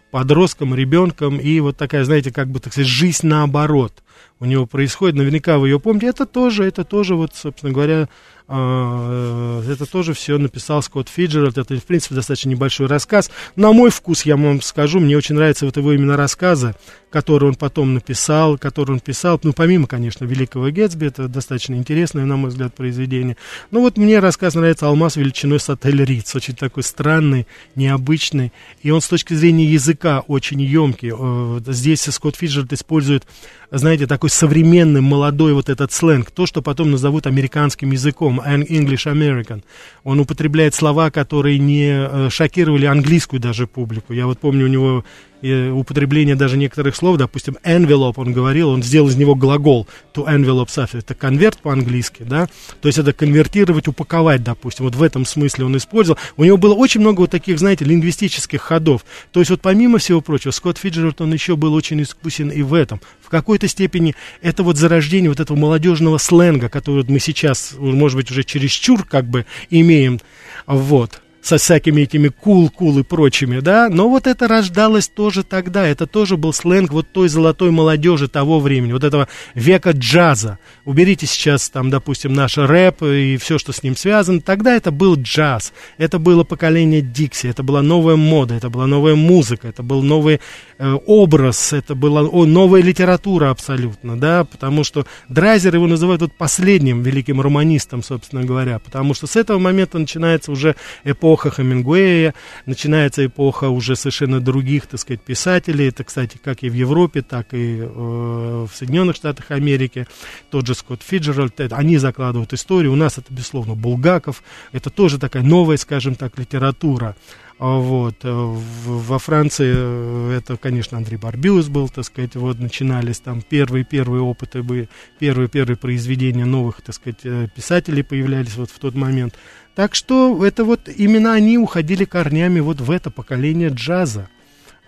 подростком, 0.09 0.73
ребенком, 0.73 1.37
и 1.37 1.59
вот 1.59 1.77
такая, 1.77 2.03
знаете, 2.05 2.31
как 2.31 2.49
бы, 2.49 2.59
так 2.59 2.73
сказать, 2.73 2.89
жизнь 2.89 3.27
наоборот 3.27 4.03
у 4.39 4.45
него 4.45 4.65
происходит, 4.65 5.15
наверняка 5.15 5.57
вы 5.57 5.69
ее 5.69 5.79
помните, 5.79 6.07
это 6.07 6.25
тоже, 6.25 6.65
это 6.65 6.83
тоже, 6.83 7.15
вот, 7.15 7.35
собственно 7.35 7.71
говоря, 7.71 8.07
а, 8.49 9.61
это 9.69 9.85
тоже 9.85 10.13
все 10.13 10.37
написал 10.37 10.81
Скотт 10.81 11.09
Фиджеральд. 11.09 11.57
Это, 11.57 11.75
в 11.75 11.83
принципе, 11.83 12.15
достаточно 12.15 12.49
небольшой 12.49 12.87
рассказ. 12.87 13.29
На 13.55 13.73
мой 13.73 13.89
вкус, 13.89 14.25
я 14.25 14.37
вам 14.37 14.61
скажу, 14.61 14.99
мне 14.99 15.17
очень 15.17 15.35
нравятся 15.35 15.65
вот 15.65 15.75
его 15.75 15.91
именно 15.91 16.15
рассказы, 16.15 16.73
которые 17.09 17.49
он 17.49 17.55
потом 17.55 17.93
написал, 17.93 18.57
которые 18.57 18.95
он 18.95 18.99
писал. 19.01 19.39
Ну, 19.43 19.51
помимо, 19.51 19.87
конечно, 19.87 20.23
Великого 20.23 20.69
Гетсби, 20.69 21.07
это 21.07 21.27
достаточно 21.27 21.75
интересное, 21.75 22.23
на 22.23 22.37
мой 22.37 22.49
взгляд, 22.49 22.73
произведение. 22.73 23.35
Ну, 23.71 23.81
вот 23.81 23.97
мне 23.97 24.19
рассказ 24.19 24.55
нравится 24.55 24.87
«Алмаз 24.87 25.17
величиной 25.17 25.59
с 25.59 25.69
отель 25.69 26.03
Риц». 26.05 26.33
Очень 26.33 26.55
такой 26.55 26.83
странный, 26.83 27.47
необычный. 27.75 28.53
И 28.81 28.91
он 28.91 29.01
с 29.01 29.07
точки 29.09 29.33
зрения 29.33 29.65
языка 29.65 30.23
очень 30.25 30.61
емкий. 30.61 31.11
Э, 31.13 31.59
здесь 31.73 32.03
Скотт 32.03 32.37
Фиджеральд 32.37 32.71
использует 32.71 33.25
знаете, 33.71 34.07
такой 34.07 34.29
современный, 34.29 35.01
молодой 35.01 35.53
вот 35.53 35.69
этот 35.69 35.91
сленг, 35.91 36.31
то, 36.31 36.45
что 36.45 36.61
потом 36.61 36.91
назовут 36.91 37.27
американским 37.27 37.91
языком, 37.91 38.39
English 38.39 39.11
American. 39.11 39.63
Он 40.03 40.19
употребляет 40.19 40.73
слова, 40.73 41.11
которые 41.11 41.59
не 41.59 41.89
э, 41.89 42.29
шокировали 42.29 42.85
английскую 42.85 43.39
даже 43.39 43.67
публику. 43.67 44.13
Я 44.13 44.25
вот 44.25 44.39
помню 44.39 44.65
у 44.65 44.69
него 44.69 45.03
и 45.41 45.69
употребление 45.69 46.35
даже 46.35 46.57
некоторых 46.57 46.95
слов, 46.95 47.17
допустим, 47.17 47.57
envelope, 47.63 48.13
он 48.17 48.33
говорил, 48.33 48.69
он 48.69 48.83
сделал 48.83 49.09
из 49.09 49.15
него 49.15 49.35
глагол 49.35 49.87
to 50.13 50.25
envelope 50.25 50.67
stuff, 50.67 50.97
это 50.97 51.13
конверт 51.13 51.59
по-английски, 51.59 52.23
да, 52.23 52.47
то 52.81 52.87
есть 52.87 52.97
это 52.97 53.13
конвертировать, 53.13 53.87
упаковать, 53.87 54.43
допустим, 54.43 54.85
вот 54.85 54.95
в 54.95 55.03
этом 55.03 55.25
смысле 55.25 55.65
он 55.65 55.77
использовал. 55.77 56.19
У 56.37 56.43
него 56.43 56.57
было 56.57 56.73
очень 56.73 57.01
много 57.01 57.21
вот 57.21 57.31
таких, 57.31 57.59
знаете, 57.59 57.85
лингвистических 57.85 58.61
ходов. 58.61 59.05
То 59.31 59.39
есть 59.39 59.49
вот 59.49 59.61
помимо 59.61 59.97
всего 59.97 60.21
прочего, 60.21 60.51
Скотт 60.51 60.77
Фиджеральд, 60.77 61.21
он 61.21 61.33
еще 61.33 61.55
был 61.55 61.73
очень 61.73 62.01
искусен 62.01 62.49
и 62.49 62.61
в 62.61 62.73
этом. 62.73 63.01
В 63.21 63.29
какой-то 63.29 63.67
степени 63.67 64.15
это 64.41 64.63
вот 64.63 64.77
зарождение 64.77 65.29
вот 65.29 65.39
этого 65.39 65.57
молодежного 65.57 66.17
сленга, 66.17 66.69
который 66.69 66.97
вот 66.97 67.09
мы 67.09 67.19
сейчас, 67.19 67.73
может 67.77 68.17
быть, 68.17 68.31
уже 68.31 68.43
чересчур 68.43 69.03
как 69.03 69.25
бы 69.25 69.45
имеем, 69.69 70.19
вот, 70.65 71.21
со 71.41 71.57
всякими 71.57 72.01
этими 72.01 72.27
кул-кул 72.27 72.99
и 72.99 73.03
прочими, 73.03 73.59
да, 73.59 73.89
но 73.89 74.09
вот 74.09 74.27
это 74.27 74.47
рождалось 74.47 75.07
тоже 75.07 75.43
тогда, 75.43 75.87
это 75.87 76.05
тоже 76.05 76.37
был 76.37 76.53
сленг 76.53 76.91
вот 76.91 77.07
той 77.11 77.29
золотой 77.29 77.71
молодежи 77.71 78.27
того 78.27 78.59
времени, 78.59 78.93
вот 78.93 79.03
этого 79.03 79.27
века 79.55 79.91
джаза. 79.91 80.59
Уберите 80.85 81.25
сейчас 81.25 81.69
там, 81.69 81.89
допустим, 81.89 82.33
наш 82.33 82.57
рэп 82.57 83.03
и 83.03 83.37
все, 83.37 83.57
что 83.57 83.71
с 83.71 83.83
ним 83.83 83.95
связано, 83.95 84.41
тогда 84.41 84.75
это 84.75 84.91
был 84.91 85.15
джаз, 85.15 85.73
это 85.97 86.19
было 86.19 86.43
поколение 86.43 87.01
Дикси, 87.01 87.47
это 87.47 87.63
была 87.63 87.81
новая 87.81 88.15
мода, 88.15 88.55
это 88.55 88.69
была 88.69 88.87
новая 88.87 89.15
музыка, 89.15 89.67
это 89.67 89.83
был 89.83 90.01
новый 90.01 90.41
э, 90.77 90.93
образ, 91.05 91.73
это 91.73 91.95
была 91.95 92.23
о, 92.23 92.45
новая 92.45 92.81
литература 92.81 93.51
абсолютно, 93.51 94.19
да, 94.19 94.43
потому 94.43 94.83
что 94.83 95.05
Драйзер 95.29 95.75
его 95.75 95.87
называют 95.87 96.21
вот 96.21 96.33
последним 96.33 97.03
великим 97.03 97.41
романистом, 97.41 98.03
собственно 98.03 98.43
говоря, 98.43 98.79
потому 98.79 99.13
что 99.13 99.27
с 99.27 99.35
этого 99.35 99.59
момента 99.59 99.97
начинается 99.97 100.51
уже 100.51 100.75
эпоха 101.03 101.36
эпоха 101.37 101.51
Хемингуэя, 101.51 102.33
начинается 102.65 103.25
эпоха 103.25 103.69
уже 103.69 103.95
совершенно 103.95 104.39
других, 104.39 104.87
так 104.87 104.99
сказать, 104.99 105.21
писателей. 105.21 105.89
Это, 105.89 106.03
кстати, 106.03 106.39
как 106.43 106.63
и 106.63 106.69
в 106.69 106.73
Европе, 106.73 107.21
так 107.21 107.53
и 107.53 107.79
э, 107.79 107.85
в 107.85 108.69
Соединенных 108.73 109.15
Штатах 109.15 109.51
Америки. 109.51 110.07
Тот 110.49 110.65
же 110.65 110.73
Скотт 110.73 111.03
Фиджеральд, 111.03 111.59
они 111.71 111.97
закладывают 111.97 112.53
историю. 112.53 112.93
У 112.93 112.95
нас 112.95 113.17
это, 113.17 113.31
безусловно, 113.31 113.75
Булгаков. 113.75 114.43
Это 114.71 114.89
тоже 114.89 115.19
такая 115.19 115.43
новая, 115.43 115.77
скажем 115.77 116.15
так, 116.15 116.37
литература. 116.39 117.15
А 117.59 117.77
вот. 117.77 118.15
Э, 118.23 118.29
во 118.31 119.19
Франции 119.19 119.73
э, 119.75 120.37
это, 120.37 120.57
конечно, 120.57 120.97
Андрей 120.97 121.17
Барбюс 121.17 121.67
был, 121.67 121.87
так 121.89 122.05
сказать, 122.05 122.35
вот 122.35 122.59
начинались 122.59 123.19
там 123.19 123.43
первые-первые 123.43 124.21
опыты, 124.21 124.87
первые-первые 125.19 125.77
произведения 125.77 126.45
новых, 126.45 126.81
так 126.81 126.95
сказать, 126.95 127.21
писателей 127.53 128.03
появлялись 128.03 128.55
вот 128.57 128.71
в 128.71 128.79
тот 128.79 128.95
момент. 128.95 129.35
Так 129.77 129.93
что 129.93 130.43
это 130.43 130.65
вот 130.65 130.89
именно 130.89 131.33
они 131.33 131.59
уходили 131.59 132.03
корнями 132.03 132.59
вот 132.59 132.81
в 132.81 132.89
это 132.89 133.11
поколение 133.11 133.69
джаза 133.69 134.27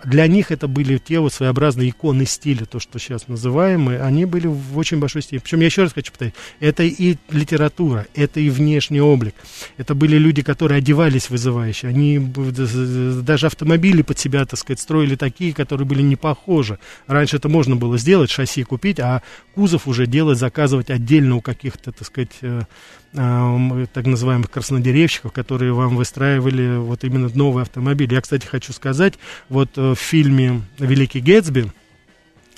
для 0.04 0.28
них 0.28 0.52
это 0.52 0.68
были 0.68 0.98
те 0.98 1.20
вот 1.20 1.34
своеобразные 1.34 1.90
иконы 1.90 2.26
стиля, 2.26 2.66
то, 2.66 2.80
что 2.80 3.00
сейчас 3.00 3.28
называемые, 3.28 4.02
они 4.02 4.26
были 4.26 4.48
в 4.48 4.78
очень 4.78 5.00
большой 5.00 5.22
степени. 5.22 5.40
Причем 5.40 5.60
я 5.60 5.66
еще 5.66 5.84
раз 5.84 5.94
хочу 5.94 6.12
повторить, 6.12 6.36
это 6.60 6.84
и 6.84 7.18
литература, 7.30 8.08
это 8.16 8.40
и 8.40 8.50
внешний 8.50 9.02
облик. 9.02 9.36
Это 9.78 9.96
были 9.96 10.18
люди, 10.18 10.42
которые 10.42 10.78
одевались 10.78 11.30
вызывающе. 11.30 11.88
Они 11.88 12.18
даже 12.20 13.48
автомобили 13.48 14.02
под 14.02 14.18
себя, 14.18 14.46
так 14.46 14.60
сказать, 14.60 14.80
строили 14.80 15.16
такие, 15.16 15.54
которые 15.54 15.86
были 15.86 16.02
не 16.02 16.16
похожи. 16.16 16.80
Раньше 17.08 17.38
это 17.38 17.50
можно 17.50 17.76
было 17.76 17.98
сделать, 17.98 18.30
шасси 18.30 18.64
купить, 18.64 19.00
а 19.00 19.22
кузов 19.54 19.88
уже 19.88 20.06
делать, 20.06 20.38
заказывать 20.38 20.90
отдельно 20.90 21.36
у 21.36 21.42
каких-то, 21.42 21.92
так 21.92 22.08
сказать, 22.08 22.40
э, 23.14 23.18
э, 23.18 23.86
так 23.94 24.06
называемых 24.06 24.50
краснодеревщиков, 24.50 25.32
которые 25.32 25.74
вам 25.74 25.96
выстраивали 25.96 26.78
вот 26.78 27.04
именно 27.04 27.30
новый 27.34 27.64
автомобиль. 27.64 28.14
Я, 28.14 28.22
кстати, 28.22 28.46
хочу 28.46 28.74
сказать, 28.74 29.16
вот 29.50 29.72
э, 29.78 29.94
в 29.94 30.00
фильме 30.00 30.62
«Великий 30.78 31.22
Гэтсби», 31.22 31.72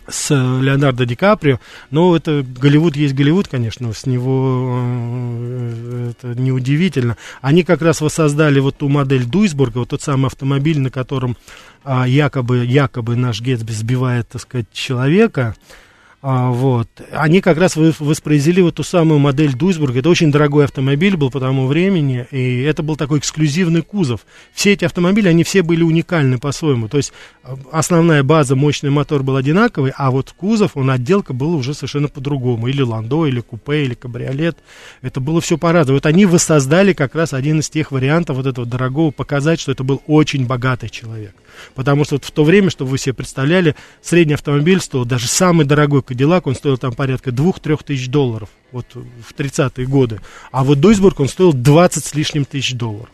с 0.07 0.33
Леонардо 0.33 1.05
Ди 1.05 1.15
Каприо, 1.15 1.59
но 1.89 2.15
это 2.15 2.43
Голливуд 2.43 2.95
есть 2.95 3.13
Голливуд, 3.13 3.47
конечно, 3.47 3.93
с 3.93 4.05
него 4.05 4.79
э, 4.81 6.11
это 6.11 6.39
неудивительно. 6.39 7.17
Они 7.41 7.63
как 7.63 7.81
раз 7.81 8.01
воссоздали 8.01 8.59
вот 8.59 8.77
ту 8.77 8.89
модель 8.89 9.25
Дуйсбурга, 9.25 9.79
вот 9.79 9.89
тот 9.89 10.01
самый 10.01 10.27
автомобиль, 10.27 10.79
на 10.79 10.89
котором 10.89 11.37
а, 11.83 12.07
якобы, 12.07 12.65
якобы 12.65 13.15
наш 13.15 13.41
Гэтсби 13.41 13.71
сбивает, 13.71 14.27
так 14.29 14.41
сказать, 14.41 14.67
человека, 14.71 15.55
а, 15.55 15.90
вот. 16.21 16.87
Они 17.11 17.41
как 17.41 17.57
раз 17.57 17.75
воспроизвели 17.75 18.61
вот 18.61 18.75
ту 18.75 18.83
самую 18.83 19.19
модель 19.19 19.55
Дуйсбург. 19.55 19.95
Это 19.95 20.07
очень 20.07 20.31
дорогой 20.31 20.65
автомобиль 20.65 21.17
был 21.17 21.31
по 21.31 21.39
тому 21.39 21.65
времени, 21.65 22.27
и 22.29 22.61
это 22.61 22.83
был 22.83 22.95
такой 22.95 23.19
эксклюзивный 23.19 23.81
кузов. 23.81 24.21
Все 24.53 24.73
эти 24.73 24.85
автомобили, 24.85 25.27
они 25.29 25.43
все 25.43 25.63
были 25.63 25.81
уникальны 25.81 26.37
по-своему. 26.37 26.89
То 26.89 26.97
есть 26.97 27.11
а, 27.43 27.57
основная 27.71 28.21
база, 28.21 28.55
мощный 28.55 28.91
мотор 28.91 29.23
был 29.23 29.35
одинаковый, 29.35 29.93
а 29.97 30.11
вот 30.11 30.31
кузов, 30.31 30.77
он 30.77 30.91
отделка 30.91 31.33
была 31.33 31.55
уже 31.55 31.73
совершенно 31.73 32.07
по-другому. 32.07 32.67
Или 32.67 32.83
ландо, 32.83 33.25
или 33.25 33.39
купе, 33.39 33.85
или 33.85 33.95
кабриолет. 33.95 34.57
Это 35.01 35.19
было 35.19 35.41
все 35.41 35.57
по-разному. 35.57 35.97
Вот 35.97 36.05
они 36.05 36.27
воссоздали 36.27 36.93
как 36.93 37.15
раз 37.15 37.33
один 37.33 37.61
из 37.61 37.69
тех 37.69 37.91
вариантов 37.91 38.37
вот 38.37 38.45
этого 38.45 38.67
дорогого, 38.67 39.09
показать, 39.09 39.59
что 39.59 39.71
это 39.71 39.83
был 39.83 40.03
очень 40.05 40.45
богатый 40.45 40.89
человек. 40.89 41.33
Потому 41.75 42.05
что 42.05 42.15
вот 42.15 42.25
в 42.25 42.31
то 42.31 42.43
время, 42.43 42.69
чтобы 42.69 42.91
вы 42.91 42.97
себе 42.97 43.13
представляли, 43.13 43.75
средний 44.01 44.33
автомобиль 44.35 44.79
стоил, 44.79 45.05
даже 45.05 45.27
самый 45.27 45.65
дорогой 45.65 46.01
Кадиллак, 46.11 46.45
он 46.45 46.55
стоил 46.55 46.77
там 46.77 46.91
порядка 46.91 47.29
2-3 47.29 47.85
тысяч 47.85 48.09
долларов, 48.09 48.49
вот 48.73 48.85
в 48.93 49.33
30-е 49.33 49.87
годы. 49.87 50.19
А 50.51 50.65
вот 50.65 50.81
Дуйсбург, 50.81 51.21
он 51.21 51.29
стоил 51.29 51.53
20 51.53 52.03
с 52.03 52.13
лишним 52.13 52.43
тысяч 52.43 52.73
долларов. 52.73 53.09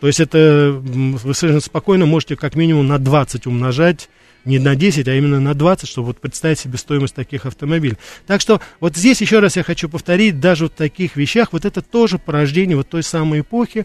То 0.00 0.06
есть 0.06 0.18
это 0.18 0.80
вы 0.82 1.34
совершенно 1.34 1.60
спокойно 1.60 2.06
можете 2.06 2.36
как 2.36 2.54
минимум 2.54 2.86
на 2.86 2.98
20 2.98 3.46
умножать 3.46 4.08
не 4.46 4.58
на 4.58 4.76
10, 4.76 5.08
а 5.08 5.14
именно 5.14 5.40
на 5.40 5.52
20, 5.52 5.86
чтобы 5.86 6.06
вот 6.06 6.18
представить 6.18 6.58
себе 6.58 6.78
стоимость 6.78 7.14
таких 7.14 7.44
автомобилей. 7.44 7.98
Так 8.26 8.40
что 8.40 8.62
вот 8.80 8.96
здесь 8.96 9.20
еще 9.20 9.40
раз 9.40 9.58
я 9.58 9.62
хочу 9.62 9.90
повторить, 9.90 10.40
даже 10.40 10.64
вот 10.64 10.72
в 10.72 10.76
таких 10.76 11.16
вещах, 11.16 11.52
вот 11.52 11.66
это 11.66 11.82
тоже 11.82 12.16
порождение 12.16 12.78
вот 12.78 12.88
той 12.88 13.02
самой 13.02 13.40
эпохи, 13.40 13.84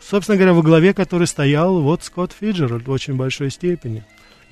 собственно 0.00 0.36
говоря, 0.36 0.54
во 0.54 0.62
главе 0.62 0.94
которой 0.94 1.28
стоял 1.28 1.80
вот 1.80 2.02
Скотт 2.02 2.32
Фиджеральд 2.40 2.88
в 2.88 2.90
очень 2.90 3.14
большой 3.14 3.52
степени. 3.52 4.02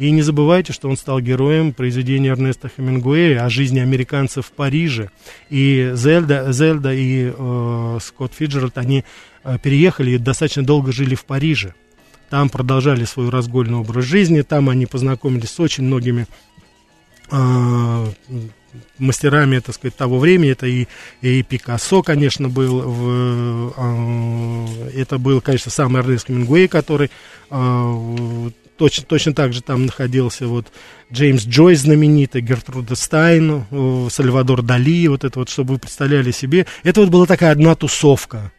И 0.01 0.11
не 0.13 0.23
забывайте, 0.23 0.73
что 0.73 0.89
он 0.89 0.97
стал 0.97 1.21
героем 1.21 1.75
произведения 1.75 2.31
Эрнеста 2.31 2.71
Хемингуэя 2.75 3.45
о 3.45 3.51
жизни 3.51 3.81
американцев 3.81 4.47
в 4.47 4.53
Париже. 4.53 5.11
И 5.51 5.93
Зельда, 5.95 6.51
Зельда 6.53 6.95
и 6.95 7.31
э, 7.37 7.99
Скотт 8.01 8.33
Фиджеральд, 8.33 8.79
они 8.79 9.05
э, 9.45 9.59
переехали 9.63 10.13
и 10.13 10.19
достаточно 10.19 10.65
долго 10.65 10.91
жили 10.91 11.15
в 11.15 11.27
Париже. 11.27 11.75
Там 12.31 12.49
продолжали 12.49 13.05
свой 13.05 13.29
разгольный 13.29 13.77
образ 13.77 14.07
жизни, 14.07 14.41
там 14.41 14.71
они 14.71 14.87
познакомились 14.87 15.51
с 15.51 15.61
очень 15.61 15.85
многими 15.85 16.27
э, 17.31 18.07
мастерами, 18.99 19.59
так 19.59 19.75
сказать, 19.75 19.97
того 19.97 20.19
времени. 20.19 20.53
Это 20.53 20.67
и, 20.67 20.87
и 21.21 21.43
Пикассо, 21.43 22.03
конечно, 22.03 22.49
был. 22.49 22.81
В, 22.81 23.75
э, 23.77 24.91
это 24.95 25.19
был, 25.19 25.43
конечно, 25.43 25.71
сам 25.71 25.95
Эрнест 25.99 26.29
Хемингуэй, 26.29 26.69
который 26.69 27.11
э, 27.51 28.51
точно, 28.81 29.05
точно 29.05 29.35
так 29.35 29.53
же 29.53 29.61
там 29.61 29.85
находился 29.85 30.47
вот 30.47 30.73
Джеймс 31.13 31.45
Джойс 31.45 31.81
знаменитый, 31.81 32.41
Гертруда 32.41 32.95
Стайн, 32.95 33.67
э, 33.71 34.09
Сальвадор 34.11 34.63
Дали, 34.63 35.07
вот 35.09 35.23
это 35.23 35.39
вот, 35.39 35.51
чтобы 35.51 35.75
вы 35.75 35.79
представляли 35.79 36.31
себе. 36.31 36.67
Это 36.83 37.03
вот 37.03 37.11
была 37.11 37.27
такая 37.27 37.53
одна 37.53 37.75
тусовка. 37.75 38.53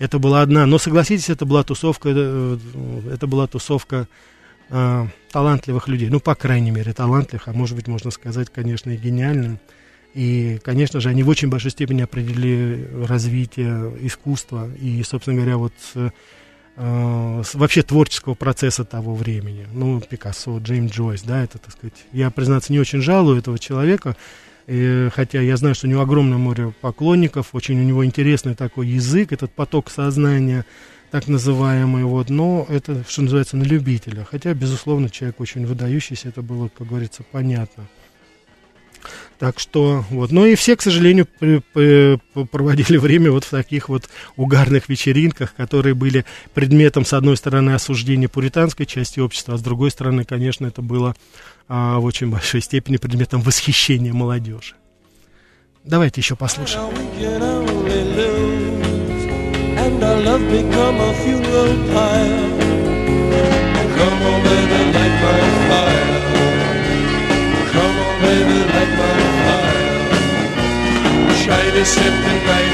Это 0.00 0.18
была 0.18 0.42
одна, 0.42 0.66
но 0.66 0.78
согласитесь, 0.78 1.30
это 1.30 1.46
была 1.46 1.62
тусовка, 1.62 2.08
э, 2.12 2.58
это 3.12 3.28
была 3.28 3.46
тусовка 3.46 4.08
э, 4.70 5.06
талантливых 5.30 5.86
людей. 5.86 6.08
Ну, 6.08 6.18
по 6.18 6.34
крайней 6.34 6.72
мере, 6.72 6.92
талантливых, 6.92 7.46
а 7.46 7.52
может 7.52 7.76
быть, 7.76 7.86
можно 7.86 8.10
сказать, 8.10 8.48
конечно, 8.52 8.90
и 8.90 8.96
гениальным. 8.96 9.60
И, 10.14 10.58
конечно 10.64 10.98
же, 10.98 11.10
они 11.10 11.22
в 11.22 11.28
очень 11.28 11.48
большой 11.48 11.70
степени 11.70 12.02
определили 12.02 12.90
развитие 13.06 13.92
искусства 14.00 14.68
и, 14.80 15.00
собственно 15.04 15.36
говоря, 15.36 15.58
вот 15.58 15.74
э, 15.94 16.10
вообще 16.76 17.82
творческого 17.82 18.34
процесса 18.34 18.84
того 18.84 19.14
времени. 19.14 19.66
Ну, 19.72 20.00
Пикассо, 20.00 20.58
Джеймс 20.58 20.92
Джойс, 20.92 21.22
да, 21.22 21.44
это, 21.44 21.58
так 21.58 21.72
сказать, 21.72 21.94
я, 22.12 22.30
признаться, 22.30 22.72
не 22.72 22.80
очень 22.80 23.02
жалую 23.02 23.38
этого 23.38 23.58
человека, 23.58 24.16
и, 24.66 25.08
хотя 25.12 25.40
я 25.40 25.56
знаю, 25.56 25.74
что 25.74 25.86
у 25.86 25.90
него 25.90 26.00
огромное 26.00 26.38
море 26.38 26.72
поклонников, 26.80 27.54
очень 27.54 27.78
у 27.80 27.84
него 27.84 28.04
интересный 28.04 28.54
такой 28.54 28.86
язык, 28.86 29.32
этот 29.32 29.52
поток 29.52 29.90
сознания, 29.90 30.64
так 31.10 31.26
называемый, 31.26 32.04
вот, 32.04 32.30
но 32.30 32.66
это, 32.68 33.04
что 33.08 33.22
называется, 33.22 33.56
на 33.56 33.64
любителя. 33.64 34.24
Хотя, 34.30 34.54
безусловно, 34.54 35.10
человек 35.10 35.40
очень 35.40 35.66
выдающийся, 35.66 36.28
это 36.28 36.40
было, 36.40 36.68
как 36.68 36.86
говорится, 36.86 37.24
понятно. 37.32 37.88
Так 39.38 39.58
что, 39.58 40.04
вот. 40.10 40.30
Ну 40.32 40.44
и 40.44 40.54
все, 40.54 40.76
к 40.76 40.82
сожалению, 40.82 41.26
проводили 42.50 42.96
время 42.98 43.30
вот 43.30 43.44
в 43.44 43.50
таких 43.50 43.88
вот 43.88 44.08
угарных 44.36 44.88
вечеринках, 44.88 45.54
которые 45.54 45.94
были 45.94 46.24
предметом, 46.54 47.04
с 47.04 47.12
одной 47.12 47.36
стороны, 47.36 47.70
осуждения 47.70 48.28
пуританской 48.28 48.86
части 48.86 49.20
общества, 49.20 49.54
а 49.54 49.58
с 49.58 49.62
другой 49.62 49.90
стороны, 49.90 50.24
конечно, 50.24 50.66
это 50.66 50.82
было 50.82 51.14
а, 51.68 51.98
в 51.98 52.04
очень 52.04 52.30
большой 52.30 52.60
степени 52.60 52.96
предметом 52.96 53.40
восхищения 53.40 54.12
молодежи. 54.12 54.74
Давайте 55.84 56.20
еще 56.20 56.36
послушаем. 56.36 56.90
by 68.30 68.36
the 68.36 68.58
light 68.74 68.94
of 69.06 69.34
fire. 69.44 69.98
Try 71.42 71.64
to 71.76 71.84
set 71.84 72.14
on 72.30 72.38
fire. 72.46 72.70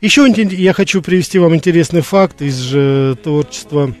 Еще 0.00 0.26
я 0.36 0.72
хочу 0.72 1.02
привести 1.02 1.38
вам 1.38 1.54
интересный 1.54 2.00
факт 2.02 2.42
из 2.42 2.56
же 2.56 3.16
творчества 3.22 3.94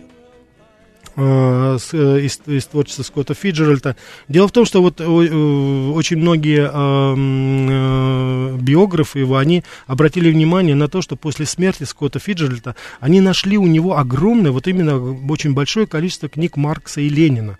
э, 1.16 1.78
э, 1.92 2.20
из, 2.20 2.40
из 2.46 2.66
творчества 2.66 3.02
Скотта 3.02 3.34
Фиджеральда. 3.34 3.96
Дело 4.28 4.46
в 4.48 4.52
том, 4.52 4.64
что 4.64 4.80
вот 4.80 5.00
очень 5.00 6.18
многие 6.18 6.70
э, 6.72 8.56
биографы 8.58 9.18
его, 9.20 9.36
они 9.38 9.64
обратили 9.86 10.30
внимание 10.30 10.74
на 10.74 10.88
то, 10.88 11.02
что 11.02 11.16
после 11.16 11.46
смерти 11.46 11.84
Скотта 11.84 12.18
Фиджеральда 12.18 12.76
они 13.00 13.20
нашли 13.20 13.58
у 13.58 13.66
него 13.66 13.98
огромное, 13.98 14.52
вот 14.52 14.68
именно 14.68 14.98
очень 15.30 15.54
большое 15.54 15.86
количество 15.86 16.28
книг 16.28 16.56
Маркса 16.56 17.00
и 17.00 17.08
Ленина 17.08 17.58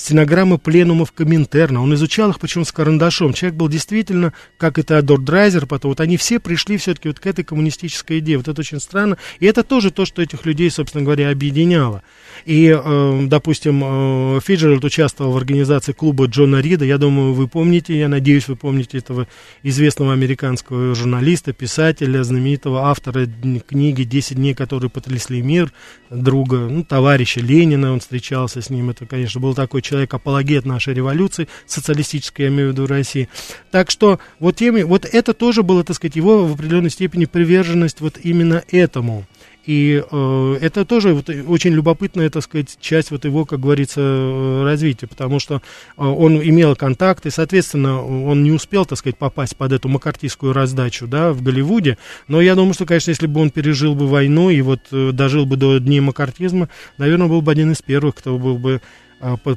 стенограммы 0.00 0.58
пленумов 0.58 1.12
Коминтерна. 1.12 1.82
Он 1.82 1.92
изучал 1.94 2.30
их, 2.30 2.40
почему 2.40 2.64
с 2.64 2.72
карандашом. 2.72 3.34
Человек 3.34 3.58
был 3.58 3.68
действительно, 3.68 4.32
как 4.56 4.78
и 4.78 4.82
Теодор 4.82 5.20
Драйзер, 5.20 5.66
потом 5.66 5.90
вот 5.90 6.00
они 6.00 6.16
все 6.16 6.40
пришли 6.40 6.78
все-таки 6.78 7.08
вот 7.08 7.20
к 7.20 7.26
этой 7.26 7.44
коммунистической 7.44 8.20
идее. 8.20 8.38
Вот 8.38 8.48
это 8.48 8.60
очень 8.60 8.80
странно. 8.80 9.18
И 9.40 9.46
это 9.46 9.62
тоже 9.62 9.90
то, 9.90 10.06
что 10.06 10.22
этих 10.22 10.46
людей, 10.46 10.70
собственно 10.70 11.04
говоря, 11.04 11.30
объединяло. 11.30 12.02
И, 12.46 12.74
э, 12.74 13.20
допустим, 13.26 13.82
э, 13.84 14.40
Фиджеральд 14.42 14.82
участвовал 14.84 15.32
в 15.32 15.36
организации 15.36 15.92
клуба 15.92 16.26
Джона 16.26 16.60
Рида. 16.60 16.86
Я 16.86 16.96
думаю, 16.96 17.34
вы 17.34 17.46
помните, 17.46 17.98
я 17.98 18.08
надеюсь, 18.08 18.48
вы 18.48 18.56
помните 18.56 18.96
этого 18.96 19.28
известного 19.62 20.14
американского 20.14 20.94
журналиста, 20.94 21.52
писателя, 21.52 22.24
знаменитого 22.24 22.88
автора 22.88 23.26
книги 23.66 24.02
«10 24.02 24.36
дней, 24.36 24.54
которые 24.54 24.88
потрясли 24.88 25.42
мир», 25.42 25.72
друга, 26.08 26.56
ну, 26.56 26.84
товарища 26.84 27.40
Ленина, 27.40 27.92
он 27.92 28.00
встречался 28.00 28.62
с 28.62 28.70
ним. 28.70 28.90
Это, 28.90 29.04
конечно, 29.04 29.40
был 29.40 29.54
такой 29.54 29.82
человек, 29.82 29.89
апологет 29.92 30.64
нашей 30.64 30.94
революции, 30.94 31.48
социалистической, 31.66 32.46
я 32.46 32.48
имею 32.50 32.70
в 32.70 32.72
виду 32.72 32.86
России. 32.86 33.28
Так 33.70 33.90
что 33.90 34.18
вот, 34.38 34.56
теми, 34.56 34.82
вот 34.82 35.04
это 35.04 35.34
тоже 35.34 35.62
было, 35.62 35.84
так 35.84 35.96
сказать, 35.96 36.16
его 36.16 36.46
в 36.46 36.54
определенной 36.54 36.90
степени 36.90 37.24
приверженность 37.24 38.00
вот 38.00 38.18
именно 38.22 38.62
этому. 38.70 39.26
И 39.66 40.02
э, 40.10 40.58
это 40.60 40.84
тоже 40.84 41.12
вот, 41.14 41.28
очень 41.28 41.72
любопытная, 41.72 42.30
так 42.30 42.42
сказать, 42.42 42.78
часть 42.80 43.10
вот 43.10 43.24
его, 43.24 43.44
как 43.44 43.60
говорится, 43.60 44.00
э, 44.00 44.62
развития, 44.64 45.06
потому 45.06 45.38
что 45.38 45.56
э, 45.56 45.60
он 45.96 46.42
имел 46.42 46.74
контакты, 46.74 47.30
соответственно, 47.30 48.02
он 48.04 48.42
не 48.42 48.52
успел, 48.52 48.86
так 48.86 48.98
сказать, 48.98 49.18
попасть 49.18 49.56
под 49.56 49.72
эту 49.72 49.88
макартийскую 49.88 50.54
раздачу, 50.54 51.06
да, 51.06 51.32
в 51.32 51.42
Голливуде, 51.42 51.98
но 52.26 52.40
я 52.40 52.54
думаю, 52.54 52.72
что, 52.72 52.86
конечно, 52.86 53.10
если 53.10 53.26
бы 53.26 53.40
он 53.40 53.50
пережил 53.50 53.94
бы 53.94 54.08
войну 54.08 54.48
и 54.48 54.62
вот 54.62 54.80
э, 54.92 55.10
дожил 55.12 55.44
бы 55.44 55.56
до 55.56 55.78
дней 55.78 56.00
макартизма, 56.00 56.70
наверное, 56.96 57.28
был 57.28 57.42
бы 57.42 57.52
один 57.52 57.72
из 57.72 57.82
первых, 57.82 58.14
кто 58.14 58.38
был 58.38 58.56
бы 58.56 58.80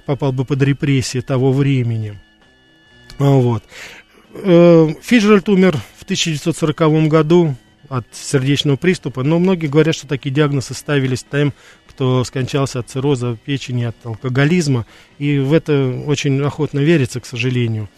попал 0.05 0.31
бы 0.31 0.45
под 0.45 0.61
репрессии 0.61 1.21
того 1.21 1.51
времени. 1.51 2.19
А, 3.19 3.23
вот. 3.23 3.63
Э, 4.33 4.87
Фиджеральд 5.01 5.47
умер 5.49 5.77
в 5.97 6.03
1940 6.03 7.07
году 7.07 7.55
от 7.89 8.05
сердечного 8.11 8.75
приступа, 8.75 9.23
но 9.23 9.39
многие 9.39 9.67
говорят, 9.67 9.95
что 9.95 10.07
такие 10.07 10.33
диагнозы 10.33 10.73
ставились 10.73 11.25
тем, 11.29 11.53
кто 11.87 12.23
скончался 12.23 12.79
от 12.79 12.89
цирроза 12.89 13.37
печени, 13.45 13.83
от 13.83 13.95
алкоголизма, 14.03 14.85
и 15.19 15.37
в 15.37 15.53
это 15.53 16.03
очень 16.07 16.41
охотно 16.41 16.79
верится, 16.79 17.19
к 17.19 17.25
сожалению. 17.25 17.89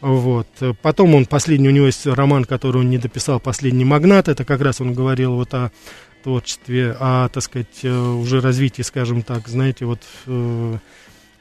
Вот. 0.00 0.46
Потом 0.82 1.14
он, 1.14 1.26
последний, 1.26 1.68
у 1.68 1.72
него 1.72 1.86
есть 1.86 2.06
роман, 2.06 2.44
который 2.44 2.78
он 2.78 2.90
не 2.90 2.98
дописал, 2.98 3.40
«Последний 3.40 3.84
магнат», 3.84 4.28
это 4.28 4.44
как 4.44 4.60
раз 4.60 4.80
он 4.80 4.94
говорил 4.94 5.34
вот 5.34 5.52
о 5.52 5.72
творчестве, 6.22 6.96
о, 6.98 7.28
так 7.28 7.42
сказать, 7.42 7.80
э, 7.82 7.90
уже 7.90 8.40
развитии, 8.40 8.82
скажем 8.82 9.22
так, 9.22 9.48
знаете, 9.48 9.84
вот 9.86 10.00
э, 10.26 10.78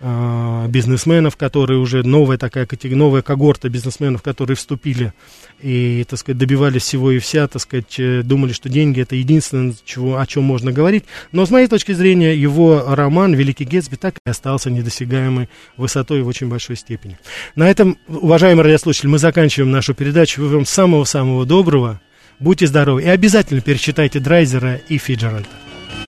бизнесменов, 0.02 1.36
которые 1.36 1.80
уже 1.80 2.04
новая 2.04 2.38
такая 2.38 2.66
новая 2.84 3.22
когорта 3.22 3.70
бизнесменов, 3.70 4.22
которые 4.22 4.56
вступили 4.56 5.14
и, 5.62 6.06
так 6.10 6.20
сказать, 6.20 6.38
добивались 6.38 6.84
всего 6.84 7.12
и 7.12 7.20
вся, 7.20 7.47
так 7.47 7.62
сказать, 7.62 8.00
э, 8.00 8.22
думали, 8.24 8.54
что 8.54 8.70
деньги 8.70 9.02
это 9.02 9.16
единственное, 9.16 9.76
чего, 9.84 10.18
о 10.18 10.26
чем 10.26 10.43
можно 10.43 10.72
говорить. 10.72 11.04
Но 11.32 11.45
с 11.45 11.50
моей 11.50 11.68
точки 11.68 11.91
зрения, 11.91 12.34
его 12.34 12.84
роман 12.88 13.34
«Великий 13.34 13.66
Гетсби» 13.66 13.95
так 13.95 14.16
и 14.26 14.30
остался 14.30 14.70
недосягаемой 14.70 15.50
высотой 15.76 16.22
в 16.22 16.28
очень 16.28 16.47
большой 16.47 16.78
степени. 16.78 17.18
На 17.56 17.70
этом, 17.70 17.97
уважаемые 18.08 18.64
радиослушатели, 18.64 19.10
мы 19.10 19.18
заканчиваем 19.18 19.72
нашу 19.72 19.93
передачу. 19.93 20.41
Вы 20.41 20.47
вам 20.50 20.66
самого-самого 20.66 21.45
доброго. 21.45 22.00
Будьте 22.39 22.68
здоровы 22.68 23.04
и 23.04 23.08
обязательно 23.08 23.60
перечитайте 23.60 24.20
Драйзера 24.20 24.76
и 24.76 24.97
Фиджеральда. 24.97 25.69